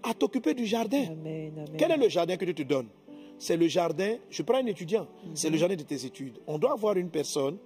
[0.00, 1.06] à t'occuper du jardin.
[1.10, 1.54] Amen.
[1.56, 1.76] Amen.
[1.76, 2.86] Quel est le jardin que Dieu te donne?
[3.38, 6.38] C'est le jardin, je prends un étudiant, c'est le jardin de tes études.
[6.46, 7.58] On doit avoir une personne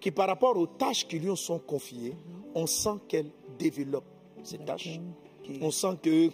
[0.00, 2.16] qui, par rapport aux tâches qui lui sont confiées,
[2.54, 4.04] on sent qu'elle développe
[4.42, 5.00] ces tâches.
[5.60, 6.30] On sent que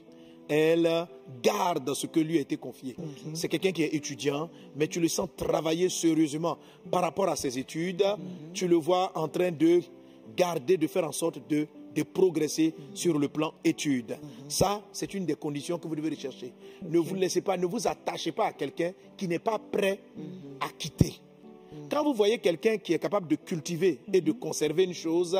[0.48, 1.06] elle
[1.40, 2.96] garde ce que lui a été confié.
[3.34, 6.58] C'est quelqu'un qui est étudiant, mais tu le sens travailler sérieusement
[6.90, 8.04] par rapport à ses études.
[8.52, 9.80] Tu le vois en train de
[10.36, 14.18] garder, de faire en sorte de, de progresser sur le plan études.
[14.48, 16.52] Ça, c'est une des conditions que vous devez rechercher.
[16.82, 20.00] Ne vous laissez pas, ne vous attachez pas à quelqu'un qui n'est pas prêt
[20.60, 21.14] à quitter.
[21.90, 25.38] Quand vous voyez quelqu'un qui est capable de cultiver et de conserver une chose,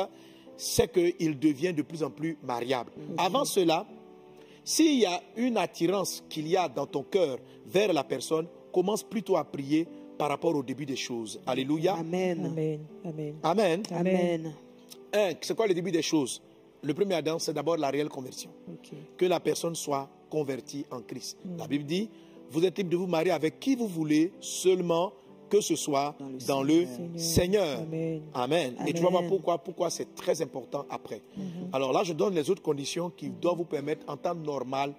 [0.57, 2.91] c'est qu'il devient de plus en plus mariable.
[3.17, 3.85] Avant cela,
[4.63, 9.03] s'il y a une attirance qu'il y a dans ton cœur vers la personne, commence
[9.03, 9.87] plutôt à prier
[10.17, 11.41] par rapport au début des choses.
[11.47, 11.95] Alléluia.
[11.95, 12.45] Amen.
[12.45, 12.79] Amen.
[13.03, 13.35] Amen.
[13.43, 13.83] Amen.
[13.91, 14.53] Amen.
[15.13, 16.41] Un, c'est quoi le début des choses?
[16.83, 18.49] Le premier Adam, c'est d'abord la réelle conversion.
[19.17, 21.37] Que la personne soit convertie en Christ.
[21.57, 22.09] La Bible dit,
[22.49, 25.13] vous êtes libre de vous marier avec qui vous voulez, seulement
[25.49, 26.15] que ce soit
[26.47, 26.85] dans le,
[27.17, 27.79] Seigneur.
[27.79, 28.21] Amen.
[28.33, 28.75] Amen.
[28.87, 31.21] Et tu vas voir pourquoi, pourquoi c'est très important après.
[31.73, 34.93] Alors là, je donne les autres conditions qui doivent vous permettre en temps normal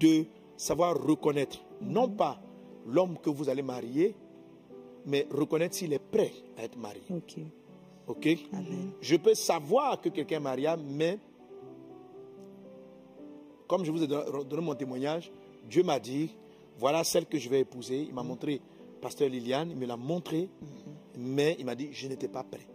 [0.00, 0.24] de
[0.56, 2.40] savoir reconnaître, non pas
[2.86, 4.14] l'homme que vous allez marier,
[5.06, 7.02] mais reconnaître s'il est prêt à être marié.
[8.10, 8.26] OK?
[8.52, 8.92] Amen.
[9.00, 11.18] Je peux savoir que quelqu'un est mariable, mais
[13.66, 15.30] comme je vous ai don- donné mon témoignage,
[15.68, 16.30] Dieu m'a dit,
[16.78, 18.06] voilà celle que je vais épouser.
[18.08, 18.60] Il m'a montré
[19.00, 20.48] Pasteur Liliane, il me l'a montré,
[21.16, 22.66] mais il m'a dit, je n'étais pas prêt.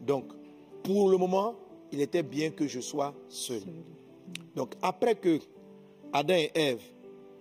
[0.00, 0.26] Donc,
[0.82, 1.54] pour le moment,
[1.92, 3.62] il était bien que je sois seul.
[4.54, 5.38] Donc, après que
[6.12, 6.82] Adam et Ève,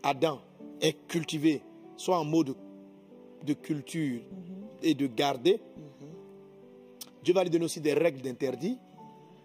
[0.03, 0.39] Adam
[0.81, 1.61] ait cultivé,
[1.97, 2.55] soit en mode
[3.45, 4.21] de culture
[4.81, 5.59] et de garder,
[7.23, 8.77] Dieu va lui donner aussi des règles d'interdit.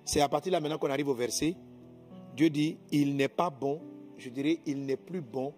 [0.05, 1.55] C'est à partir de là maintenant qu'on arrive au verset.
[2.37, 3.81] Dieu dit, il n'est pas bon,
[4.19, 5.53] je dirais, il n'est plus bon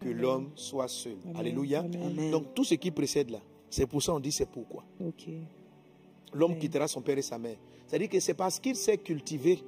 [0.00, 1.16] que l'homme soit seul.
[1.24, 1.36] Amen.
[1.36, 1.80] Alléluia.
[1.80, 2.30] Amen.
[2.30, 4.84] Donc tout ce qui précède là, c'est pour ça on dit c'est pourquoi.
[6.32, 7.56] L'homme quittera son père et sa mère.
[7.86, 9.62] C'est-à-dire que c'est parce qu'il s'est cultivé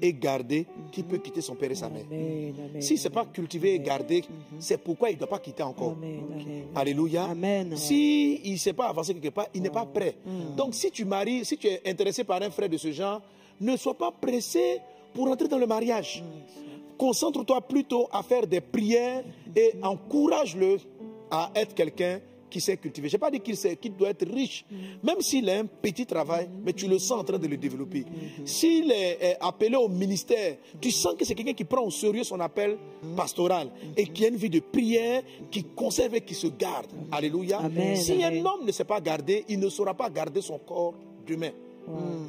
[0.00, 2.04] et gardé qu'il peut quitter son père et sa mère.
[2.10, 2.54] Amen.
[2.70, 2.82] Amen.
[2.82, 4.24] Si ce n'est pas cultivé et gardé,
[4.58, 5.96] c'est pourquoi il ne doit pas quitter encore.
[6.74, 7.24] Alléluia.
[7.24, 7.76] Amen.
[7.76, 10.16] Si il ne s'est pas avancé quelque part, il n'est pas prêt.
[10.56, 13.20] Donc si tu maries, si tu es intéressé par un frère de ce genre,
[13.60, 14.78] ne sois pas pressé
[15.12, 16.22] pour entrer dans le mariage.
[16.96, 19.24] Concentre-toi plutôt à faire des prières
[19.56, 20.78] et encourage-le
[21.30, 22.20] à être quelqu'un
[22.50, 23.08] qui sait cultiver.
[23.08, 24.64] Je n'ai pas dit qu'il sait- qu'il doit être riche,
[25.02, 28.04] même s'il a un petit travail, mais tu le sens en train de le développer.
[28.44, 32.40] S'il est appelé au ministère, tu sens que c'est quelqu'un qui prend au sérieux son
[32.40, 32.76] appel
[33.16, 36.86] pastoral et qui a une vie de prière, qui conserve et qui se garde.
[37.12, 37.58] Alléluia.
[37.58, 37.96] Amen.
[37.96, 40.94] Si un homme ne sait pas garder, il ne saura pas garder son corps
[41.26, 41.50] demain.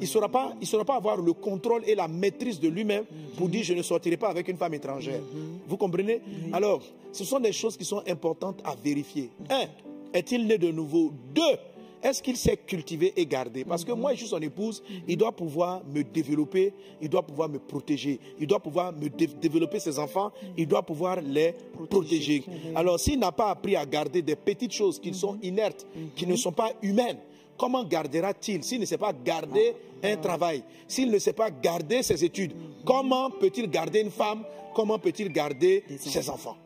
[0.00, 3.04] ne saura, pas- il saura pas avoir le contrôle et la maîtrise de lui-même
[3.36, 5.20] pour dire je ne sortirai pas avec une femme étrangère.
[5.68, 6.20] Vous comprenez?
[6.52, 9.30] Alors, ce sont des choses qui sont importantes à vérifier.
[9.50, 9.66] Un,
[10.14, 11.12] est-il né de nouveau?
[11.34, 11.56] Deux,
[12.02, 13.64] est-ce qu'il s'est cultivé et gardé?
[13.64, 17.48] Parce que moi, je suis son épouse, il doit pouvoir me développer, il doit pouvoir
[17.48, 21.54] me protéger, il doit pouvoir me dé- développer ses enfants, il doit pouvoir les
[21.88, 22.42] protéger.
[22.74, 25.86] Alors, s'il n'a pas appris à garder des petites choses qui sont inertes,
[26.16, 27.18] qui ne sont pas humaines,
[27.56, 32.24] comment gardera-t-il s'il ne sait pas garder un travail, s'il ne sait pas garder ses
[32.24, 32.52] études
[32.84, 34.42] Comment peut-il garder une femme?
[34.74, 36.56] Comment peut-il garder ses enfants.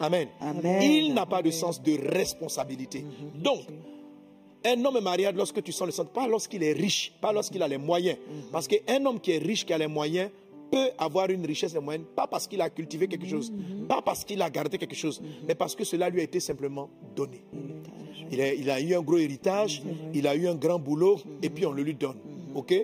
[0.00, 0.28] Amen.
[0.40, 0.82] Amen.
[0.82, 3.04] Il n'a pas de sens de responsabilité.
[3.34, 3.60] Donc,
[4.64, 7.62] un homme est marié lorsque tu sens le sens, pas lorsqu'il est riche, pas lorsqu'il
[7.62, 8.18] a les moyens.
[8.52, 10.30] Parce qu'un homme qui est riche, qui a les moyens,
[10.70, 13.52] peut avoir une richesse et moyens, pas parce qu'il a cultivé quelque chose,
[13.88, 16.90] pas parce qu'il a gardé quelque chose, mais parce que cela lui a été simplement
[17.16, 17.42] donné.
[18.30, 19.82] Il a, il a eu un gros héritage,
[20.12, 22.18] il a eu un grand boulot, et puis on le lui donne.
[22.54, 22.74] OK?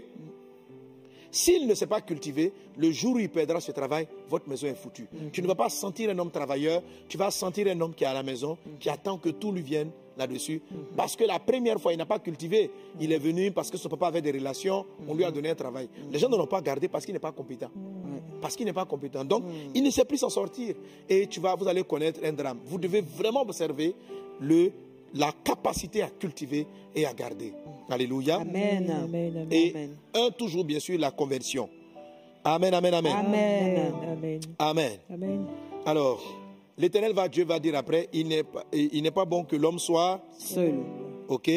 [1.34, 4.76] S'il ne s'est pas cultivé, le jour où il perdra ce travail, votre maison est
[4.76, 5.08] foutue.
[5.32, 8.06] Tu ne vas pas sentir un homme travailleur, tu vas sentir un homme qui est
[8.06, 10.62] à la maison, qui attend que tout lui vienne là-dessus.
[10.96, 12.70] Parce que la première fois, il n'a pas cultivé.
[13.00, 15.56] Il est venu parce que son papa avait des relations, on lui a donné un
[15.56, 15.88] travail.
[16.12, 17.72] Les gens ne l'ont pas gardé parce qu'il n'est pas compétent.
[18.40, 19.24] Parce qu'il n'est pas compétent.
[19.24, 19.42] Donc,
[19.74, 20.76] il ne sait plus s'en sortir.
[21.08, 22.60] Et tu vas, vous allez connaître un drame.
[22.64, 23.96] Vous devez vraiment observer
[24.40, 24.70] le,
[25.14, 27.52] la capacité à cultiver et à garder.
[27.88, 28.36] Alléluia.
[28.36, 28.90] Amen.
[28.90, 29.46] Amen.
[29.50, 29.96] Et Amen.
[30.14, 31.68] un, toujours bien sûr, la conversion.
[32.44, 33.12] Amen, amen, amen.
[33.16, 33.92] Amen.
[34.10, 34.40] Amen.
[34.58, 34.92] Amen.
[35.10, 35.46] Amen.
[35.86, 36.22] Alors,
[36.76, 39.78] l'Éternel va, Dieu va dire après, il n'est pas, il n'est pas bon que l'homme
[39.78, 40.74] soit, Seul.
[41.28, 41.50] ok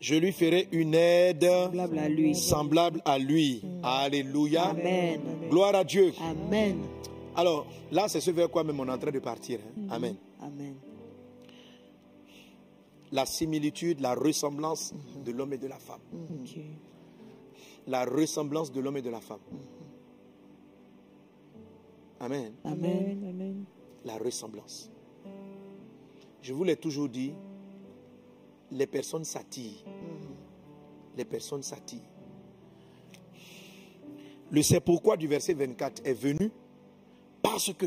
[0.00, 2.34] Je lui ferai une aide Semblable à lui.
[2.34, 3.62] semblable à lui.
[3.82, 4.64] Alléluia.
[4.70, 5.20] Amen.
[5.50, 6.12] Gloire à Dieu.
[6.20, 6.78] Amen.
[7.34, 9.58] Alors, là, c'est ce vers quoi même on est en train de partir.
[9.62, 9.88] hein.
[9.90, 10.14] Amen.
[10.40, 10.74] Amen.
[13.16, 14.92] La similitude, la ressemblance
[15.24, 16.02] de l'homme et de la femme.
[17.86, 19.40] La ressemblance de l'homme et de la femme.
[22.20, 22.52] Amen.
[22.62, 22.84] Amen.
[22.84, 23.24] Amen.
[23.26, 23.64] Amen.
[24.04, 24.90] la ressemblance.
[26.42, 27.32] Je vous l'ai toujours dit,
[28.70, 29.86] les personnes s'attirent.
[31.16, 32.10] Les personnes s'attirent.
[34.50, 36.50] Le c'est pourquoi du verset 24 est venu
[37.40, 37.86] parce que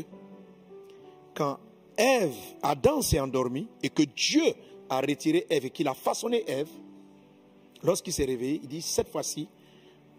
[1.34, 1.60] quand
[1.96, 4.42] Ève, Adam s'est endormi et que Dieu
[4.90, 6.68] a retiré Ève et qu'il a façonné Ève,
[7.82, 9.48] lorsqu'il s'est réveillé, il dit cette fois-ci,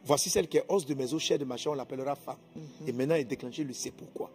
[0.05, 2.38] voici celle qui est os de mes os, chair de ma chair, on l'appellera femme.
[2.88, 4.31] Et maintenant, il déclenché le c'est pourquoi.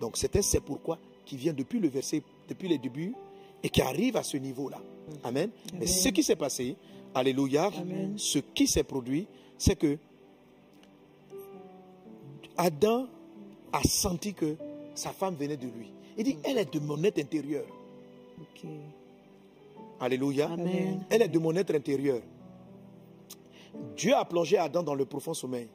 [0.00, 3.14] Donc c'est un c'est pourquoi qui vient depuis le verset, depuis les débuts
[3.62, 4.80] et qui arrive à ce niveau-là.
[5.24, 5.50] Amen.
[5.78, 6.76] Mais ce qui s'est passé,
[7.14, 8.14] alléluia, Amen.
[8.16, 9.26] ce qui s'est produit,
[9.58, 9.98] c'est que
[12.56, 13.06] Adam
[13.72, 14.56] a senti que
[14.94, 15.90] sa femme venait de lui.
[16.18, 17.64] Il dit, elle est de mon être intérieur.
[20.02, 20.50] Alléluia.
[20.50, 21.04] Amen.
[21.08, 22.20] Elle est de mon être intérieur.
[23.96, 25.68] Dieu a plongé Adam dans le profond sommeil.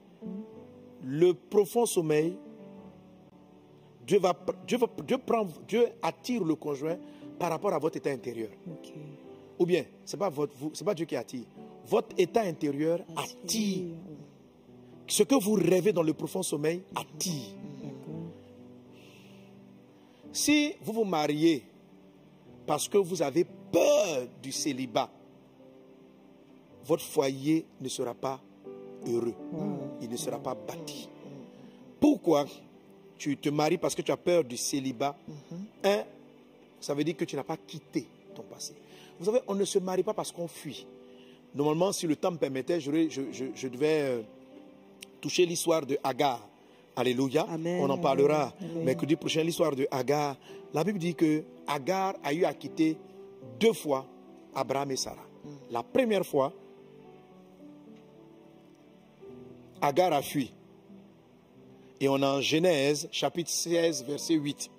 [1.04, 2.38] Le profond sommeil,
[4.06, 4.34] Dieu, va,
[4.68, 6.98] Dieu, va- Dieu, prend, Dieu attire le conjoint
[7.40, 8.50] par rapport à votre état intérieur.
[9.60, 11.46] Ou bien, ce n'est pas, votre- vous- c'est pas Dieu qui attire.
[11.86, 13.96] Votre état intérieur attire.
[15.08, 17.56] Ce que vous rêvez dans le profond sommeil attire.
[20.34, 21.64] Si vous vous mariez
[22.66, 25.10] parce que vous avez peur du célibat,
[26.86, 28.40] votre foyer ne sera pas
[29.08, 29.34] heureux.
[30.02, 31.10] Il ne sera pas bâti.
[32.00, 32.46] Pourquoi
[33.18, 35.16] tu te maries parce que tu as peur du célibat?
[35.84, 36.04] Un,
[36.80, 38.74] ça veut dire que tu n'as pas quitté ton passé.
[39.20, 40.86] Vous savez, on ne se marie pas parce qu'on fuit.
[41.56, 44.22] Normalement, si le temps me permettait, je, je- je devais euh,
[45.20, 46.48] toucher l'histoire de Agar.
[46.96, 47.44] Alléluia.
[47.50, 47.80] Amen.
[47.84, 48.84] On en parlera Amen.
[48.84, 50.36] mercredi prochain, l'histoire de Agar.
[50.74, 52.96] La Bible dit que Agar a eu à quitter
[53.60, 54.06] deux fois
[54.54, 55.26] Abraham et Sarah.
[55.70, 56.54] La première fois,
[59.82, 60.52] Agar a fui.
[62.00, 64.70] Et on a en Genèse, chapitre 16, verset 8.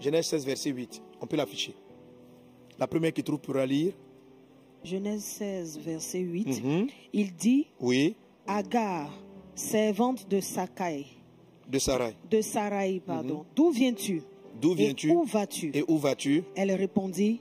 [0.00, 1.02] Genèse 16, verset 8.
[1.20, 1.74] On peut l'afficher.
[2.78, 3.92] La première qui trouve pourra lire.
[4.84, 6.62] Genèse 16, verset 8.
[6.64, 6.86] Mhm.
[7.12, 8.16] Il dit Oui,
[8.46, 9.12] Agar,
[9.54, 11.06] servante de Sakai,
[11.68, 12.16] de Sarai.
[12.30, 14.22] de Sarai, pardon, d'où viens-tu?
[14.60, 17.40] D'où Et viens-tu où vas-tu Et où vas-tu Elle répondit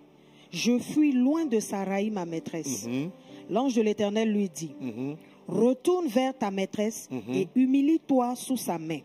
[0.52, 2.86] Je fuis loin de Sarai, ma maîtresse.
[2.88, 3.10] Mhm,
[3.50, 5.16] L'ange de l'Éternel lui dit mhm,
[5.48, 7.34] Retourne vers ta maîtresse Mhm.
[7.34, 9.00] et humilie-toi sous sa main.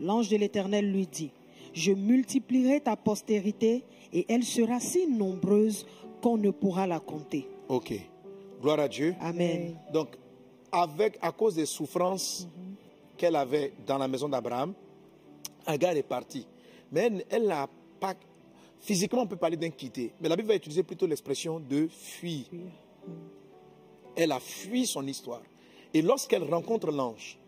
[0.00, 1.30] L'ange de l'Éternel lui dit
[1.72, 5.86] Je multiplierai ta postérité et elle sera si nombreuse
[6.20, 7.46] qu'on ne pourra la compter.
[7.68, 7.94] Ok.
[8.60, 9.14] Gloire à Dieu.
[9.20, 9.74] Amen.
[9.92, 10.08] Donc,
[10.72, 12.46] avec, à cause des souffrances
[13.16, 14.74] qu'elle avait dans la maison d'Abraham,
[15.66, 16.46] Agar est partie.
[16.92, 17.68] Mais elle- n'a
[17.98, 18.14] pas.
[18.80, 20.12] Physiquement, on peut parler d'un quitter.
[20.20, 22.46] Mais la Bible va utiliser plutôt l'expression de fuir.
[24.16, 25.42] Elle a fui son histoire.
[25.92, 27.38] Et lorsqu'elle rencontre l'ange,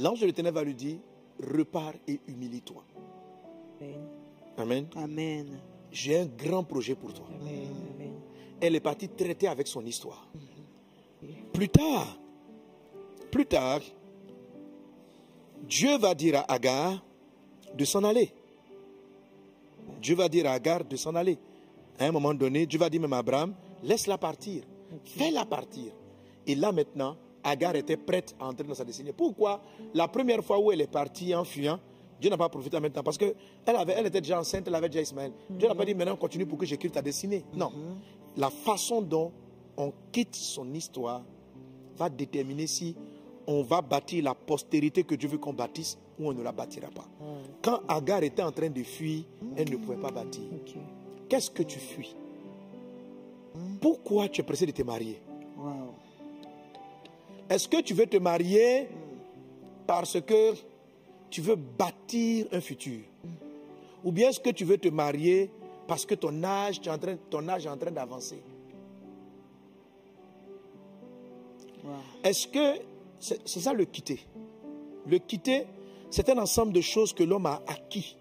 [0.00, 0.98] l'ange de l'Éternel va lui dire
[1.40, 2.82] Repars et humilie-toi.
[4.56, 4.86] Amen.
[4.96, 5.60] Amen.
[5.90, 7.26] J'ai un grand projet pour toi.
[7.40, 8.12] Amen.
[8.60, 10.26] elle est partie traiter avec son histoire.
[11.52, 12.18] Plus tard,
[13.30, 13.80] plus tard,
[15.62, 17.04] Dieu va dire à Agar
[17.74, 18.32] de s'en aller.
[20.00, 21.38] Dieu va dire à Agar de s'en aller.
[21.98, 24.62] À un moment donné, Dieu va dire même à Abraham, laisse-la partir,
[25.04, 25.92] fais-la partir.
[26.46, 29.12] Et là maintenant, Agar était prête à entrer dans sa destinée.
[29.12, 29.62] Pourquoi?
[29.94, 31.78] La première fois où elle est partie en fuyant,
[32.20, 33.34] Dieu n'a pas profité maintenant parce qu'elle
[33.66, 35.32] avait, elle était déjà enceinte, elle avait déjà Ismaël.
[35.50, 37.44] Dieu n'a pas dit maintenant continue pour que j'écrive ta destinée.
[37.54, 37.72] Non.
[38.36, 39.32] La façon dont
[39.76, 41.22] on quitte son histoire
[41.96, 42.96] va déterminer si
[43.48, 46.88] on va bâtir la postérité que Dieu veut qu'on bâtisse ou on ne la bâtira
[46.88, 47.08] pas.
[47.62, 49.24] Quand Agar était en train de fuir,
[49.56, 50.42] elle ne pouvait pas bâtir.
[51.30, 52.14] Qu'est-ce que tu fuis?
[53.80, 55.22] Pourquoi tu es pressé de te marier?
[55.56, 55.94] Wow.
[57.48, 58.88] Est-ce que tu veux te marier
[59.86, 60.52] parce que
[61.30, 63.00] tu veux bâtir un futur?
[64.04, 65.50] Ou bien est-ce que tu veux te marier
[65.86, 68.42] parce que ton âge, tu es en train, ton âge est en train d'avancer?
[71.82, 71.92] Wow.
[72.22, 72.87] Est-ce que
[73.18, 74.20] c'est ça le quitter
[75.06, 75.66] Le quitter,
[76.10, 78.16] c'est un ensemble de choses que l'homme a acquis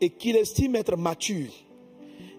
[0.00, 1.50] et qu'il estime être mature.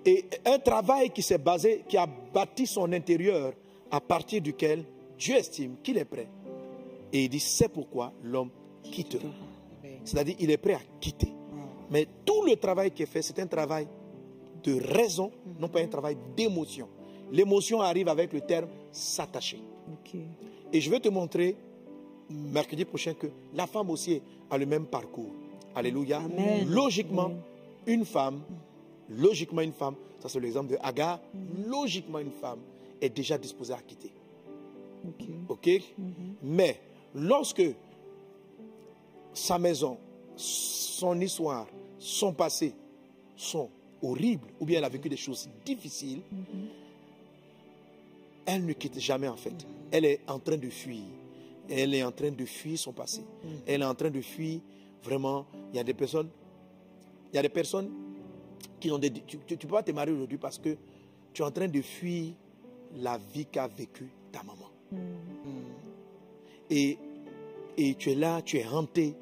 [0.05, 3.53] Et un travail qui s'est basé, qui a bâti son intérieur
[3.91, 4.83] à partir duquel
[5.17, 6.27] Dieu estime qu'il est prêt.
[7.13, 8.49] Et il dit, c'est pourquoi l'homme
[8.83, 9.27] quittera.
[10.03, 11.31] C'est-à-dire, il est prêt à quitter.
[11.91, 13.87] Mais tout le travail qui est fait, c'est un travail
[14.63, 16.87] de raison, non pas un travail d'émotion.
[17.31, 19.59] L'émotion arrive avec le terme s'attacher.
[20.73, 21.55] Et je vais te montrer
[22.29, 25.31] mercredi prochain que la femme aussi a le même parcours.
[25.75, 26.17] Alléluia.
[26.17, 26.67] Amen.
[26.69, 27.31] Logiquement,
[27.85, 28.41] une femme,
[29.09, 31.19] logiquement une femme, ça c'est l'exemple de Agar,
[31.67, 32.59] logiquement une femme
[33.01, 34.11] est déjà disposée à quitter.
[35.07, 35.27] Ok.
[35.49, 35.69] OK?
[36.43, 36.79] Mais
[37.15, 37.63] lorsque
[39.33, 39.97] sa maison,
[40.35, 41.67] son histoire,
[41.97, 42.73] son passé
[43.35, 43.69] sont
[44.01, 46.21] horribles, ou bien elle a vécu des choses difficiles,
[48.51, 49.65] elle ne quitte jamais en fait.
[49.91, 51.03] Elle est en train de fuir.
[51.69, 53.21] Elle est en train de fuir son passé.
[53.65, 54.59] Elle est en train de fuir
[55.03, 55.45] vraiment.
[55.71, 56.29] Il y a des personnes,
[57.31, 57.89] il y a des personnes
[58.79, 59.09] qui ont des.
[59.11, 60.75] Tu ne peux pas te marier aujourd'hui parce que
[61.33, 62.33] tu es en train de fuir
[62.97, 64.69] la vie qu'a vécue ta maman.
[66.69, 66.97] Et,
[67.77, 69.15] et tu es là, tu es hanté.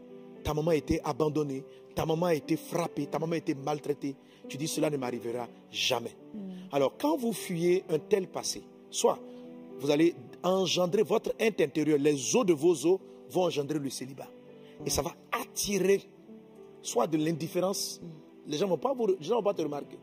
[0.43, 1.64] Ta maman a été abandonnée.
[1.93, 3.06] Ta maman a été frappée.
[3.06, 4.15] Ta maman a été maltraitée.
[4.47, 6.15] Tu dis cela ne m'arrivera jamais.
[6.72, 9.20] Alors quand vous fuyez un tel passé, soit
[9.80, 12.99] vous allez engendrer votre intérieur, les os de vos os
[13.30, 14.28] vont engendrer le célibat.
[14.86, 16.02] Et ça va attirer
[16.82, 18.02] soit de l'indifférence.
[18.48, 19.98] Les gens ne vont, pas vous- les gens vont pas te remarquer.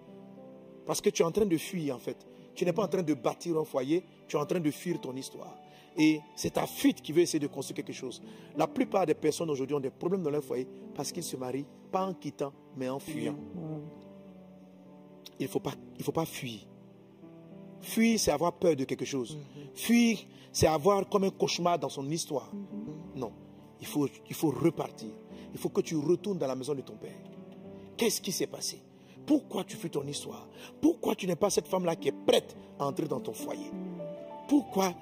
[0.86, 2.16] Parce que tu es en train de fuir en fait.
[2.54, 5.00] Tu n'es pas en train de bâtir un foyer, tu es en train de fuir
[5.00, 5.56] ton histoire.
[5.98, 8.22] Et c'est ta fuite qui veut essayer de construire quelque chose.
[8.56, 11.64] La plupart des personnes aujourd'hui ont des problèmes dans leur foyer parce qu'ils se marient
[11.90, 13.34] pas en quittant, mais en fuyant.
[13.54, 13.82] Wow.
[15.40, 16.60] Il ne faut, pas- il faut pas fuir.
[17.86, 19.38] Fuir, c'est avoir peur de quelque chose.
[19.74, 20.18] Fuir,
[20.52, 22.50] c'est avoir comme un cauchemar dans son histoire.
[23.14, 23.30] Non,
[23.80, 25.10] il faut, il faut repartir.
[25.52, 27.14] Il faut que tu retournes dans la maison de ton père.
[27.96, 28.82] Qu'est-ce qui s'est passé?
[29.24, 30.48] Pourquoi tu fuis ton histoire?
[30.80, 33.70] Pourquoi tu n'es pas cette femme-là qui est prête à entrer dans ton foyer?
[34.48, 34.92] Pourquoi?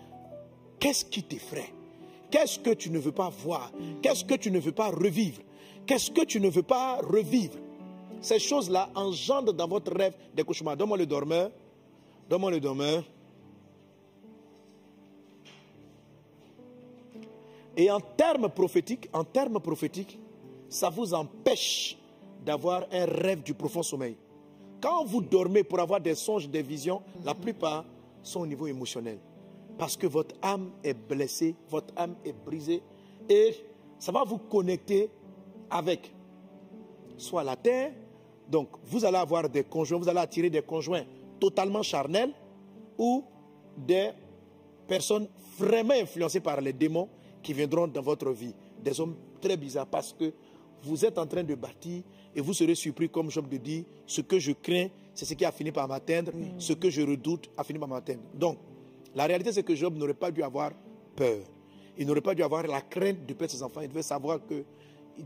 [0.78, 1.72] Qu'est-ce qui t'effraie?
[2.30, 3.72] Qu'est-ce que tu ne veux pas voir?
[4.02, 5.40] Qu'est-ce que tu ne veux pas revivre?
[5.86, 7.58] Qu'est-ce que tu ne veux pas revivre?
[8.20, 10.76] Ces choses-là engendrent dans votre rêve des cauchemars.
[10.76, 11.50] Donne-moi le dormeur.
[12.28, 13.04] Donne-moi le.
[17.76, 20.18] Et en termes prophétiques, en termes prophétiques,
[20.68, 21.98] ça vous empêche
[22.44, 24.16] d'avoir un rêve du profond sommeil.
[24.80, 27.84] Quand vous dormez pour avoir des songes, des visions, la plupart
[28.22, 29.18] sont au niveau émotionnel.
[29.78, 32.82] parce que votre âme est blessée, votre âme est brisée,
[33.28, 33.54] et
[33.98, 35.10] ça va vous connecter
[35.70, 36.12] avec
[37.16, 37.92] soit la terre,
[38.48, 41.04] donc vous allez avoir des conjoints, vous allez attirer des conjoints
[41.40, 42.32] totalement charnels
[42.98, 43.24] ou
[43.76, 44.10] des
[44.86, 45.28] personnes
[45.58, 47.08] vraiment influencées par les démons
[47.42, 48.54] qui viendront dans votre vie.
[48.82, 50.32] Des hommes très bizarres parce que
[50.82, 52.02] vous êtes en train de bâtir
[52.34, 55.44] et vous serez surpris, comme Job le dit, ce que je crains, c'est ce qui
[55.44, 58.22] a fini par m'atteindre, ce que je redoute a fini par m'atteindre.
[58.34, 58.58] Donc,
[59.14, 60.72] la réalité, c'est que Job n'aurait pas dû avoir
[61.14, 61.38] peur.
[61.96, 63.80] Il n'aurait pas dû avoir la crainte de perdre ses enfants.
[63.80, 64.64] Il devait savoir que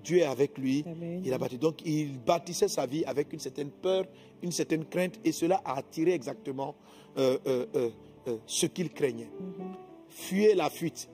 [0.04, 0.84] Dieu est avec lui.
[0.86, 1.22] Amen.
[1.24, 1.58] Il a bâti.
[1.58, 4.04] Donc, il bâtissait sa vie avec une certaine peur,
[4.42, 6.74] une certaine crainte, et cela a attiré exactement
[7.16, 7.66] euh, euh,
[8.26, 9.30] euh, ce qu'il craignait.
[10.08, 11.08] Fuyez la fuite.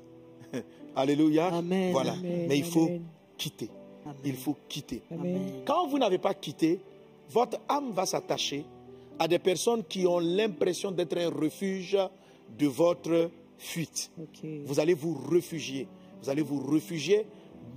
[0.97, 1.49] Alléluia.
[1.49, 1.93] Amen.
[1.93, 2.13] Voilà.
[2.13, 2.47] Amen.
[2.49, 2.91] Mais il faut
[3.37, 3.71] quitter.
[4.25, 5.03] Il faut quitter.
[5.65, 6.81] Quand vous n'avez pas quitté,
[7.31, 8.65] votre âme va s'attacher
[9.19, 11.97] à des personnes qui ont l'impression d'être un refuge
[12.59, 14.11] de votre fuite.
[14.67, 15.89] Vous allez vous réfugier.
[16.23, 17.27] Vous allez vous réfugier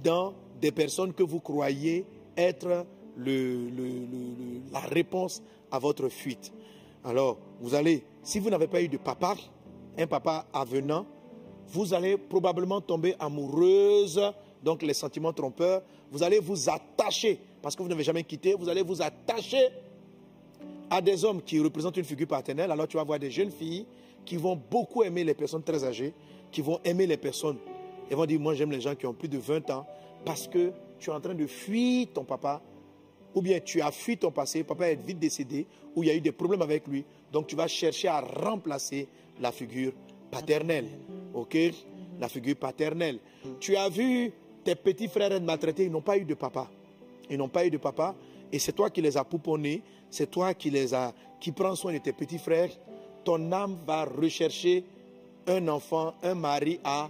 [0.03, 2.05] dans des personnes que vous croyez
[2.35, 2.85] être
[3.17, 6.53] la réponse à votre fuite.
[7.03, 9.35] Alors, vous allez, si vous n'avez pas eu de papa,
[9.97, 11.05] un papa avenant,
[11.67, 14.21] vous allez probablement tomber amoureuse,
[14.63, 15.81] donc les sentiments trompeurs,
[16.11, 19.69] vous allez vous attacher, parce que vous n'avez jamais quitté, vous allez vous attacher
[20.89, 22.71] à des hommes qui représentent une figure paternelle.
[22.71, 23.85] Alors tu vas voir des jeunes filles
[24.25, 26.13] qui vont beaucoup aimer les personnes très âgées,
[26.51, 27.57] qui vont aimer les personnes.
[28.09, 29.85] Elles vont dire, moi j'aime les gens qui ont plus de 20 ans,
[30.25, 32.61] parce que tu es en train de fuir ton papa,
[33.33, 36.15] ou bien tu as fui ton passé, papa est vite décédé, ou il y a
[36.15, 37.05] eu des problèmes avec lui.
[37.31, 39.07] Donc tu vas chercher à remplacer
[39.39, 39.93] la figure
[40.31, 40.87] paternelle.
[41.33, 41.57] OK?
[42.19, 43.19] La figure paternelle.
[43.59, 44.31] Tu as vu
[44.63, 46.69] tes petits frères être maltraités, ils n'ont pas eu de papa.
[47.29, 48.15] Ils n'ont pas eu de papa.
[48.51, 51.93] Et c'est toi qui les as pouponnés, c'est toi qui les as, qui prends soin
[51.93, 52.69] de tes petits frères.
[53.23, 54.83] Ton âme va rechercher
[55.47, 57.09] un enfant, un mari à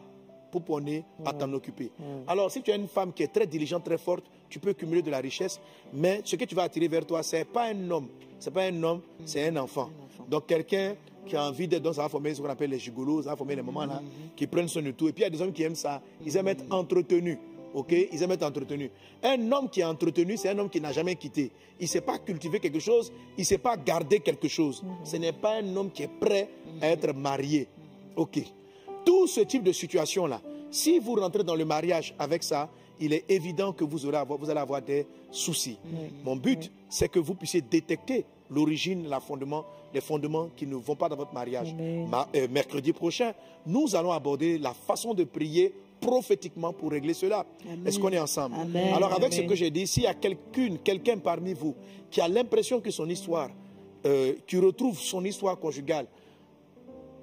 [0.51, 1.91] pouponner, à t'en occuper.
[2.27, 5.01] Alors, si tu as une femme qui est très diligente, très forte, tu peux cumuler
[5.01, 5.59] de la richesse,
[5.93, 8.07] mais ce que tu vas attirer vers toi, c'est pas un homme,
[8.39, 9.89] c'est pas un homme, c'est un enfant.
[10.29, 10.95] Donc, quelqu'un
[11.25, 13.55] qui a envie d'être, ça va former ce qu'on appelle les gigolos, ça va former
[13.55, 14.01] les mamans là,
[14.35, 15.09] qui prennent soin de tout.
[15.09, 17.37] Et puis, il y a des hommes qui aiment ça, ils aiment être entretenus.
[17.73, 18.89] Ok, ils aiment être entretenus.
[19.21, 21.51] Un homme qui est entretenu, c'est un homme qui n'a jamais quitté.
[21.79, 24.83] Il ne sait pas cultiver quelque chose, il ne sait pas garder quelque chose.
[25.03, 26.49] Ce n'est pas un homme qui est prêt
[26.81, 27.67] à être marié.
[28.15, 28.39] Ok?
[29.07, 32.69] Tout ce type de situation-là, si vous rentrez dans le mariage avec ça,
[32.99, 35.77] il est évident que vous, aurez avoir- vous allez avoir des soucis.
[36.25, 39.63] Mon but, c'est que vous puissiez détecter l'origine, la fondement,
[39.93, 41.73] les fondements qui ne vont pas dans votre mariage.
[42.11, 43.31] Ma- euh, mercredi prochain,
[43.65, 47.45] nous allons aborder la façon de prier prophétiquement pour régler cela.
[47.85, 48.55] Est-ce qu'on est ensemble?
[48.59, 48.93] Amen.
[48.93, 51.75] Alors avec ce que j'ai dit, s'il y a quelqu'une, quelqu'un parmi vous
[52.11, 53.49] qui a l'impression que son histoire,
[54.05, 56.07] euh, qui retrouve son histoire conjugale,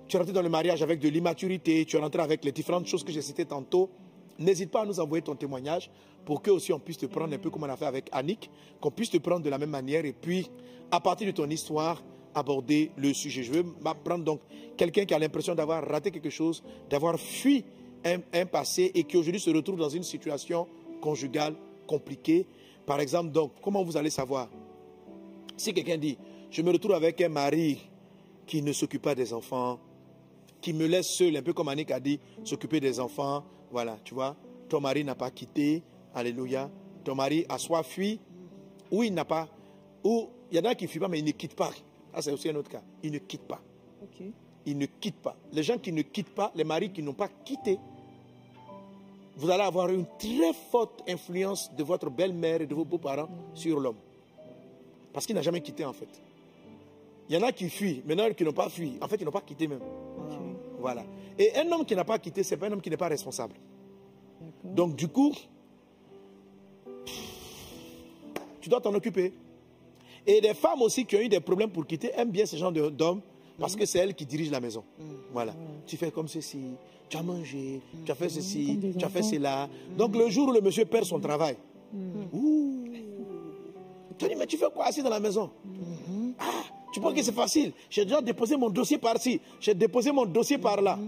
[0.08, 2.86] tu es rentré dans le mariage avec de l'immaturité, tu es rentré avec les différentes
[2.86, 3.90] choses que j'ai citées tantôt,
[4.38, 5.90] n'hésite pas à nous envoyer ton témoignage
[6.24, 8.50] pour que aussi on puisse te prendre un peu comme on a fait avec Annick,
[8.80, 10.50] qu'on puisse te prendre de la même manière et puis
[10.90, 12.02] à partir de ton histoire
[12.34, 13.42] aborder le sujet.
[13.42, 14.40] Je veux m'apprendre donc
[14.76, 17.64] quelqu'un qui a l'impression d'avoir raté quelque chose, d'avoir fui
[18.04, 20.66] un, un passé et qui aujourd'hui se retrouve dans une situation
[21.00, 21.54] conjugale
[21.86, 22.46] compliquée.
[22.86, 24.48] Par exemple, donc, comment vous allez savoir
[25.56, 26.18] Si quelqu'un dit,
[26.50, 27.88] je me retrouve avec un mari
[28.46, 29.78] qui ne s'occupe pas des enfants,
[30.64, 33.44] qui me laisse seul, un peu comme Annick a dit, s'occuper des enfants.
[33.70, 34.34] Voilà, tu vois,
[34.70, 35.82] ton mari n'a pas quitté,
[36.14, 36.70] alléluia.
[37.04, 38.18] Ton mari a soit fui,
[38.90, 39.46] ou il n'a pas,
[40.02, 41.70] ou il y en a qui ne fuient pas, mais ils ne quittent pas.
[42.14, 42.80] Ça, c'est aussi un autre cas.
[43.02, 43.60] Ils ne quittent pas.
[44.02, 44.24] Ok.
[44.64, 45.36] Ils ne quittent pas.
[45.52, 47.78] Les gens qui ne quittent pas, les maris qui n'ont pas quitté,
[49.36, 53.78] vous allez avoir une très forte influence de votre belle-mère et de vos beaux-parents sur
[53.78, 53.98] l'homme.
[55.12, 56.08] Parce qu'il n'a jamais quitté en fait.
[57.28, 58.94] Il y en a qui fuient, a qui n'ont pas fui.
[59.02, 59.80] En fait, ils n'ont pas quitté même.
[60.84, 61.02] Voilà.
[61.38, 63.08] Et un homme qui n'a pas quitté, ce n'est pas un homme qui n'est pas
[63.08, 63.54] responsable.
[64.62, 65.32] Donc, du coup,
[68.60, 69.32] tu dois t'en occuper.
[70.26, 72.70] Et des femmes aussi qui ont eu des problèmes pour quitter aiment bien ce genre
[72.70, 73.22] d'hommes
[73.58, 74.84] parce que c'est elles qui dirigent la maison.
[75.32, 75.54] Voilà.
[75.86, 76.74] Tu fais comme ceci,
[77.08, 79.70] tu as mangé, tu as fait ceci, Comme des tu as fait cela.
[79.96, 81.56] Donc, le jour où le monsieur perd son travail,
[82.30, 82.83] ouh,
[84.18, 85.50] tu dis, mais tu fais quoi assis dans la maison?
[86.38, 86.44] Ah,
[86.92, 87.72] tu penses que c'est facile?
[87.90, 90.98] J'ai déjà déposé mon dossier par-ci, j'ai déposé mon dossier par-là.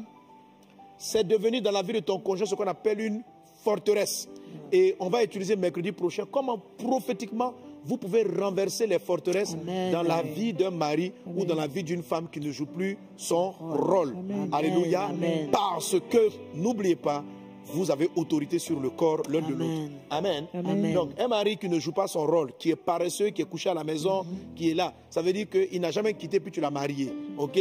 [0.99, 3.23] C'est devenu dans la vie de ton conjoint ce qu'on appelle une
[3.63, 4.29] forteresse.
[4.73, 7.53] Et on va utiliser mercredi prochain comment prophétiquement
[7.85, 9.93] vous pouvez renverser les forteresses Amen.
[9.93, 12.99] dans la vie d'un mari ou dans la vie d'une femme qui ne joue plus
[13.17, 14.17] son rôle.
[14.19, 14.49] Amen.
[14.51, 15.09] Alléluia.
[15.53, 17.23] Parce que, n'oubliez pas,
[17.67, 19.91] vous avez autorité sur le corps l'un de l'autre.
[20.11, 20.47] Amen.
[20.55, 20.95] Amen.
[20.95, 23.69] Donc, un mari qui ne joue pas son rôle, qui est paresseux, qui est couché
[23.69, 24.25] à la maison,
[24.55, 27.13] qui est là, ça veut dire qu'il n'a jamais quitté puis tu l'as marié.
[27.39, 27.59] OK?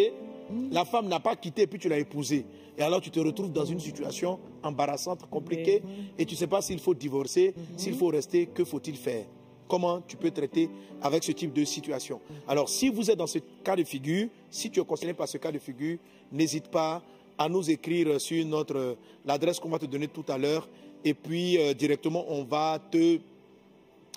[0.72, 2.46] La femme n'a pas quitté, puis tu l'as épousée.
[2.78, 5.82] Et alors tu te retrouves dans une situation embarrassante, compliquée,
[6.18, 9.26] et tu ne sais pas s'il faut divorcer, s'il faut rester, que faut-il faire?
[9.68, 10.70] Comment tu peux traiter
[11.02, 12.22] avec ce type de situation?
[12.48, 15.40] Alors si vous êtes dans ce cas de figure, si tu es concerné par ce
[15.40, 15.98] cas de figure,
[16.32, 17.02] n'hésite pas
[17.38, 20.68] à nous écrire sur notre l'adresse qu'on va te donner tout à l'heure,
[21.04, 23.20] et puis euh, directement on va te,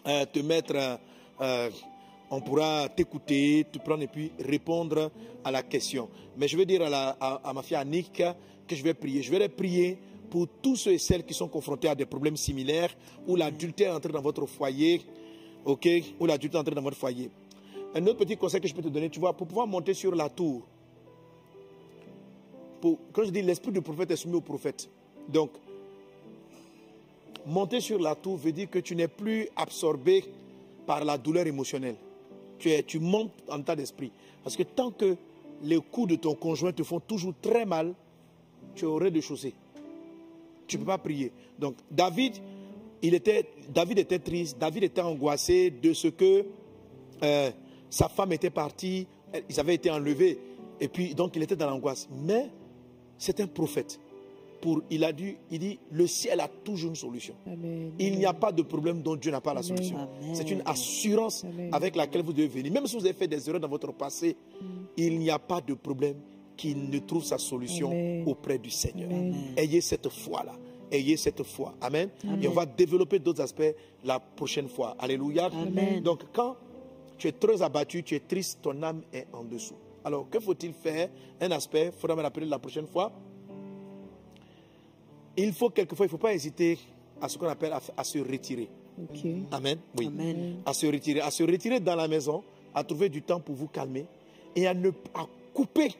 [0.06, 0.98] euh, te mettre...
[1.40, 1.70] euh,
[2.30, 5.10] on pourra t'écouter, te prendre et puis répondre
[5.44, 6.08] à la question.
[6.36, 8.22] Mais je vais dire à, ma fille Annick
[8.66, 9.22] que je vais prier.
[9.22, 9.98] Je vais prier
[10.30, 12.94] pour tous ceux et celles qui sont confrontés à des problèmes similaires,
[13.26, 15.00] où l'adultère est entré dans votre foyer,
[15.64, 15.88] ok,
[16.20, 17.30] où l'adultère est entré dans votre foyer.
[17.94, 20.14] Un autre petit conseil que je peux te donner, tu vois, pour pouvoir monter sur
[20.14, 20.66] la tour,
[22.80, 24.88] quand je dis l'esprit du prophète est soumis au prophète,
[25.28, 25.50] donc
[27.46, 30.24] monter sur la tour veut dire que tu n'es plus absorbé
[30.86, 31.96] par la douleur émotionnelle.
[32.58, 34.10] Tu, es, tu montes en état d'esprit.
[34.42, 35.16] Parce que tant que
[35.62, 37.94] les coups de ton conjoint te font toujours très mal,
[38.74, 39.54] tu es au rez-de-chaussée.
[40.66, 41.32] Tu ne peux pas prier.
[41.58, 42.34] Donc David,
[43.02, 46.44] il était, David était triste, David était angoissé de ce que
[47.22, 47.50] euh,
[47.90, 49.06] sa femme était partie,
[49.48, 50.38] ils avaient été enlevés,
[50.80, 52.08] et puis donc il était dans l'angoisse.
[52.10, 52.50] Mais
[53.18, 54.00] c'est un prophète.
[54.60, 57.34] Pour, il a dit, il dit, le ciel a toujours une solution.
[57.46, 57.92] Amen.
[57.98, 60.08] Il n'y a pas de problème dont Dieu n'a pas la solution.
[60.34, 61.68] C'est une assurance Amen.
[61.72, 62.72] avec laquelle vous devez venir.
[62.72, 64.36] Même si vous avez fait des erreurs dans votre passé,
[64.96, 66.16] il n'y a pas de problème
[66.56, 68.24] qui ne trouve sa solution Amen.
[68.26, 69.08] auprès du Seigneur.
[69.56, 70.56] Ayez cette foi-là.
[70.90, 71.74] Ayez cette foi.
[71.80, 72.08] Amen.
[72.42, 73.74] Et on va développer d'autres aspects
[74.04, 74.96] la prochaine fois.
[74.98, 75.46] Alléluia.
[75.46, 76.00] Amen.
[76.02, 76.56] Donc quand
[77.16, 79.76] tu es très abattu, tu es triste, ton âme est en dessous.
[80.08, 83.12] Alors que faut-il faire Un aspect, il faudra me rappeler la prochaine fois.
[85.36, 86.78] Il faut quelquefois, il ne faut pas hésiter
[87.20, 88.70] à ce qu'on appelle à, à se retirer.
[89.50, 89.78] Amen.
[89.98, 90.06] Oui.
[90.06, 90.62] Amen.
[90.64, 92.42] À se retirer, à se retirer dans la maison,
[92.74, 94.06] à trouver du temps pour vous calmer
[94.56, 95.90] et à ne à couper.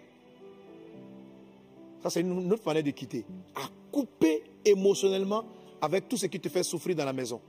[2.02, 3.26] Ça c'est une une autre manière de quitter.
[3.54, 5.44] À couper émotionnellement
[5.82, 7.42] avec tout ce qui te fait souffrir dans la maison.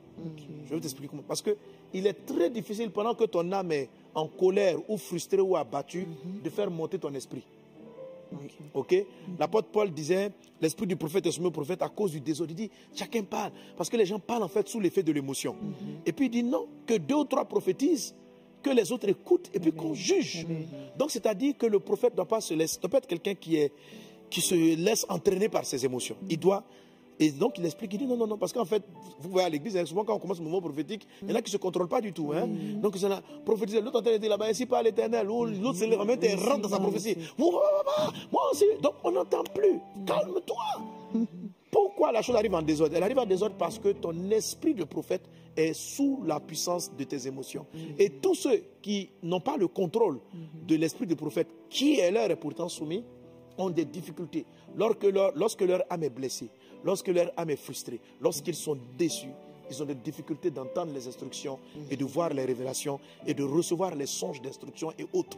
[0.66, 1.24] Je vais t'expliquer comment.
[1.26, 1.56] Parce que
[1.94, 6.08] il est très difficile pendant que ton âme est en colère ou frustrée ou abattue
[6.44, 7.44] de faire monter ton esprit.
[8.74, 8.96] Ok
[9.40, 10.32] L'apôtre Paul disait
[10.62, 12.52] l'esprit du prophète est soumis au prophète à cause du désordre.
[12.52, 13.52] Il dit chacun parle.
[13.76, 15.56] Parce que les gens parlent en fait sous l'effet de l'émotion.
[16.06, 18.14] Et puis il dit non, que deux ou trois prophétisent,
[18.62, 20.46] que les autres écoutent et puis qu'on juge.
[20.98, 23.56] Donc c'est-à-dire que le prophète ne doit pas se laisser, doit pas être quelqu'un qui,
[23.56, 23.72] est,
[24.30, 26.16] qui se laisse entraîner par ses émotions.
[26.30, 26.64] Il doit.
[27.20, 28.84] Et donc il explique, il dit non, non, non, parce qu'en fait,
[29.20, 31.36] vous voyez à l'église, hein, souvent quand on commence le moment prophétique, il y en
[31.36, 32.32] a qui ne se contrôlent pas du tout.
[32.34, 32.48] Hein?
[32.82, 35.46] Donc ils sont là, prophétiser, l'autre en train de dire là-bas, ainsi par l'éternel, ou
[35.46, 37.18] l'autre se lève et rentre dans sa prophétie.
[37.38, 38.66] Moi aussi.
[38.82, 39.80] Donc on n'entend plus.
[40.06, 40.64] Calme-toi.
[41.72, 42.96] Pourquoi la chose arrive en désordre?
[42.96, 45.22] Elle arrive en désordre parce que ton esprit de prophète
[45.56, 47.66] est sous la puissance de tes émotions.
[48.00, 50.20] Et tous ceux qui n'ont pas le contrôle
[50.68, 53.04] de l'esprit de prophète, qui est leur est pourtant soumis,
[53.58, 54.46] ont des difficultés.
[54.76, 56.50] Lorsque leur, lorsque leur âme est blessée,
[56.84, 59.34] lorsque leur âme est frustrée, lorsqu'ils sont déçus,
[59.70, 61.60] ils ont des difficultés d'entendre les instructions
[61.92, 65.38] et de voir les révélations et de recevoir les songes d'instruction et autres.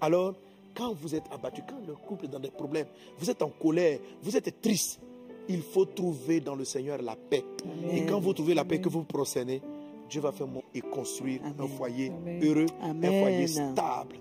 [0.00, 0.34] Alors,
[0.74, 2.86] quand vous êtes abattu, quand le couple est dans des problèmes,
[3.18, 5.00] vous êtes en colère, vous êtes triste,
[5.48, 7.44] il faut trouver dans le Seigneur la paix.
[7.92, 9.60] Et quand vous trouvez la paix que vous procédez,
[10.08, 12.44] Dieu va faire et construire un foyer Amen.
[12.44, 14.16] heureux, un foyer stable.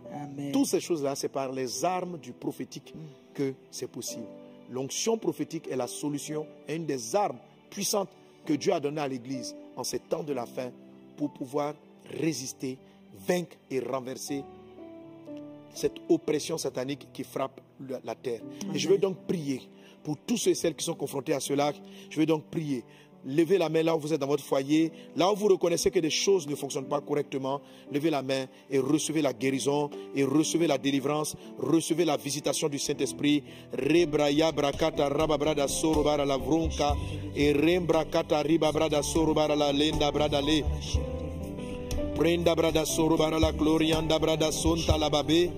[0.51, 2.93] Toutes ces choses-là, c'est par les armes du prophétique
[3.33, 4.25] que c'est possible.
[4.69, 7.37] L'onction prophétique est la solution, est une des armes
[7.69, 8.09] puissantes
[8.45, 10.71] que Dieu a données à l'Église en ces temps de la fin
[11.17, 11.73] pour pouvoir
[12.19, 12.77] résister,
[13.27, 14.43] vaincre et renverser
[15.73, 18.41] cette oppression satanique qui frappe la la terre.
[18.73, 19.61] Et je veux donc prier
[20.03, 21.71] pour tous ceux et celles qui sont confrontés à cela.
[22.09, 22.83] Je veux donc prier.
[23.25, 25.99] Levez la main là où vous êtes dans votre foyer, là où vous reconnaissez que
[25.99, 27.61] des choses ne fonctionnent pas correctement.
[27.91, 32.79] Levez la main et recevez la guérison et recevez la délivrance, recevez la visitation du
[32.79, 33.43] Saint-Esprit.
[33.71, 36.95] Rebraya brakata rababrada sorobara la vronka
[37.35, 40.63] et rembrakata ribabrada sorobara la lenda brada le.
[42.15, 45.49] Prenda brada sorobara la glorianda brada sonta la babe.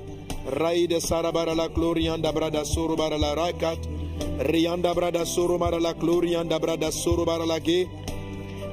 [0.47, 3.79] Raide sarabara la glorianda brada sorobara la rakat.
[4.39, 7.87] Rianda brada sorobara la glorianda brada sorobara la ge.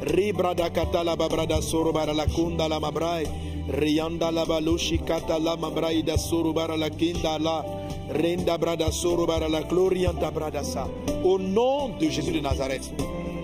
[0.03, 3.27] Ribrada kata la babrada sorobara la kunda la mabrai.
[3.69, 7.65] Rianda la baloshi kata la mabrai da sorobara la kinda la.
[8.11, 10.89] Renda brada sorobara la glorianda brada sa.
[11.25, 12.93] Au nom de Jésus de Nazareth,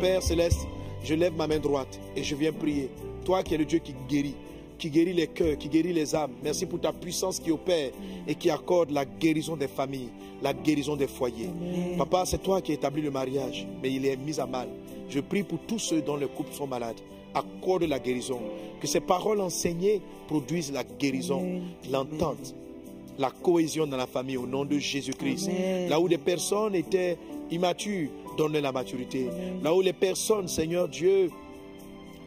[0.00, 0.66] Père céleste,
[1.04, 2.90] je lève ma main droite et je viens prier.
[3.24, 4.34] Toi qui es le Dieu qui guérit,
[4.78, 6.32] qui guérit les cœurs, qui guérit les âmes.
[6.42, 7.90] Merci pour ta puissance qui opère
[8.26, 10.10] et qui accorde la guérison des familles,
[10.42, 11.50] la guérison des foyers.
[11.98, 14.68] Papa, c'est toi qui établis le mariage, mais il est mis à mal.
[15.08, 17.00] Je prie pour tous ceux dont les couples sont malades.
[17.34, 18.40] Accorde la guérison.
[18.80, 21.60] Que ces paroles enseignées produisent la guérison,
[21.90, 22.54] l'entente,
[23.18, 25.50] la cohésion dans la famille au nom de Jésus-Christ.
[25.88, 27.16] Là où des personnes étaient
[27.50, 29.26] immatures, donne la maturité.
[29.62, 31.30] Là où les personnes, Seigneur Dieu,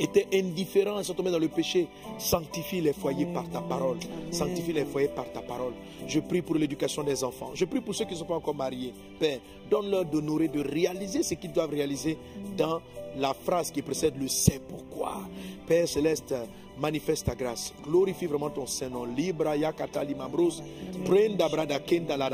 [0.01, 1.87] étaient indifférents et sont tombés dans le péché,
[2.17, 3.97] sanctifie les foyers par ta parole.
[4.31, 5.73] Sanctifie les foyers par ta parole.
[6.07, 7.51] Je prie pour l'éducation des enfants.
[7.53, 8.93] Je prie pour ceux qui ne sont pas encore mariés.
[9.19, 12.17] Père, donne-leur d'honorer, de réaliser ce qu'ils doivent réaliser
[12.57, 12.81] dans
[13.17, 15.21] la phrase qui précède le c'est pourquoi.
[15.67, 16.33] Père céleste,
[16.79, 17.73] manifeste ta grâce.
[17.83, 19.05] Glorifie vraiment ton Saint-Nom.
[19.05, 20.63] Libra yakata limambrose.
[21.05, 22.29] Prenda brada kenda la.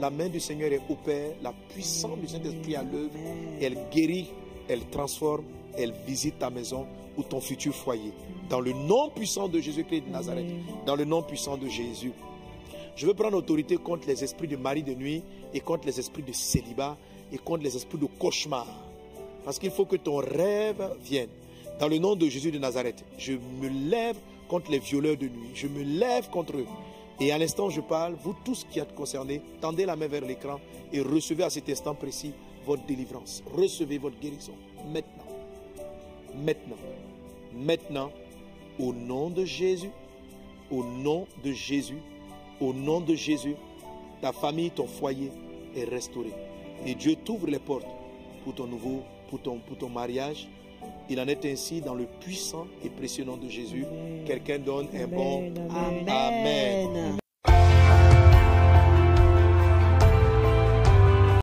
[0.00, 1.36] La main du Seigneur est au Père.
[1.42, 3.14] La puissance du Saint-Esprit à l'œuvre.
[3.60, 4.30] Elle guérit,
[4.68, 5.44] elle transforme,
[5.76, 6.86] elle visite ta maison
[7.16, 8.12] ou ton futur foyer.
[8.48, 10.46] Dans le nom puissant de Jésus-Christ de Nazareth.
[10.86, 12.12] Dans le nom puissant de Jésus.
[12.94, 15.22] Je veux prendre autorité contre les esprits de mari de nuit
[15.54, 16.96] et contre les esprits de célibat
[17.32, 18.66] et contre les esprits de cauchemar.
[19.44, 21.30] Parce qu'il faut que ton rêve vienne.
[21.80, 25.50] Dans le nom de Jésus de Nazareth, je me lève contre les violeurs de nuit.
[25.54, 26.66] Je me lève contre eux.
[27.18, 30.24] Et à l'instant où je parle, vous tous qui êtes concernés, tendez la main vers
[30.24, 30.60] l'écran
[30.92, 32.32] et recevez à cet instant précis
[32.66, 33.42] votre délivrance.
[33.54, 34.54] Recevez votre guérison.
[34.92, 35.21] Maintenant.
[36.34, 36.76] Maintenant.
[37.54, 38.12] Maintenant.
[38.78, 39.90] Au nom de Jésus.
[40.70, 41.98] Au nom de Jésus.
[42.60, 43.56] Au nom de Jésus.
[44.20, 45.30] Ta famille, ton foyer
[45.76, 46.32] est restauré.
[46.86, 47.86] Et Dieu t'ouvre les portes
[48.44, 50.48] pour ton nouveau, pour ton, pour ton mariage.
[51.08, 53.84] Il en est ainsi dans le puissant et précieux nom de Jésus.
[54.26, 56.08] Quelqu'un donne un bon Amen, amen.
[56.08, 56.96] Amen.
[56.96, 57.21] Amen.